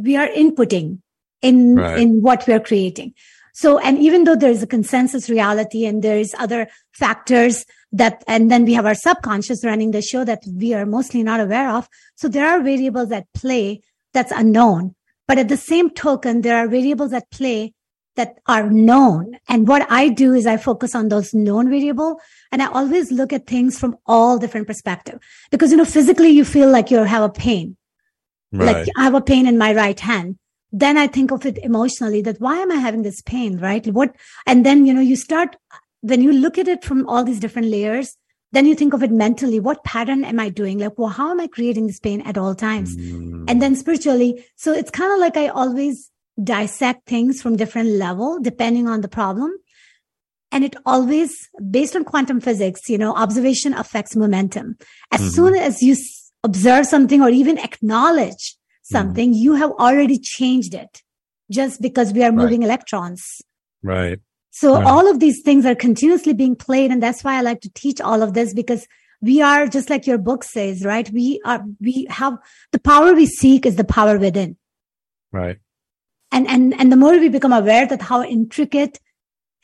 we 0.00 0.16
are 0.16 0.28
inputting 0.28 0.98
in 1.40 1.76
Right. 1.76 1.98
in 2.00 2.20
what 2.20 2.46
we're 2.48 2.60
creating 2.60 3.14
so 3.54 3.78
and 3.78 3.98
even 3.98 4.24
though 4.24 4.36
there's 4.36 4.62
a 4.62 4.66
consensus 4.66 5.30
reality 5.30 5.84
and 5.86 6.02
there's 6.02 6.34
other 6.38 6.66
factors 6.92 7.64
that 7.92 8.22
and 8.26 8.50
then 8.50 8.64
we 8.64 8.74
have 8.74 8.86
our 8.86 8.94
subconscious 8.94 9.64
running 9.64 9.92
the 9.92 10.02
show 10.02 10.24
that 10.24 10.42
we 10.62 10.74
are 10.74 10.84
mostly 10.84 11.22
not 11.22 11.40
aware 11.40 11.70
of 11.70 11.88
so 12.16 12.28
there 12.28 12.48
are 12.48 12.60
variables 12.60 13.10
at 13.12 13.32
play 13.34 13.80
that's 14.12 14.32
unknown 14.32 14.94
but 15.26 15.38
at 15.38 15.48
the 15.48 15.56
same 15.56 15.90
token 15.90 16.42
there 16.42 16.56
are 16.56 16.68
variables 16.68 17.12
at 17.12 17.30
play 17.30 17.72
that 18.16 18.38
are 18.46 18.68
known 18.68 19.38
and 19.48 19.68
what 19.68 19.86
i 19.90 20.08
do 20.08 20.34
is 20.34 20.46
i 20.46 20.56
focus 20.56 20.94
on 20.94 21.08
those 21.08 21.32
known 21.32 21.70
variable 21.70 22.20
and 22.50 22.62
i 22.62 22.66
always 22.66 23.12
look 23.12 23.32
at 23.32 23.46
things 23.46 23.78
from 23.78 23.96
all 24.06 24.38
different 24.38 24.66
perspective 24.66 25.20
because 25.50 25.70
you 25.70 25.76
know 25.76 25.84
physically 25.84 26.28
you 26.28 26.44
feel 26.44 26.68
like 26.68 26.90
you 26.90 26.98
have 26.98 27.22
a 27.22 27.28
pain 27.28 27.76
right. 28.52 28.66
like 28.66 28.88
I 28.96 29.04
have 29.04 29.14
a 29.14 29.20
pain 29.20 29.46
in 29.46 29.58
my 29.58 29.74
right 29.74 29.98
hand. 29.98 30.38
Then 30.70 30.98
I 30.98 31.06
think 31.06 31.30
of 31.30 31.46
it 31.46 31.58
emotionally 31.58 32.20
that 32.22 32.40
why 32.40 32.58
am 32.58 32.70
I 32.70 32.76
having 32.76 33.02
this 33.02 33.22
pain, 33.22 33.58
right? 33.58 33.86
What, 33.86 34.14
and 34.46 34.66
then, 34.66 34.84
you 34.84 34.92
know, 34.92 35.00
you 35.00 35.16
start, 35.16 35.56
when 36.02 36.22
you 36.22 36.32
look 36.32 36.58
at 36.58 36.68
it 36.68 36.84
from 36.84 37.08
all 37.08 37.24
these 37.24 37.40
different 37.40 37.68
layers, 37.68 38.16
then 38.52 38.66
you 38.66 38.74
think 38.74 38.94
of 38.94 39.02
it 39.02 39.10
mentally. 39.10 39.60
What 39.60 39.84
pattern 39.84 40.24
am 40.24 40.40
I 40.40 40.48
doing? 40.48 40.78
Like, 40.78 40.98
well, 40.98 41.08
how 41.10 41.30
am 41.30 41.40
I 41.40 41.46
creating 41.46 41.86
this 41.86 42.00
pain 42.00 42.22
at 42.22 42.38
all 42.38 42.54
times? 42.54 42.96
Mm, 42.96 43.44
And 43.48 43.60
then 43.62 43.76
spiritually. 43.76 44.44
So 44.56 44.72
it's 44.72 44.90
kind 44.90 45.12
of 45.12 45.18
like 45.20 45.36
I 45.36 45.48
always 45.48 46.10
dissect 46.42 47.06
things 47.06 47.42
from 47.42 47.56
different 47.56 47.90
level, 47.90 48.38
depending 48.40 48.86
on 48.88 49.00
the 49.02 49.08
problem. 49.08 49.52
And 50.50 50.64
it 50.64 50.76
always, 50.86 51.48
based 51.70 51.94
on 51.94 52.04
quantum 52.04 52.40
physics, 52.40 52.88
you 52.88 52.96
know, 52.96 53.14
observation 53.14 53.74
affects 53.74 54.16
momentum. 54.16 54.78
As 55.12 55.20
Mhm. 55.20 55.30
soon 55.34 55.54
as 55.56 55.82
you 55.82 55.94
observe 56.42 56.86
something 56.86 57.20
or 57.20 57.28
even 57.28 57.58
acknowledge 57.58 58.56
something, 58.82 59.34
you 59.34 59.54
have 59.54 59.72
already 59.72 60.18
changed 60.18 60.72
it 60.72 61.02
just 61.50 61.82
because 61.82 62.12
we 62.14 62.22
are 62.22 62.30
Right. 62.32 62.42
moving 62.44 62.62
electrons. 62.62 63.42
right. 63.84 64.18
So 64.50 64.74
Right. 64.74 64.86
all 64.86 65.10
of 65.10 65.20
these 65.20 65.42
things 65.42 65.66
are 65.66 65.74
continuously 65.74 66.32
being 66.32 66.56
played. 66.56 66.90
And 66.90 67.02
that's 67.02 67.22
why 67.22 67.36
I 67.36 67.42
like 67.42 67.60
to 67.62 67.70
teach 67.74 68.00
all 68.00 68.22
of 68.22 68.34
this 68.34 68.54
because 68.54 68.86
we 69.20 69.42
are 69.42 69.66
just 69.66 69.90
like 69.90 70.06
your 70.06 70.18
book 70.18 70.44
says, 70.44 70.84
right? 70.84 71.10
We 71.10 71.40
are, 71.44 71.64
we 71.80 72.06
have 72.10 72.38
the 72.72 72.78
power 72.78 73.14
we 73.14 73.26
seek 73.26 73.66
is 73.66 73.76
the 73.76 73.84
power 73.84 74.18
within. 74.18 74.56
Right. 75.32 75.58
And, 76.30 76.46
and, 76.46 76.78
and 76.80 76.92
the 76.92 76.96
more 76.96 77.18
we 77.18 77.28
become 77.28 77.52
aware 77.52 77.86
that 77.86 78.02
how 78.02 78.22
intricate 78.22 79.00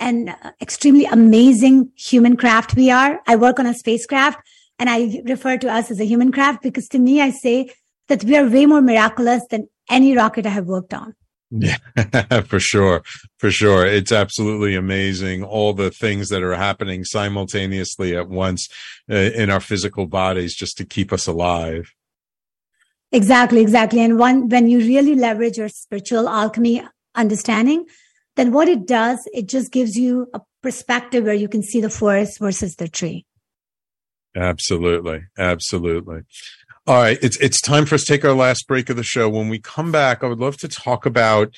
and 0.00 0.34
extremely 0.60 1.04
amazing 1.04 1.90
human 1.96 2.36
craft 2.36 2.74
we 2.74 2.90
are. 2.90 3.20
I 3.26 3.36
work 3.36 3.58
on 3.58 3.66
a 3.66 3.74
spacecraft 3.74 4.40
and 4.78 4.90
I 4.90 5.22
refer 5.24 5.56
to 5.58 5.70
us 5.70 5.90
as 5.90 6.00
a 6.00 6.04
human 6.04 6.32
craft 6.32 6.62
because 6.62 6.88
to 6.88 6.98
me, 6.98 7.20
I 7.20 7.30
say 7.30 7.70
that 8.08 8.24
we 8.24 8.36
are 8.36 8.48
way 8.48 8.66
more 8.66 8.80
miraculous 8.80 9.42
than 9.50 9.68
any 9.88 10.16
rocket 10.16 10.46
I 10.46 10.50
have 10.50 10.66
worked 10.66 10.92
on. 10.92 11.14
Yeah, 11.56 12.40
for 12.46 12.58
sure. 12.58 13.02
For 13.38 13.50
sure. 13.50 13.86
It's 13.86 14.10
absolutely 14.10 14.74
amazing. 14.74 15.44
All 15.44 15.72
the 15.72 15.90
things 15.90 16.28
that 16.30 16.42
are 16.42 16.54
happening 16.54 17.04
simultaneously 17.04 18.16
at 18.16 18.28
once 18.28 18.68
uh, 19.08 19.14
in 19.14 19.50
our 19.50 19.60
physical 19.60 20.06
bodies 20.06 20.54
just 20.54 20.76
to 20.78 20.84
keep 20.84 21.12
us 21.12 21.28
alive. 21.28 21.92
Exactly, 23.12 23.60
exactly. 23.60 24.00
And 24.00 24.18
one, 24.18 24.48
when 24.48 24.68
you 24.68 24.78
really 24.78 25.14
leverage 25.14 25.56
your 25.56 25.68
spiritual 25.68 26.28
alchemy 26.28 26.82
understanding, 27.14 27.86
then 28.34 28.50
what 28.50 28.68
it 28.68 28.86
does, 28.86 29.28
it 29.32 29.46
just 29.46 29.70
gives 29.70 29.96
you 29.96 30.26
a 30.34 30.40
perspective 30.60 31.24
where 31.24 31.34
you 31.34 31.46
can 31.46 31.62
see 31.62 31.80
the 31.80 31.90
forest 31.90 32.40
versus 32.40 32.74
the 32.74 32.88
tree. 32.88 33.26
Absolutely. 34.34 35.20
Absolutely. 35.38 36.22
All 36.86 36.96
right. 36.96 37.18
It's, 37.22 37.38
it's 37.40 37.60
time 37.60 37.86
for 37.86 37.94
us 37.94 38.04
to 38.04 38.12
take 38.12 38.24
our 38.24 38.34
last 38.34 38.68
break 38.68 38.90
of 38.90 38.96
the 38.96 39.02
show. 39.02 39.28
When 39.28 39.48
we 39.48 39.58
come 39.58 39.90
back, 39.90 40.22
I 40.22 40.26
would 40.26 40.38
love 40.38 40.58
to 40.58 40.68
talk 40.68 41.06
about, 41.06 41.54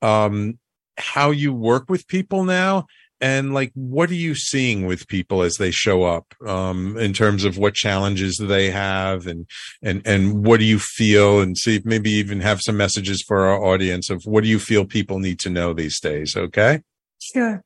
um, 0.00 0.58
how 0.96 1.30
you 1.30 1.52
work 1.52 1.90
with 1.90 2.06
people 2.08 2.44
now 2.44 2.86
and 3.20 3.52
like, 3.52 3.70
what 3.74 4.10
are 4.10 4.14
you 4.14 4.34
seeing 4.34 4.86
with 4.86 5.06
people 5.06 5.42
as 5.42 5.56
they 5.56 5.70
show 5.70 6.04
up, 6.04 6.34
um, 6.46 6.96
in 6.96 7.12
terms 7.12 7.44
of 7.44 7.58
what 7.58 7.74
challenges 7.74 8.38
they 8.38 8.70
have 8.70 9.26
and, 9.26 9.46
and, 9.82 10.00
and 10.06 10.46
what 10.46 10.58
do 10.58 10.64
you 10.64 10.78
feel 10.78 11.40
and 11.40 11.58
see 11.58 11.82
maybe 11.84 12.10
even 12.10 12.40
have 12.40 12.62
some 12.62 12.78
messages 12.78 13.22
for 13.26 13.46
our 13.46 13.62
audience 13.62 14.08
of 14.08 14.22
what 14.24 14.42
do 14.42 14.48
you 14.48 14.58
feel 14.58 14.86
people 14.86 15.18
need 15.18 15.38
to 15.40 15.50
know 15.50 15.74
these 15.74 16.00
days? 16.00 16.34
Okay. 16.34 16.80
Sure. 17.18 17.62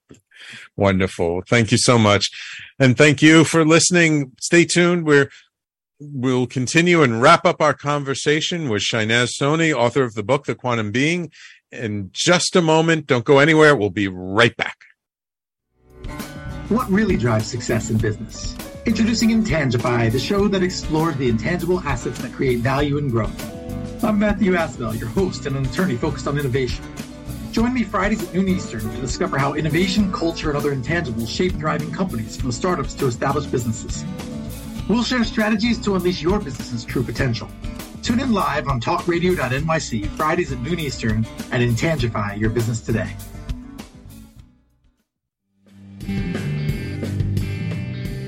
Wonderful. 0.76 1.42
Thank 1.48 1.70
you 1.70 1.78
so 1.78 1.98
much. 1.98 2.28
And 2.80 2.96
thank 2.96 3.22
you 3.22 3.44
for 3.44 3.64
listening. 3.64 4.32
Stay 4.40 4.64
tuned. 4.64 5.06
We're, 5.06 5.30
we'll 6.01 6.47
continue 6.47 7.03
and 7.03 7.22
wrap 7.22 7.45
up 7.45 7.61
our 7.61 7.74
conversation 7.74 8.68
with 8.68 8.82
Shehnaz 8.82 9.32
Soni, 9.40 9.74
author 9.74 10.03
of 10.03 10.14
the 10.14 10.22
book, 10.22 10.47
The 10.47 10.55
Quantum 10.55 10.92
Being. 10.92 11.30
In 11.72 12.11
just 12.12 12.55
a 12.55 12.62
moment. 12.62 13.07
Don't 13.09 13.24
go 13.24 13.40
anywhere. 13.40 13.74
We'll 13.74 13.90
be 13.90 14.07
right 14.07 14.57
back. 14.57 14.76
What 16.68 16.88
really 16.88 17.16
drives 17.16 17.47
success 17.47 17.90
in 17.90 17.99
business? 17.99 18.57
Introducing 18.86 19.30
Intangify, 19.30 20.09
the 20.09 20.20
show 20.20 20.47
that 20.49 20.62
explores 20.62 21.16
the 21.16 21.28
intangible 21.28 21.80
assets 21.80 22.20
that 22.20 22.32
create 22.32 22.61
value 22.61 22.99
and 22.99 23.11
growth. 23.11 24.05
I'm 24.05 24.18
Matthew 24.18 24.53
Asbell, 24.53 24.99
your 24.99 25.09
host 25.09 25.47
and 25.47 25.57
an 25.57 25.64
attorney 25.64 25.97
focused 25.97 26.28
on 26.28 26.38
innovation. 26.38 26.84
Join 27.51 27.72
me 27.72 27.82
Fridays 27.82 28.22
at 28.22 28.34
noon 28.34 28.49
Eastern 28.49 28.80
to 28.80 29.01
discover 29.01 29.38
how 29.38 29.55
innovation, 29.55 30.12
culture, 30.12 30.51
and 30.51 30.57
other 30.57 30.74
intangibles 30.74 31.28
shape 31.28 31.53
thriving 31.53 31.90
companies 31.90 32.36
from 32.36 32.53
startups 32.53 32.95
to 32.95 33.07
established 33.07 33.51
businesses. 33.51 34.05
We'll 34.89 35.03
share 35.03 35.24
strategies 35.24 35.80
to 35.82 35.95
unleash 35.95 36.20
your 36.20 36.39
business's 36.39 36.85
true 36.85 37.03
potential. 37.03 37.49
Tune 38.03 38.20
in 38.20 38.35
live 38.35 38.68
on 38.68 38.82
talkradio.nyc 38.82 40.07
Fridays 40.11 40.53
at 40.53 40.61
noon 40.61 40.78
Eastern 40.78 41.26
and 41.53 41.62
Intangify 41.62 42.39
your 42.39 42.51
business 42.51 42.82
today. 42.82 43.16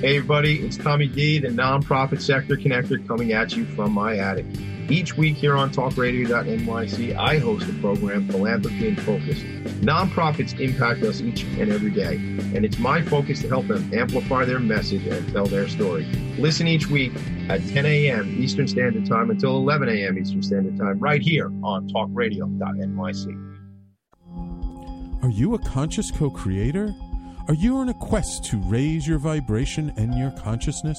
Hey, 0.00 0.16
everybody, 0.16 0.60
it's 0.60 0.78
Tommy 0.78 1.08
D, 1.08 1.38
the 1.40 1.48
nonprofit 1.48 2.22
sector 2.22 2.56
connector, 2.56 3.06
coming 3.06 3.32
at 3.32 3.54
you 3.54 3.66
from 3.66 3.92
my 3.92 4.16
attic. 4.16 4.46
Each 4.88 5.16
week 5.16 5.36
here 5.36 5.56
on 5.56 5.70
talkradio.nyc, 5.70 7.16
I 7.16 7.38
host 7.38 7.68
a 7.68 7.72
program, 7.74 8.28
Philanthropy 8.28 8.86
in 8.86 8.96
Focus. 8.96 9.40
Nonprofits 9.80 10.58
impact 10.60 11.02
us 11.02 11.20
each 11.20 11.42
and 11.42 11.72
every 11.72 11.90
day, 11.90 12.16
and 12.54 12.64
it's 12.64 12.78
my 12.78 13.02
focus 13.02 13.42
to 13.42 13.48
help 13.48 13.66
them 13.66 13.90
amplify 13.92 14.44
their 14.44 14.60
message 14.60 15.04
and 15.06 15.28
tell 15.32 15.46
their 15.46 15.66
story. 15.66 16.04
Listen 16.38 16.68
each 16.68 16.86
week 16.86 17.12
at 17.48 17.66
10 17.68 17.84
a.m. 17.84 18.36
Eastern 18.38 18.68
Standard 18.68 19.06
Time 19.06 19.30
until 19.30 19.56
11 19.56 19.88
a.m. 19.88 20.18
Eastern 20.18 20.42
Standard 20.42 20.76
Time, 20.78 21.00
right 21.00 21.20
here 21.20 21.46
on 21.64 21.88
talkradio.nyc. 21.88 23.56
Are 25.24 25.30
you 25.30 25.54
a 25.54 25.58
conscious 25.58 26.12
co 26.12 26.30
creator? 26.30 26.94
Are 27.48 27.54
you 27.54 27.76
on 27.76 27.88
a 27.88 27.94
quest 27.94 28.44
to 28.46 28.58
raise 28.58 29.06
your 29.06 29.18
vibration 29.18 29.92
and 29.96 30.16
your 30.18 30.32
consciousness? 30.32 30.98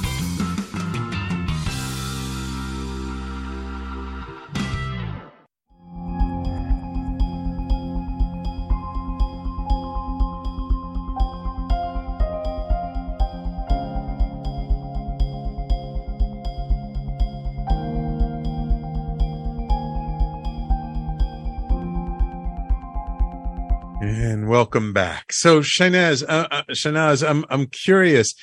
Welcome 24.51 24.91
back. 24.91 25.31
So, 25.31 25.61
Shehnaz, 25.61 26.23
uh, 26.27 26.45
uh, 26.51 26.63
Shehnaz, 26.71 27.25
I'm 27.25 27.45
I'm 27.49 27.67
curious. 27.67 28.33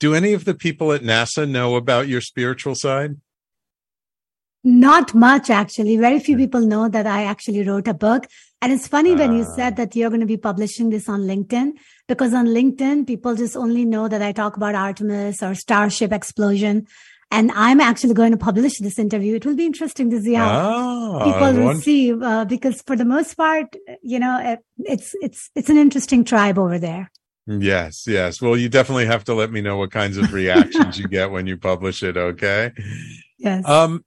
Do 0.00 0.14
any 0.14 0.32
of 0.32 0.46
the 0.46 0.54
people 0.54 0.92
at 0.92 1.02
NASA 1.02 1.46
know 1.46 1.76
about 1.76 2.08
your 2.08 2.22
spiritual 2.22 2.74
side? 2.74 3.16
Not 4.64 5.14
much, 5.14 5.50
actually. 5.50 5.98
Very 5.98 6.20
few 6.20 6.38
people 6.38 6.62
know 6.62 6.88
that 6.88 7.06
I 7.06 7.24
actually 7.24 7.68
wrote 7.68 7.86
a 7.86 7.92
book. 7.92 8.24
And 8.62 8.72
it's 8.72 8.88
funny 8.88 9.14
when 9.14 9.36
you 9.36 9.44
said 9.56 9.76
that 9.76 9.94
you're 9.94 10.08
going 10.08 10.20
to 10.20 10.26
be 10.26 10.38
publishing 10.38 10.88
this 10.88 11.06
on 11.06 11.24
LinkedIn, 11.24 11.72
because 12.06 12.32
on 12.32 12.46
LinkedIn, 12.46 13.06
people 13.06 13.34
just 13.34 13.54
only 13.54 13.84
know 13.84 14.08
that 14.08 14.22
I 14.22 14.32
talk 14.32 14.56
about 14.56 14.74
Artemis 14.74 15.42
or 15.42 15.54
Starship 15.54 16.12
explosion. 16.14 16.86
And 17.30 17.52
I'm 17.52 17.80
actually 17.80 18.14
going 18.14 18.32
to 18.32 18.38
publish 18.38 18.78
this 18.78 18.98
interview. 18.98 19.34
It 19.36 19.44
will 19.44 19.56
be 19.56 19.66
interesting 19.66 20.10
to 20.10 20.20
see 20.20 20.34
how 20.34 20.48
Ah, 20.48 21.24
people 21.24 21.68
receive, 21.68 22.22
uh, 22.22 22.44
because 22.46 22.80
for 22.82 22.96
the 22.96 23.04
most 23.04 23.34
part, 23.34 23.76
you 24.02 24.18
know, 24.18 24.40
it, 24.42 24.60
it's, 24.78 25.14
it's, 25.20 25.50
it's 25.54 25.68
an 25.68 25.76
interesting 25.76 26.24
tribe 26.24 26.58
over 26.58 26.78
there. 26.78 27.10
Yes, 27.46 28.06
yes. 28.06 28.42
Well, 28.42 28.56
you 28.56 28.68
definitely 28.68 29.06
have 29.06 29.24
to 29.24 29.34
let 29.34 29.50
me 29.50 29.60
know 29.60 29.76
what 29.76 29.90
kinds 29.90 30.16
of 30.16 30.32
reactions 30.32 30.98
you 31.00 31.08
get 31.08 31.30
when 31.30 31.46
you 31.46 31.56
publish 31.56 32.02
it. 32.02 32.16
Okay. 32.16 32.72
Yes. 33.38 33.66
Um, 33.66 34.04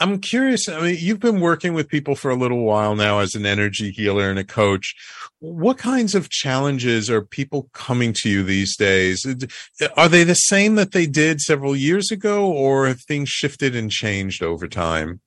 I'm 0.00 0.18
curious. 0.18 0.66
I 0.66 0.80
mean, 0.80 0.96
you've 0.98 1.20
been 1.20 1.40
working 1.40 1.74
with 1.74 1.88
people 1.88 2.14
for 2.14 2.30
a 2.30 2.34
little 2.34 2.64
while 2.64 2.96
now 2.96 3.18
as 3.18 3.34
an 3.34 3.44
energy 3.44 3.90
healer 3.90 4.30
and 4.30 4.38
a 4.38 4.44
coach. 4.44 4.94
What 5.40 5.76
kinds 5.76 6.14
of 6.14 6.30
challenges 6.30 7.10
are 7.10 7.20
people 7.20 7.68
coming 7.74 8.14
to 8.14 8.30
you 8.30 8.42
these 8.42 8.76
days? 8.76 9.26
Are 9.98 10.08
they 10.08 10.24
the 10.24 10.34
same 10.34 10.76
that 10.76 10.92
they 10.92 11.06
did 11.06 11.42
several 11.42 11.76
years 11.76 12.10
ago, 12.10 12.50
or 12.50 12.86
have 12.86 13.02
things 13.02 13.28
shifted 13.28 13.76
and 13.76 13.90
changed 13.90 14.42
over 14.42 14.66
time? 14.66 15.20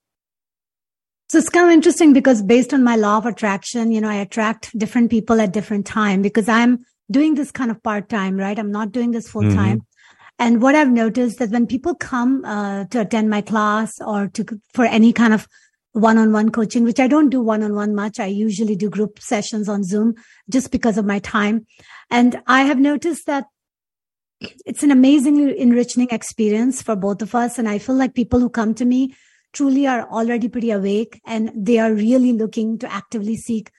So 1.29 1.37
it's 1.37 1.49
kind 1.49 1.67
of 1.67 1.71
interesting 1.71 2.11
because 2.11 2.41
based 2.41 2.73
on 2.73 2.83
my 2.83 2.95
law 2.95 3.17
of 3.17 3.25
attraction, 3.25 3.91
you 3.91 4.01
know, 4.01 4.09
I 4.09 4.15
attract 4.15 4.77
different 4.77 5.09
people 5.09 5.39
at 5.39 5.51
different 5.51 5.85
time 5.85 6.21
because 6.21 6.49
I'm 6.49 6.85
doing 7.09 7.35
this 7.35 7.51
kind 7.51 7.71
of 7.71 7.81
part 7.81 8.09
time, 8.09 8.37
right? 8.37 8.57
I'm 8.57 8.71
not 8.71 8.91
doing 8.91 9.11
this 9.11 9.27
full 9.27 9.49
time. 9.51 9.79
Mm-hmm. 9.79 9.92
And 10.39 10.61
what 10.61 10.75
I've 10.75 10.91
noticed 10.91 11.39
that 11.39 11.51
when 11.51 11.67
people 11.67 11.95
come 11.95 12.43
uh, 12.43 12.85
to 12.85 13.01
attend 13.01 13.29
my 13.29 13.41
class 13.41 13.99
or 14.01 14.27
to 14.29 14.45
for 14.73 14.85
any 14.85 15.13
kind 15.13 15.33
of 15.33 15.47
one-on-one 15.93 16.49
coaching, 16.49 16.83
which 16.83 16.99
I 16.99 17.07
don't 17.07 17.29
do 17.29 17.39
one-on-one 17.39 17.93
much, 17.93 18.19
I 18.19 18.25
usually 18.25 18.75
do 18.75 18.89
group 18.89 19.19
sessions 19.19 19.69
on 19.69 19.83
Zoom 19.83 20.15
just 20.49 20.71
because 20.71 20.97
of 20.97 21.05
my 21.05 21.19
time. 21.19 21.67
And 22.09 22.41
I 22.47 22.63
have 22.63 22.79
noticed 22.79 23.27
that 23.27 23.45
it's 24.65 24.83
an 24.83 24.91
amazingly 24.91 25.57
enriching 25.59 26.07
experience 26.09 26.81
for 26.81 26.95
both 26.95 27.21
of 27.21 27.35
us. 27.35 27.59
And 27.59 27.69
I 27.69 27.77
feel 27.77 27.95
like 27.95 28.15
people 28.15 28.39
who 28.39 28.49
come 28.49 28.73
to 28.75 28.85
me 28.85 29.15
truly 29.53 29.85
are 29.85 30.09
already 30.09 30.49
pretty 30.49 30.71
awake 30.71 31.21
and 31.25 31.51
they 31.55 31.77
are 31.77 31.93
really 31.93 32.33
looking 32.33 32.79
to 32.79 32.91
actively 32.91 33.37
seek 33.37 33.71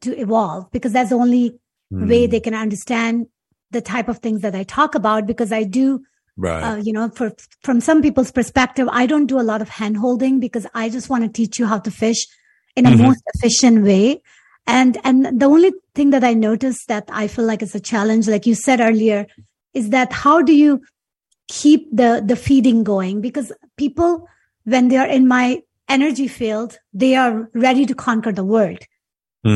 to 0.00 0.18
evolve 0.18 0.70
because 0.72 0.92
that's 0.92 1.10
the 1.10 1.16
only 1.16 1.58
way 1.90 2.26
they 2.26 2.40
can 2.40 2.54
understand 2.54 3.26
the 3.74 3.82
type 3.82 4.08
of 4.08 4.18
things 4.18 4.40
that 4.40 4.54
I 4.54 4.64
talk 4.64 4.94
about 4.94 5.26
because 5.26 5.52
I 5.52 5.64
do 5.64 6.02
Right. 6.36 6.64
uh, 6.64 6.76
you 6.82 6.92
know, 6.92 7.08
for 7.10 7.32
from 7.62 7.80
some 7.80 8.02
people's 8.02 8.32
perspective, 8.32 8.88
I 8.90 9.06
don't 9.06 9.26
do 9.26 9.38
a 9.38 9.48
lot 9.50 9.62
of 9.62 9.68
hand 9.68 9.96
holding 9.96 10.40
because 10.40 10.66
I 10.74 10.88
just 10.88 11.08
want 11.08 11.22
to 11.24 11.28
teach 11.28 11.58
you 11.58 11.66
how 11.66 11.78
to 11.78 11.90
fish 11.90 12.26
in 12.74 12.86
a 12.86 12.90
Mhm. 12.90 13.06
most 13.06 13.22
efficient 13.34 13.84
way. 13.84 14.22
And 14.66 14.98
and 15.04 15.40
the 15.40 15.46
only 15.46 15.72
thing 15.94 16.10
that 16.10 16.24
I 16.24 16.32
notice 16.34 16.86
that 16.86 17.04
I 17.12 17.28
feel 17.28 17.44
like 17.44 17.62
is 17.62 17.74
a 17.74 17.80
challenge, 17.80 18.26
like 18.28 18.46
you 18.46 18.54
said 18.54 18.80
earlier, 18.80 19.26
is 19.74 19.90
that 19.90 20.12
how 20.12 20.42
do 20.42 20.54
you 20.54 20.80
keep 21.48 21.86
the 21.92 22.22
the 22.24 22.36
feeding 22.36 22.82
going? 22.82 23.20
Because 23.20 23.52
people, 23.76 24.26
when 24.64 24.88
they 24.88 24.96
are 24.96 25.06
in 25.06 25.28
my 25.28 25.62
energy 25.88 26.28
field, 26.28 26.78
they 26.92 27.14
are 27.14 27.48
ready 27.54 27.86
to 27.86 27.94
conquer 27.94 28.32
the 28.32 28.44
world 28.44 28.78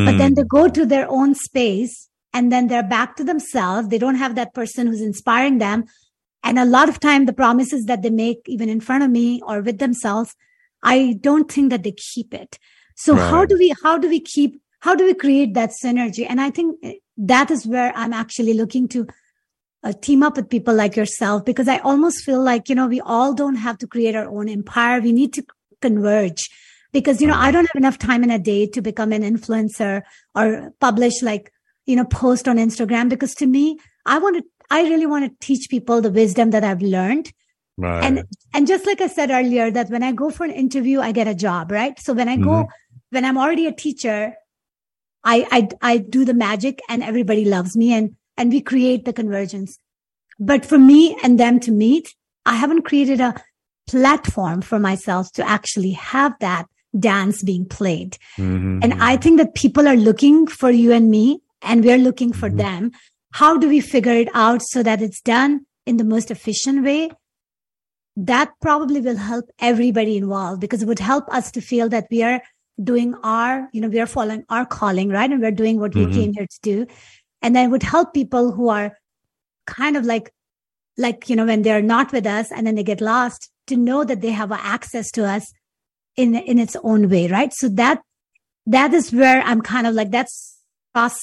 but 0.04 0.18
then 0.18 0.34
they 0.34 0.42
go 0.44 0.68
to 0.68 0.86
their 0.86 1.08
own 1.10 1.34
space 1.34 2.07
and 2.38 2.52
then 2.52 2.68
they're 2.68 2.84
back 2.84 3.16
to 3.16 3.24
themselves. 3.24 3.88
They 3.88 3.98
don't 3.98 4.14
have 4.14 4.36
that 4.36 4.54
person 4.54 4.86
who's 4.86 5.00
inspiring 5.00 5.58
them. 5.58 5.86
And 6.44 6.56
a 6.56 6.64
lot 6.64 6.88
of 6.88 7.00
time, 7.00 7.26
the 7.26 7.32
promises 7.32 7.86
that 7.86 8.02
they 8.02 8.10
make, 8.10 8.42
even 8.46 8.68
in 8.68 8.80
front 8.80 9.02
of 9.02 9.10
me 9.10 9.42
or 9.44 9.60
with 9.60 9.78
themselves, 9.78 10.36
I 10.80 11.18
don't 11.20 11.50
think 11.50 11.70
that 11.70 11.82
they 11.82 11.90
keep 11.90 12.32
it. 12.32 12.60
So 12.94 13.16
how 13.16 13.44
do 13.44 13.58
we, 13.58 13.74
how 13.82 13.98
do 13.98 14.08
we 14.08 14.20
keep, 14.20 14.60
how 14.78 14.94
do 14.94 15.04
we 15.04 15.14
create 15.14 15.54
that 15.54 15.70
synergy? 15.82 16.26
And 16.28 16.40
I 16.40 16.50
think 16.50 16.78
eh, 16.84 16.94
that 17.16 17.50
is 17.50 17.66
where 17.66 17.92
I'm 17.96 18.12
actually 18.12 18.54
looking 18.54 18.86
to 18.94 19.08
uh, 19.82 19.92
team 20.00 20.22
up 20.22 20.36
with 20.36 20.48
people 20.48 20.74
like 20.74 20.94
yourself 20.94 21.44
because 21.44 21.66
I 21.66 21.78
almost 21.78 22.24
feel 22.24 22.40
like, 22.40 22.68
you 22.68 22.76
know, 22.76 22.86
we 22.86 23.00
all 23.00 23.34
don't 23.34 23.56
have 23.56 23.78
to 23.78 23.88
create 23.88 24.14
our 24.14 24.28
own 24.28 24.48
empire. 24.48 25.00
We 25.00 25.10
need 25.10 25.32
to 25.32 25.44
converge 25.82 26.48
because, 26.92 27.20
you 27.20 27.26
know, 27.26 27.34
I 27.36 27.50
don't 27.50 27.66
have 27.66 27.82
enough 27.82 27.98
time 27.98 28.22
in 28.22 28.30
a 28.30 28.38
day 28.38 28.68
to 28.68 28.80
become 28.80 29.10
an 29.10 29.22
influencer 29.22 30.02
or 30.36 30.72
publish 30.78 31.20
like, 31.20 31.52
you 31.88 31.96
know, 31.96 32.04
post 32.04 32.46
on 32.46 32.58
Instagram 32.58 33.08
because 33.08 33.34
to 33.36 33.46
me, 33.46 33.78
I 34.04 34.18
want 34.18 34.36
to, 34.36 34.44
I 34.70 34.82
really 34.82 35.06
want 35.06 35.24
to 35.24 35.46
teach 35.46 35.68
people 35.70 36.00
the 36.02 36.10
wisdom 36.10 36.50
that 36.50 36.62
I've 36.62 36.82
learned. 36.82 37.32
right. 37.78 38.04
And, 38.04 38.24
and 38.54 38.66
just 38.66 38.84
like 38.86 39.00
I 39.00 39.06
said 39.06 39.30
earlier, 39.30 39.70
that 39.70 39.88
when 39.88 40.02
I 40.02 40.12
go 40.12 40.28
for 40.30 40.44
an 40.44 40.50
interview, 40.50 41.00
I 41.00 41.12
get 41.12 41.26
a 41.26 41.34
job, 41.34 41.70
right? 41.72 41.98
So 41.98 42.12
when 42.12 42.28
I 42.28 42.36
go, 42.36 42.68
when 43.10 43.24
I'm 43.24 43.38
already 43.38 43.66
a 43.66 43.72
teacher, 43.72 44.34
I, 45.24 45.46
I, 45.50 45.68
I 45.94 45.98
do 45.98 46.24
the 46.26 46.34
magic 46.34 46.80
and 46.90 47.02
everybody 47.02 47.44
loves 47.46 47.74
me 47.76 47.92
and, 47.94 48.14
and 48.36 48.52
we 48.52 48.60
create 48.60 49.04
the 49.06 49.12
convergence. 49.14 49.78
But 50.38 50.66
for 50.66 50.78
me 50.78 51.16
and 51.24 51.40
them 51.40 51.58
to 51.60 51.72
meet, 51.72 52.14
I 52.44 52.54
haven't 52.56 52.82
created 52.82 53.20
a 53.20 53.34
platform 53.88 54.60
for 54.60 54.78
myself 54.78 55.32
to 55.32 55.48
actually 55.48 55.92
have 55.92 56.34
that 56.40 56.66
dance 56.98 57.42
being 57.42 57.66
played. 57.66 58.18
Mhm. 58.36 58.80
And 58.82 58.94
I 59.02 59.16
think 59.16 59.38
that 59.38 59.54
people 59.54 59.88
are 59.88 59.96
looking 59.96 60.46
for 60.46 60.70
you 60.70 60.92
and 60.92 61.10
me, 61.10 61.40
and 61.62 61.84
we're 61.84 61.98
looking 61.98 62.32
for 62.32 62.50
Mhm. 62.50 62.56
them. 62.58 62.92
How 63.32 63.58
do 63.58 63.68
we 63.68 63.80
figure 63.80 64.14
it 64.14 64.28
out 64.34 64.62
so 64.62 64.82
that 64.82 65.02
it's 65.02 65.20
done 65.20 65.66
in 65.86 65.96
the 65.96 66.04
most 66.04 66.30
efficient 66.30 66.84
way? 66.84 67.10
That 68.16 68.52
probably 68.60 69.00
will 69.00 69.16
help 69.16 69.50
everybody 69.60 70.16
involved 70.16 70.60
because 70.60 70.82
it 70.82 70.88
would 70.88 70.98
help 70.98 71.28
us 71.32 71.50
to 71.52 71.60
feel 71.60 71.88
that 71.90 72.06
we 72.10 72.22
are 72.22 72.42
doing 72.82 73.14
our, 73.22 73.68
you 73.72 73.80
know, 73.80 73.88
we 73.88 74.00
are 74.00 74.06
following 74.06 74.44
our 74.48 74.66
calling, 74.66 75.08
right? 75.08 75.30
And 75.30 75.40
we're 75.40 75.50
doing 75.52 75.78
what 75.78 75.92
Mhm. 75.92 76.06
we 76.06 76.12
came 76.14 76.32
here 76.32 76.46
to 76.46 76.60
do. 76.62 76.86
And 77.42 77.54
then 77.54 77.66
it 77.66 77.68
would 77.68 77.82
help 77.84 78.14
people 78.14 78.52
who 78.52 78.68
are 78.68 78.96
kind 79.66 79.96
of 79.96 80.04
like, 80.04 80.32
like, 80.96 81.28
you 81.28 81.36
know, 81.36 81.46
when 81.46 81.62
they're 81.62 81.82
not 81.82 82.12
with 82.12 82.26
us 82.26 82.50
and 82.50 82.66
then 82.66 82.74
they 82.74 82.82
get 82.82 83.00
lost 83.00 83.50
to 83.68 83.76
know 83.76 84.02
that 84.04 84.20
they 84.20 84.30
have 84.30 84.50
access 84.50 85.10
to 85.12 85.24
us 85.24 85.52
in, 86.16 86.34
in 86.34 86.58
its 86.58 86.76
own 86.82 87.08
way, 87.08 87.28
right? 87.28 87.52
So 87.52 87.68
that, 87.68 88.00
that 88.66 88.92
is 88.94 89.12
where 89.12 89.42
I'm 89.42 89.60
kind 89.60 89.86
of 89.86 89.94
like, 89.94 90.10
that's 90.10 90.58
cross 90.94 91.18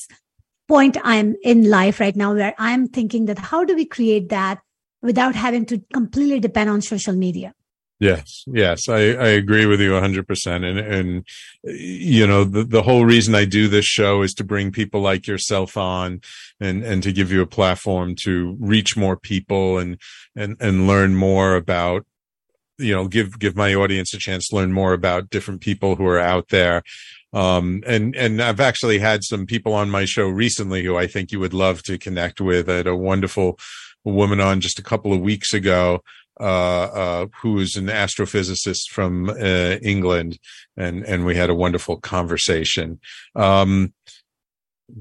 point 0.67 0.97
I'm 1.03 1.35
in 1.43 1.69
life 1.69 1.99
right 1.99 2.15
now 2.15 2.33
where 2.33 2.55
I'm 2.57 2.87
thinking 2.87 3.25
that 3.25 3.39
how 3.39 3.63
do 3.63 3.75
we 3.75 3.85
create 3.85 4.29
that 4.29 4.59
without 5.01 5.35
having 5.35 5.65
to 5.67 5.81
completely 5.93 6.39
depend 6.39 6.69
on 6.69 6.81
social 6.81 7.13
media? 7.13 7.53
Yes, 7.99 8.43
yes, 8.47 8.89
I, 8.89 8.97
I 8.97 9.27
agree 9.29 9.65
with 9.65 9.79
you 9.79 9.91
100%. 9.91 10.65
And, 10.65 10.79
and, 10.79 11.27
you 11.63 12.27
know, 12.27 12.43
the, 12.43 12.65
the 12.65 12.81
whole 12.81 13.05
reason 13.05 13.33
I 13.35 13.45
do 13.45 13.69
this 13.69 13.85
show 13.85 14.21
is 14.21 14.33
to 14.33 14.43
bring 14.43 14.71
people 14.71 14.99
like 14.99 15.27
yourself 15.27 15.77
on 15.77 16.19
and, 16.59 16.83
and 16.83 17.01
to 17.03 17.13
give 17.13 17.31
you 17.31 17.41
a 17.41 17.47
platform 17.47 18.15
to 18.23 18.57
reach 18.59 18.97
more 18.97 19.15
people 19.15 19.77
and, 19.77 19.97
and, 20.35 20.57
and 20.59 20.87
learn 20.87 21.15
more 21.15 21.55
about, 21.55 22.05
you 22.77 22.93
know, 22.93 23.07
give, 23.07 23.39
give 23.39 23.55
my 23.55 23.73
audience 23.73 24.13
a 24.13 24.17
chance 24.17 24.49
to 24.49 24.57
learn 24.57 24.73
more 24.73 24.91
about 24.91 25.29
different 25.29 25.61
people 25.61 25.95
who 25.95 26.05
are 26.05 26.19
out 26.19 26.49
there. 26.49 26.83
Um, 27.35 27.83
and, 27.85 28.15
and 28.15 28.41
I've 28.41 28.61
actually 28.61 28.97
had 28.97 29.23
some 29.23 29.45
people 29.45 29.73
on 29.73 29.89
my 29.89 30.05
show 30.05 30.27
recently 30.27 30.83
who 30.83 30.97
I 30.97 31.05
think 31.05 31.31
you 31.31 31.39
would 31.41 31.53
love 31.53 31.83
to 31.83 31.97
connect 31.97 32.39
with. 32.39 32.69
I 32.69 32.75
had 32.75 32.87
a 32.87 32.95
wonderful 32.95 33.59
woman 34.05 34.39
on 34.39 34.61
just 34.61 34.79
a 34.79 34.83
couple 34.83 35.11
of 35.11 35.19
weeks 35.19 35.53
ago 35.53 36.01
uh, 36.39 36.43
uh, 36.43 37.27
who 37.41 37.59
is 37.59 37.75
an 37.75 37.87
astrophysicist 37.87 38.89
from 38.89 39.29
uh, 39.29 39.77
England, 39.81 40.37
and 40.75 41.03
and 41.03 41.25
we 41.25 41.35
had 41.35 41.49
a 41.49 41.55
wonderful 41.55 41.97
conversation. 41.97 42.99
Um, 43.35 43.93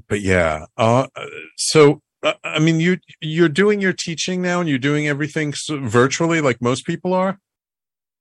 but 0.08 0.20
yeah, 0.20 0.66
uh, 0.76 1.08
so 1.56 2.02
uh, 2.22 2.34
I 2.44 2.58
mean, 2.58 2.80
you 2.80 2.98
you're 3.20 3.48
doing 3.48 3.80
your 3.80 3.92
teaching 3.92 4.42
now, 4.42 4.60
and 4.60 4.68
you're 4.68 4.78
doing 4.78 5.08
everything 5.08 5.52
virtually, 5.68 6.40
like 6.40 6.62
most 6.62 6.86
people 6.86 7.12
are. 7.12 7.38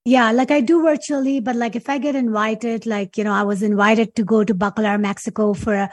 Yeah, 0.05 0.31
like 0.31 0.51
I 0.51 0.59
do 0.59 0.83
virtually, 0.83 1.39
but 1.39 1.55
like 1.55 1.75
if 1.77 1.89
I 1.89 1.97
get 1.97 2.15
invited, 2.15 2.85
like, 2.85 3.17
you 3.17 3.23
know, 3.23 3.31
I 3.31 3.43
was 3.43 3.63
invited 3.63 4.15
to 4.15 4.23
go 4.23 4.43
to 4.43 4.53
Bacalar, 4.53 4.99
Mexico 4.99 5.53
for 5.53 5.73
a, 5.73 5.89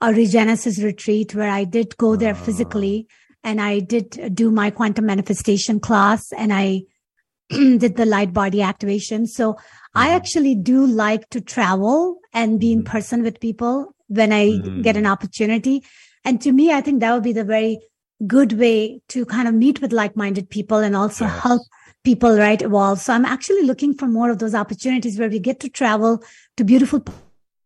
a 0.00 0.06
Regenesis 0.08 0.82
retreat 0.82 1.34
where 1.34 1.50
I 1.50 1.64
did 1.64 1.96
go 1.96 2.14
there 2.14 2.34
Ah. 2.34 2.44
physically 2.44 3.08
and 3.42 3.60
I 3.60 3.80
did 3.80 4.32
do 4.34 4.52
my 4.52 4.70
quantum 4.70 5.06
manifestation 5.06 5.80
class 5.80 6.32
and 6.32 6.52
I 6.52 6.82
did 7.50 7.96
the 7.96 8.06
light 8.06 8.32
body 8.32 8.62
activation. 8.62 9.26
So 9.26 9.56
I 9.94 10.10
Mhm. 10.10 10.16
actually 10.16 10.54
do 10.54 10.86
like 10.86 11.28
to 11.30 11.40
travel 11.40 12.18
and 12.32 12.60
be 12.60 12.72
in 12.72 12.82
Mhm. 12.84 12.86
person 12.86 13.22
with 13.24 13.40
people 13.40 13.92
when 14.06 14.32
I 14.32 14.58
get 14.82 14.96
an 14.96 15.06
opportunity. 15.06 15.82
And 16.24 16.40
to 16.42 16.52
me, 16.52 16.72
I 16.72 16.80
think 16.80 17.00
that 17.00 17.12
would 17.12 17.24
be 17.24 17.32
the 17.32 17.44
very 17.44 17.78
good 18.24 18.52
way 18.52 19.00
to 19.08 19.24
kind 19.26 19.48
of 19.48 19.54
meet 19.54 19.80
with 19.82 19.92
like-minded 19.92 20.48
people 20.48 20.78
and 20.78 20.94
also 20.94 21.24
Yes. 21.24 21.40
help 21.42 21.62
people 22.04 22.36
right 22.36 22.62
evolve 22.62 22.98
so 22.98 23.12
i'm 23.12 23.24
actually 23.24 23.62
looking 23.62 23.94
for 23.94 24.06
more 24.06 24.30
of 24.30 24.38
those 24.38 24.54
opportunities 24.54 25.18
where 25.18 25.28
we 25.28 25.38
get 25.38 25.60
to 25.60 25.68
travel 25.68 26.22
to 26.56 26.64
beautiful 26.64 27.02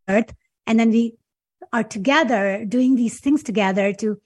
earth 0.08 0.34
and 0.66 0.78
then 0.78 0.90
we 0.90 1.16
are 1.72 1.84
together 1.84 2.64
doing 2.64 2.94
these 2.96 3.20
things 3.20 3.42
together 3.42 3.92
to 3.92 4.20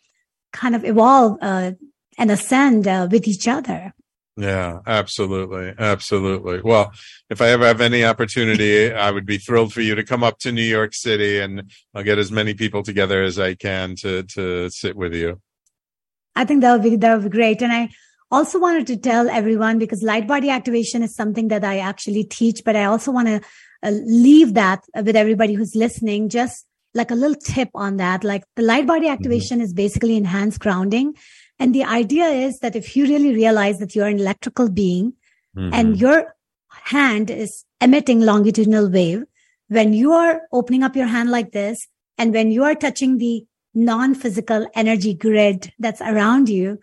kind 0.53 0.75
of 0.75 0.85
evolve 0.85 1.39
uh, 1.41 1.73
and 2.19 2.31
ascend 2.31 2.87
uh, 2.87 3.09
with 3.11 3.27
each 3.27 3.47
other 3.49 3.95
Yeah, 4.37 4.81
absolutely. 4.87 5.75
Absolutely. 5.79 6.59
Well, 6.63 6.93
if 7.29 7.43
I 7.43 7.49
ever 7.51 7.67
have 7.67 7.83
any 7.83 8.05
opportunity, 8.05 8.91
I 8.91 9.11
would 9.11 9.27
be 9.27 9.39
thrilled 9.39 9.73
for 9.73 9.83
you 9.83 9.95
to 9.97 10.05
come 10.05 10.25
up 10.25 10.39
to 10.39 10.53
New 10.53 10.71
York 10.79 10.95
City 10.95 11.41
and 11.41 11.71
I'll 11.95 12.03
get 12.05 12.19
as 12.19 12.31
many 12.33 12.55
people 12.55 12.83
together 12.83 13.23
as 13.23 13.39
I 13.39 13.55
can 13.55 13.97
to, 13.97 14.23
to 14.35 14.71
sit 14.71 14.97
with 14.97 15.15
you. 15.15 15.31
i 16.37 16.45
think 16.45 16.61
that 16.63 16.73
would 16.73 16.83
be 16.83 16.97
that 16.97 17.15
would 17.15 17.25
be 17.31 17.37
great 17.39 17.61
and 17.63 17.73
i 17.73 17.89
also 18.31 18.59
wanted 18.61 18.87
to 18.87 18.97
tell 18.97 19.29
everyone 19.29 19.79
because 19.79 20.03
light 20.03 20.27
body 20.27 20.51
activation 20.51 21.03
is 21.03 21.15
something 21.15 21.49
that 21.49 21.65
i 21.65 21.79
actually 21.79 22.25
teach 22.25 22.63
but 22.65 22.77
i 22.77 22.85
also 22.85 23.11
want 23.11 23.29
to 23.29 23.41
uh, 23.83 23.91
leave 24.05 24.55
that 24.55 24.85
with 24.95 25.17
everybody 25.17 25.55
who's 25.55 25.75
listening. 25.75 26.29
Just 26.29 26.67
like 26.95 27.11
a 27.11 27.15
little 27.15 27.37
tip 27.37 27.71
on 27.75 27.97
that 27.97 28.25
like 28.25 28.43
the 28.57 28.63
light 28.63 28.87
body 28.87 29.09
activation 29.09 29.61
is 29.61 29.73
basically 29.73 30.17
enhanced 30.17 30.61
grounding. 30.61 31.15
And 31.59 31.75
the 31.75 31.85
idea 31.85 32.27
is 32.27 32.59
that 32.61 32.75
if 32.75 32.97
you 32.97 33.05
really 33.05 33.35
realize 33.35 33.79
that 33.79 33.95
you're 33.95 34.07
an 34.07 34.19
electrical 34.19 34.69
being 34.69 35.15
Mhm. 35.57 35.71
and 35.73 36.01
your 36.01 36.35
hand 36.93 37.31
is 37.31 37.65
emitting 37.81 38.21
longitudinal 38.21 38.91
wave 38.91 39.25
when 39.69 39.93
you 39.93 40.13
are 40.13 40.43
opening 40.53 40.83
up 40.83 40.95
your 40.95 41.07
hand 41.07 41.31
like 41.31 41.53
this 41.53 41.87
and 42.19 42.33
when 42.33 42.51
you 42.51 42.63
are 42.65 42.75
touching 42.75 43.19
the 43.19 43.45
non-physical 43.75 44.67
energy 44.75 45.15
grid 45.15 45.73
that's 45.79 46.01
around 46.01 46.49
you 46.49 46.79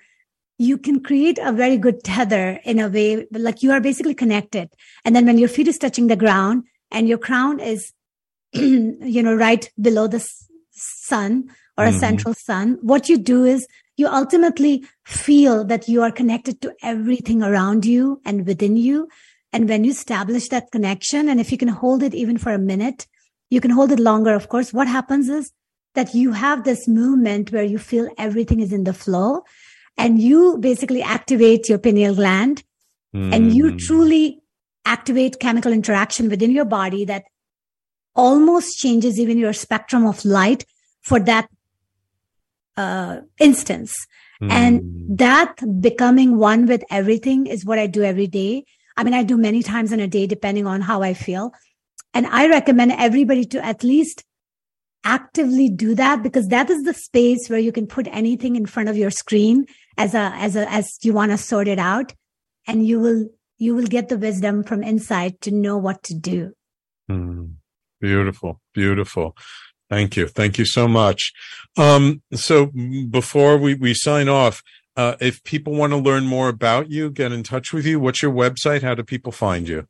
you 0.57 0.77
can 0.77 1.01
create 1.01 1.37
a 1.41 1.51
very 1.51 1.77
good 1.77 2.03
tether 2.03 2.59
in 2.63 2.79
a 2.79 2.87
way 2.89 3.27
like 3.31 3.61
you 3.61 3.71
are 3.71 3.81
basically 3.81 4.15
connected. 4.15 4.69
And 5.05 5.15
then 5.15 5.25
when 5.25 5.37
your 5.37 5.49
feet 5.49 5.67
is 5.67 5.77
touching 5.77 6.07
the 6.07 6.15
ground 6.15 6.63
and 6.91 7.07
your 7.07 7.17
crown 7.19 7.59
is 7.59 7.93
you 8.53 9.21
know 9.23 9.35
right 9.35 9.69
below 9.79 10.07
the 10.07 10.25
sun 10.71 11.49
or 11.77 11.85
a 11.85 11.91
Mhm. 11.91 11.99
central 11.99 12.33
sun 12.33 12.77
what 12.81 13.09
you 13.09 13.17
do 13.17 13.45
is 13.45 13.67
you 13.97 14.07
ultimately 14.07 14.85
feel 15.05 15.63
that 15.65 15.87
you 15.87 16.01
are 16.03 16.11
connected 16.11 16.61
to 16.61 16.73
everything 16.83 17.41
around 17.43 17.83
you 17.85 18.21
and 18.25 18.45
within 18.45 18.77
you. 18.77 19.07
And 19.51 19.67
when 19.67 19.83
you 19.83 19.91
establish 19.91 20.49
that 20.49 20.71
connection 20.71 21.29
and 21.29 21.39
if 21.39 21.51
you 21.51 21.57
can 21.57 21.67
hold 21.69 22.03
it 22.03 22.13
even 22.13 22.37
for 22.37 22.51
a 22.51 22.59
minute 22.59 23.07
you 23.49 23.61
can 23.61 23.71
hold 23.71 23.91
it 23.91 23.99
longer 23.99 24.33
of 24.33 24.49
course. 24.49 24.73
What 24.73 24.87
happens 24.87 25.29
is 25.29 25.51
that 25.95 26.13
you 26.13 26.31
have 26.33 26.63
this 26.63 26.87
movement 26.87 27.51
where 27.51 27.63
you 27.63 27.77
feel 27.77 28.09
everything 28.17 28.59
is 28.59 28.71
in 28.73 28.83
the 28.83 28.93
flow 28.93 29.43
and 29.97 30.19
you 30.21 30.57
basically 30.59 31.01
activate 31.01 31.67
your 31.67 31.79
pineal 31.79 32.15
gland 32.15 32.63
and 33.13 33.53
you 33.53 33.71
Mhm. 33.71 33.79
truly 33.79 34.41
activate 34.85 35.39
chemical 35.39 35.73
interaction 35.73 36.29
within 36.29 36.51
your 36.51 36.65
body 36.65 37.05
that 37.05 37.25
almost 38.15 38.77
changes 38.77 39.19
even 39.19 39.37
your 39.37 39.53
spectrum 39.53 40.05
of 40.05 40.23
light 40.25 40.65
for 41.01 41.19
that 41.19 41.49
uh, 42.77 43.21
instance. 43.39 44.05
And 44.49 44.81
Mhm. 44.81 45.17
that 45.17 45.81
becoming 45.81 46.37
one 46.37 46.67
with 46.67 46.83
everything 46.91 47.47
is 47.47 47.65
what 47.65 47.79
I 47.79 47.87
do 47.87 48.03
every 48.03 48.27
day. 48.27 48.65
I 48.95 49.03
mean, 49.03 49.15
I 49.15 49.23
do 49.23 49.35
many 49.35 49.63
times 49.63 49.91
in 49.91 49.99
a 49.99 50.07
day, 50.07 50.27
depending 50.27 50.67
on 50.67 50.81
how 50.81 51.01
I 51.01 51.13
feel. 51.13 51.53
And 52.13 52.27
I 52.27 52.47
recommend 52.47 52.91
everybody 52.91 53.45
to 53.45 53.65
at 53.65 53.83
least 53.83 54.23
actively 55.03 55.69
do 55.69 55.95
that 55.95 56.21
because 56.21 56.47
that 56.49 56.69
is 56.69 56.83
the 56.83 56.93
space 56.93 57.49
where 57.49 57.59
you 57.59 57.71
can 57.71 57.87
put 57.87 58.07
anything 58.11 58.55
in 58.55 58.65
front 58.65 58.89
of 58.89 58.97
your 58.97 59.11
screen 59.11 59.65
as 59.97 60.13
a, 60.13 60.31
as 60.35 60.55
a, 60.55 60.71
as 60.71 60.97
you 61.01 61.13
want 61.13 61.31
to 61.31 61.37
sort 61.37 61.67
it 61.67 61.79
out. 61.79 62.13
And 62.67 62.85
you 62.85 62.99
will, 62.99 63.29
you 63.57 63.73
will 63.75 63.87
get 63.87 64.09
the 64.09 64.17
wisdom 64.17 64.63
from 64.63 64.83
inside 64.83 65.41
to 65.41 65.51
know 65.51 65.77
what 65.77 66.03
to 66.03 66.13
do. 66.13 66.53
Mm. 67.09 67.53
Beautiful, 67.99 68.61
beautiful. 68.73 69.35
Thank 69.89 70.17
you. 70.17 70.27
Thank 70.27 70.59
you 70.59 70.65
so 70.65 70.87
much. 70.87 71.31
Um, 71.77 72.21
so 72.33 72.67
before 73.09 73.57
we, 73.57 73.73
we 73.73 73.93
sign 73.93 74.29
off, 74.29 74.61
uh, 74.97 75.15
if 75.19 75.43
people 75.43 75.73
want 75.73 75.93
to 75.93 75.97
learn 75.97 76.25
more 76.25 76.49
about 76.49 76.91
you, 76.91 77.09
get 77.09 77.31
in 77.31 77.43
touch 77.43 77.71
with 77.71 77.85
you. 77.85 77.97
What's 77.99 78.21
your 78.21 78.33
website? 78.33 78.83
How 78.83 78.93
do 78.95 79.03
people 79.03 79.31
find 79.31 79.65
you? 79.67 79.87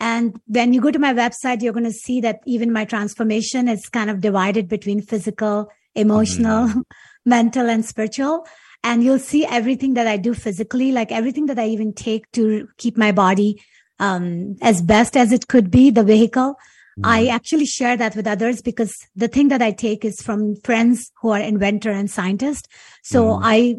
And 0.01 0.41
when 0.47 0.73
you 0.73 0.81
go 0.81 0.89
to 0.89 0.97
my 0.97 1.13
website, 1.13 1.61
you're 1.61 1.73
going 1.73 1.85
to 1.85 1.91
see 1.91 2.21
that 2.21 2.39
even 2.47 2.73
my 2.73 2.85
transformation 2.85 3.67
is 3.67 3.87
kind 3.87 4.09
of 4.09 4.19
divided 4.19 4.67
between 4.67 4.99
physical, 4.99 5.69
emotional, 5.93 6.83
mental, 7.25 7.69
and 7.69 7.85
spiritual. 7.85 8.47
And 8.83 9.03
you'll 9.03 9.19
see 9.19 9.45
everything 9.45 9.93
that 9.93 10.07
I 10.07 10.17
do 10.17 10.33
physically, 10.33 10.91
like 10.91 11.11
everything 11.11 11.45
that 11.45 11.59
I 11.59 11.67
even 11.67 11.93
take 11.93 12.29
to 12.31 12.67
keep 12.77 12.97
my 12.97 13.11
body 13.11 13.61
um, 13.99 14.55
as 14.63 14.81
best 14.81 15.15
as 15.15 15.31
it 15.31 15.47
could 15.47 15.69
be, 15.69 15.91
the 15.91 16.03
vehicle. 16.03 16.55
I 17.03 17.27
actually 17.27 17.67
share 17.67 17.95
that 17.97 18.15
with 18.15 18.25
others 18.27 18.61
because 18.61 18.93
the 19.15 19.27
thing 19.27 19.49
that 19.49 19.61
I 19.61 19.71
take 19.71 20.03
is 20.03 20.19
from 20.21 20.55
friends 20.63 21.11
who 21.21 21.29
are 21.29 21.39
inventor 21.39 21.91
and 21.91 22.09
scientist. 22.09 22.67
So 23.03 23.23
Mhm. 23.23 23.39
I 23.43 23.75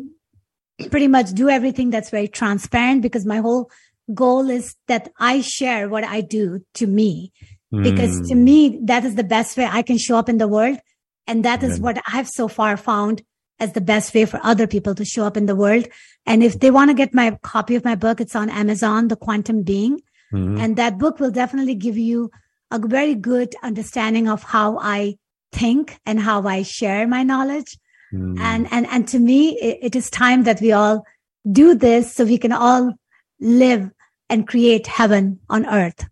pretty 0.91 1.09
much 1.09 1.33
do 1.33 1.49
everything 1.49 1.91
that's 1.91 2.11
very 2.11 2.29
transparent 2.29 3.03
because 3.03 3.27
my 3.27 3.39
whole 3.39 3.71
goal 4.13 4.51
is 4.51 4.75
that 4.89 5.11
I 5.19 5.41
share 5.41 5.89
what 5.89 6.05
I 6.05 6.21
do 6.21 6.61
to 6.75 6.87
me 6.87 7.33
because 7.71 8.21
Mm. 8.21 8.29
to 8.29 8.35
me, 8.35 8.81
that 8.85 9.05
is 9.05 9.15
the 9.15 9.25
best 9.25 9.57
way 9.57 9.67
I 9.71 9.83
can 9.83 9.97
show 9.97 10.17
up 10.17 10.29
in 10.29 10.39
the 10.39 10.49
world. 10.49 10.79
And 11.27 11.45
that 11.45 11.63
is 11.63 11.81
what 11.81 12.03
I've 12.07 12.29
so 12.29 12.49
far 12.49 12.77
found 12.77 13.23
as 13.59 13.73
the 13.73 13.81
best 13.81 14.13
way 14.13 14.25
for 14.25 14.41
other 14.43 14.67
people 14.67 14.95
to 14.97 15.05
show 15.05 15.25
up 15.25 15.37
in 15.37 15.47
the 15.47 15.55
world. 15.57 15.87
And 16.27 16.43
if 16.43 16.59
they 16.59 16.71
want 16.71 16.91
to 16.91 16.95
get 16.95 17.15
my 17.15 17.39
copy 17.43 17.75
of 17.77 17.85
my 17.85 17.95
book, 17.95 18.21
it's 18.21 18.37
on 18.37 18.51
Amazon, 18.51 19.09
The 19.09 19.17
Quantum 19.17 19.63
Being. 19.63 20.01
Mhm. 20.35 20.61
And 20.61 20.77
that 20.77 20.99
book 20.99 21.21
will 21.21 21.31
definitely 21.31 21.75
give 21.75 21.97
you 21.97 22.31
a 22.71 22.79
very 22.79 23.15
good 23.15 23.55
understanding 23.63 24.29
of 24.29 24.43
how 24.43 24.79
I 24.79 25.17
think 25.53 25.99
and 26.05 26.21
how 26.21 26.47
I 26.47 26.63
share 26.63 27.07
my 27.07 27.23
knowledge. 27.23 27.79
Mm. 28.13 28.39
And, 28.41 28.69
and, 28.71 28.87
and 28.89 29.09
to 29.09 29.19
me, 29.19 29.59
it, 29.59 29.79
it 29.83 29.97
is 29.97 30.11
time 30.11 30.43
that 30.45 30.61
we 30.61 30.73
all 30.73 31.05
do 31.51 31.75
this 31.75 32.15
so 32.15 32.25
we 32.25 32.39
can 32.39 32.53
all 32.53 32.95
live 33.43 33.91
and 34.31 34.47
create 34.49 34.87
heaven 34.87 35.41
on 35.51 35.67
earth. 35.67 36.07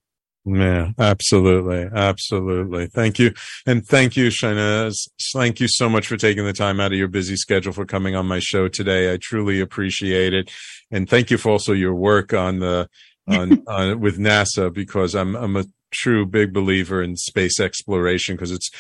Yeah, 0.45 0.93
absolutely. 0.99 1.89
Absolutely. 1.95 2.87
Thank 2.87 3.19
you. 3.19 3.35
And 3.67 3.87
thank 3.87 4.17
you, 4.17 4.29
Shaina. 4.29 4.95
Thank 5.33 5.61
you 5.61 5.69
so 5.69 5.89
much 5.89 6.07
for 6.07 6.17
taking 6.17 6.45
the 6.45 6.53
time 6.53 6.81
out 6.81 6.93
of 6.93 6.99
your 6.99 7.09
busy 7.09 7.37
schedule 7.37 7.73
for 7.73 7.85
coming 7.85 8.17
on 8.17 8.27
my 8.27 8.39
show 8.39 8.67
today. 8.67 9.13
I 9.13 9.19
truly 9.19 9.61
appreciate 9.61 10.33
it. 10.33 10.51
And 10.91 11.09
thank 11.09 11.31
you 11.31 11.37
for 11.37 11.51
also 11.51 11.73
your 11.73 11.95
work 11.95 12.33
on 12.33 12.59
the, 12.59 12.89
on, 13.29 13.63
on 13.69 14.01
with 14.01 14.19
NASA 14.19 14.73
because 14.73 15.15
I'm, 15.15 15.37
I'm 15.37 15.57
a 15.57 15.67
true 15.93 16.27
big 16.27 16.53
believer 16.53 17.03
in 17.03 17.17
space 17.17 17.61
exploration 17.61 18.35
because 18.35 18.51
it's 18.51 18.71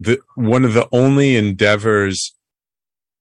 the, 0.00 0.18
one 0.34 0.64
of 0.64 0.74
the 0.74 0.88
only 0.92 1.36
endeavors 1.36 2.34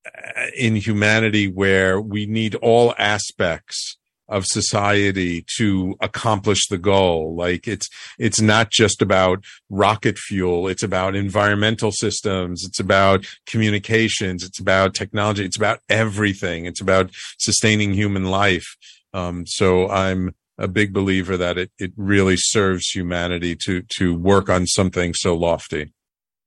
uh, 0.06 0.46
in 0.58 0.76
humanity 0.76 1.48
where 1.48 2.00
we 2.00 2.26
need 2.26 2.56
all 2.56 2.96
aspects 2.98 3.98
of 4.28 4.46
society 4.46 5.46
to 5.58 5.96
accomplish 6.02 6.68
the 6.68 6.78
goal. 6.78 7.36
Like 7.36 7.68
it's, 7.68 7.88
it's 8.18 8.42
not 8.42 8.72
just 8.72 9.02
about 9.02 9.44
rocket 9.70 10.18
fuel. 10.18 10.68
It's 10.68 10.84
about 10.84 11.16
environmental 11.16 11.92
systems. 11.92 12.64
It's 12.66 12.80
about 12.80 13.26
communications. 13.46 14.44
It's 14.44 14.60
about 14.60 14.94
technology. 14.94 15.46
It's 15.46 15.58
about 15.58 15.80
everything. 15.90 16.66
It's 16.66 16.82
about 16.82 17.12
sustaining 17.40 17.94
human 17.94 18.26
life. 18.26 18.76
Um, 19.14 19.46
so 19.48 19.90
I'm 19.90 20.36
a 20.58 20.68
big 20.68 20.94
believer 20.94 21.38
that 21.38 21.58
it, 21.58 21.72
it 21.80 21.92
really 21.98 22.38
serves 22.38 22.90
humanity 22.90 23.56
to, 23.66 23.84
to 23.98 24.14
work 24.14 24.50
on 24.50 24.68
something 24.68 25.14
so 25.14 25.36
lofty. 25.36 25.92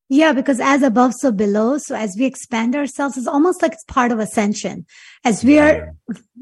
Yeah, 0.09 0.33
because 0.33 0.59
as 0.59 0.83
above, 0.83 1.13
so 1.15 1.31
below. 1.31 1.77
So 1.79 1.95
as 1.95 2.17
we 2.19 2.25
expand 2.25 2.75
ourselves, 2.75 3.19
it's 3.19 3.27
almost 3.27 3.61
like 3.61 3.73
it's 3.73 3.85
part 3.85 4.11
of 4.11 4.19
ascension. 4.19 4.87
As 5.25 5.45
we 5.45 5.59
are 5.59 5.95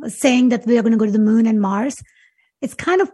saying 0.07 0.51
that 0.51 0.67
we 0.67 0.79
are 0.79 0.83
going 0.83 0.93
to 0.93 0.99
go 0.99 1.07
to 1.07 1.11
the 1.11 1.19
moon 1.19 1.47
and 1.47 1.61
Mars, 1.61 2.01
it's 2.61 2.75
kind 2.75 3.01
of, 3.01 3.11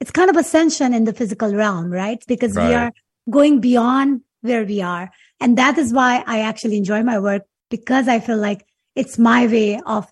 it's 0.00 0.10
kind 0.10 0.30
of 0.30 0.36
ascension 0.36 0.94
in 0.94 1.04
the 1.04 1.12
physical 1.12 1.54
realm, 1.54 1.90
right? 1.90 2.22
Because 2.26 2.56
we 2.56 2.74
are 2.74 2.92
going 3.28 3.60
beyond 3.60 4.22
where 4.40 4.64
we 4.64 4.80
are. 4.80 5.10
And 5.38 5.58
that 5.58 5.76
is 5.76 5.92
why 5.92 6.24
I 6.26 6.40
actually 6.40 6.78
enjoy 6.78 7.02
my 7.02 7.18
work 7.18 7.42
because 7.68 8.08
I 8.08 8.20
feel 8.20 8.38
like 8.38 8.64
it's 8.96 9.18
my 9.18 9.46
way 9.46 9.80
of 9.84 10.06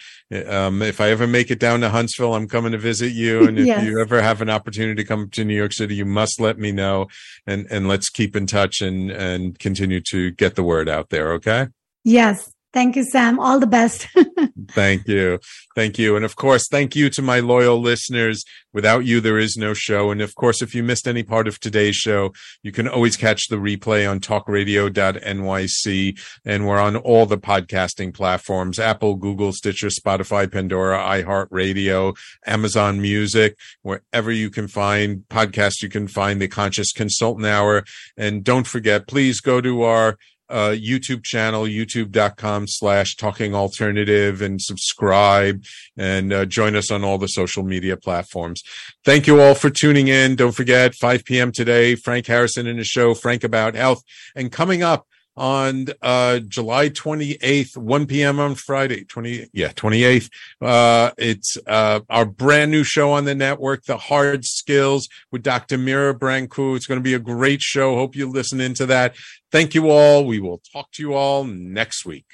Um, 0.49 0.83
if 0.83 1.01
I 1.01 1.11
ever 1.11 1.29
make 1.29 1.53
it 1.53 1.61
down 1.61 1.81
to 1.83 1.91
Huntsville, 1.91 2.35
I'm 2.35 2.49
coming 2.49 2.73
to 2.73 2.79
visit 2.79 3.13
you. 3.13 3.45
And 3.47 3.59
if 3.59 3.67
Yes. 3.67 3.85
you 3.85 4.01
ever 4.01 4.21
have 4.21 4.43
an 4.43 4.51
opportunity 4.51 5.01
to 5.01 5.07
come 5.07 5.31
to 5.31 5.45
New 5.45 5.55
York 5.55 5.73
City, 5.73 5.95
you 5.95 6.05
must 6.05 6.41
let 6.41 6.59
me 6.59 6.73
know 6.73 7.07
and, 7.47 7.67
and 7.71 7.87
let's 7.87 8.11
keep 8.11 8.35
in 8.35 8.47
touch 8.47 8.81
and, 8.81 9.11
and 9.13 9.59
continue 9.61 10.01
to 10.11 10.33
get 10.33 10.57
the 10.57 10.65
word 10.65 10.89
out 10.89 11.11
there. 11.11 11.33
Okay. 11.35 11.69
Yes. 12.03 12.53
Thank 12.77 12.95
you, 12.95 13.05
Sam. 13.05 13.41
All 13.41 13.59
the 13.59 13.67
best. 13.67 14.07
Thank 14.73 15.09
you. 15.09 15.39
Thank 15.75 15.99
you. 15.99 16.15
And 16.15 16.27
of 16.27 16.37
course, 16.37 16.69
thank 16.69 16.95
you 16.95 17.09
to 17.09 17.23
my 17.23 17.41
loyal 17.41 17.81
listeners. 17.81 18.45
Without 18.75 19.07
you, 19.07 19.23
there 19.23 19.39
is 19.39 19.57
no 19.57 19.73
show. 19.73 20.11
And 20.11 20.21
of 20.21 20.35
course, 20.35 20.61
if 20.61 20.75
you 20.75 20.83
missed 20.83 21.09
any 21.09 21.23
part 21.23 21.49
of 21.49 21.59
today's 21.59 21.97
show, 21.97 22.35
you 22.63 22.73
can 22.73 22.87
always 22.87 23.17
catch 23.17 23.49
the 23.49 23.57
replay 23.57 24.11
on 24.11 24.21
talkradio.nyc. 24.21 26.21
And 26.45 26.67
we're 26.67 26.79
on 26.79 26.97
all 26.97 27.25
the 27.25 27.39
podcasting 27.39 28.13
platforms, 28.13 28.79
Apple, 28.79 29.15
Google, 29.15 29.53
Stitcher, 29.53 29.89
Spotify, 29.89 30.53
Pandora, 30.53 30.99
iHeartRadio, 30.99 32.15
Amazon 32.45 33.01
Music, 33.01 33.57
wherever 33.81 34.31
you 34.31 34.51
can 34.51 34.69
find 34.69 35.25
podcasts, 35.31 35.83
you 35.83 35.89
can 35.89 36.09
find 36.09 36.43
the 36.43 36.49
Conscious 36.49 36.93
Consultant 36.93 37.47
Hour. 37.47 37.85
And 38.19 38.45
don't 38.45 38.67
forget, 38.67 39.09
please 39.09 39.41
go 39.41 39.63
to 39.63 39.83
our 39.83 40.19
uh, 40.49 40.71
YouTube 40.71 41.25
channel, 41.25 41.65
youtube.com 41.65 42.67
slash 42.69 43.17
talking 43.17 43.55
alternative 43.55 44.43
and 44.43 44.61
subscribe 44.61 45.63
and 45.97 46.33
uh, 46.33 46.45
join 46.45 46.77
us 46.77 46.91
on 46.91 47.05
all 47.05 47.19
the 47.19 47.29
social 47.29 47.63
media 47.63 47.97
platforms. 47.97 48.63
Thank 49.05 49.27
you 49.27 49.41
all 49.41 49.55
for 49.55 49.71
tuning 49.71 50.09
in. 50.09 50.37
Don't 50.37 50.53
forget 50.53 50.95
5 50.95 51.25
p.m. 51.25 51.53
today, 51.53 51.95
Frank 51.95 52.27
Harrison 52.27 52.67
in 52.67 52.79
his 52.79 52.87
show, 52.87 53.15
Frank 53.15 53.45
About 53.45 53.75
Health. 53.75 54.03
And 54.35 54.53
coming 54.53 54.83
up 54.83 55.07
on 55.37 55.87
uh 56.03 56.39
July 56.41 56.89
28th 56.89 57.77
1 57.77 58.07
p.m. 58.07 58.41
on 58.41 58.55
Friday 58.55 59.05
20 59.05 59.49
yeah 59.53 59.69
28th 59.73 60.31
uh 60.61 61.11
it's 61.19 61.57
uh 61.67 62.01
our 62.09 62.25
brand 62.25 62.71
new 62.71 62.85
show 62.85 63.13
on 63.13 63.25
the 63.25 63.35
network 63.35 63.85
the 63.85 63.97
hard 63.97 64.45
skills 64.45 65.09
with 65.31 65.43
Dr. 65.43 65.79
Mira 65.79 66.15
Brancu. 66.15 66.77
It's 66.77 66.87
going 66.87 66.99
to 66.99 67.05
be 67.05 67.15
a 67.15 67.19
great 67.19 67.63
show. 67.63 67.95
Hope 67.95 68.17
you 68.17 68.29
listen 68.29 68.61
into 68.61 68.87
that. 68.87 69.17
Thank 69.53 69.75
you 69.75 69.91
all. 69.91 70.25
We 70.25 70.41
will 70.41 70.61
talk 70.73 70.91
to 70.93 71.03
you 71.03 71.15
all 71.15 71.45
next 71.45 72.05
week. 72.05 72.27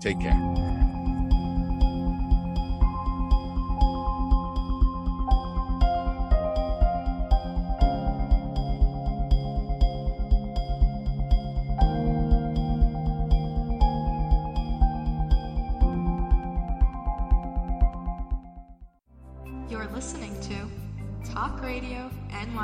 Take 0.00 0.20
care 0.20 0.81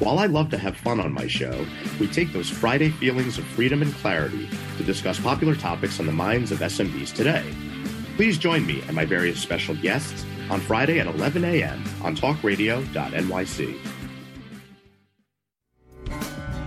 While 0.00 0.18
I 0.18 0.24
love 0.24 0.48
to 0.50 0.56
have 0.56 0.78
fun 0.78 0.98
on 0.98 1.12
my 1.12 1.26
show, 1.26 1.66
we 2.00 2.06
take 2.06 2.32
those 2.32 2.48
Friday 2.48 2.88
feelings 2.88 3.36
of 3.36 3.44
freedom 3.44 3.82
and 3.82 3.92
clarity 3.96 4.48
to 4.78 4.82
discuss 4.82 5.20
popular 5.20 5.54
topics 5.54 6.00
on 6.00 6.06
the 6.06 6.12
minds 6.12 6.50
of 6.52 6.60
SMBs 6.60 7.12
today. 7.14 7.44
Please 8.16 8.38
join 8.38 8.64
me 8.64 8.80
and 8.86 8.96
my 8.96 9.04
various 9.04 9.38
special 9.38 9.74
guests 9.74 10.24
on 10.48 10.58
Friday 10.58 11.00
at 11.00 11.06
11 11.06 11.44
a.m. 11.44 11.84
on 12.02 12.16
talkradio.nyc. 12.16 13.76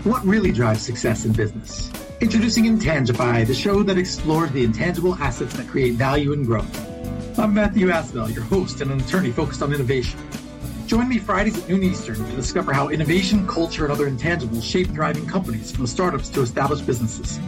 What 0.03 0.23
really 0.23 0.51
drives 0.51 0.83
success 0.83 1.25
in 1.25 1.33
business? 1.33 1.91
Introducing 2.21 2.65
Intangify, 2.65 3.47
the 3.47 3.55
show 3.55 3.81
that 3.81 3.97
explores 3.97 4.51
the 4.51 4.63
intangible 4.63 5.15
assets 5.15 5.57
that 5.57 5.67
create 5.67 5.95
value 5.95 6.33
and 6.33 6.45
growth. 6.45 7.39
I'm 7.39 7.55
Matthew 7.55 7.87
Asbell, 7.87 8.31
your 8.31 8.43
host 8.43 8.81
and 8.81 8.91
an 8.91 9.01
attorney 9.01 9.31
focused 9.31 9.63
on 9.63 9.73
innovation. 9.73 10.19
Join 10.85 11.07
me 11.07 11.17
Fridays 11.17 11.57
at 11.57 11.67
noon 11.69 11.83
Eastern 11.83 12.15
to 12.15 12.35
discover 12.35 12.73
how 12.73 12.89
innovation, 12.89 13.47
culture, 13.47 13.85
and 13.85 13.91
other 13.91 14.09
intangibles 14.09 14.63
shape 14.63 14.87
thriving 14.87 15.25
companies 15.25 15.71
from 15.71 15.87
startups 15.87 16.29
to 16.29 16.41
established 16.41 16.85
businesses. 16.85 17.39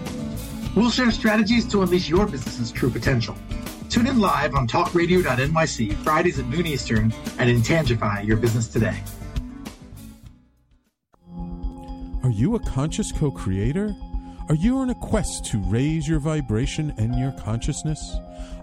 We'll 0.76 0.90
share 0.90 1.12
strategies 1.12 1.68
to 1.70 1.82
unleash 1.84 2.10
your 2.10 2.26
business's 2.26 2.72
true 2.72 2.90
potential. 2.90 3.36
Tune 3.90 4.08
in 4.08 4.20
live 4.20 4.56
on 4.56 4.68
talkradio.nyc 4.68 5.94
Fridays 5.98 6.40
at 6.40 6.48
noon 6.48 6.66
Eastern 6.66 7.14
and 7.38 7.50
Intangify 7.50 8.26
your 8.26 8.38
business 8.38 8.68
today. 8.68 9.02
Are 12.24 12.32
you 12.32 12.56
a 12.56 12.60
conscious 12.60 13.12
co 13.12 13.32
creator? 13.32 13.94
Are 14.50 14.56
you 14.56 14.78
on 14.78 14.90
a 14.90 14.96
quest 14.96 15.46
to 15.52 15.60
raise 15.70 16.08
your 16.08 16.20
vibration 16.20 16.94
and 16.98 17.18
your 17.18 17.32
consciousness? 17.34 18.00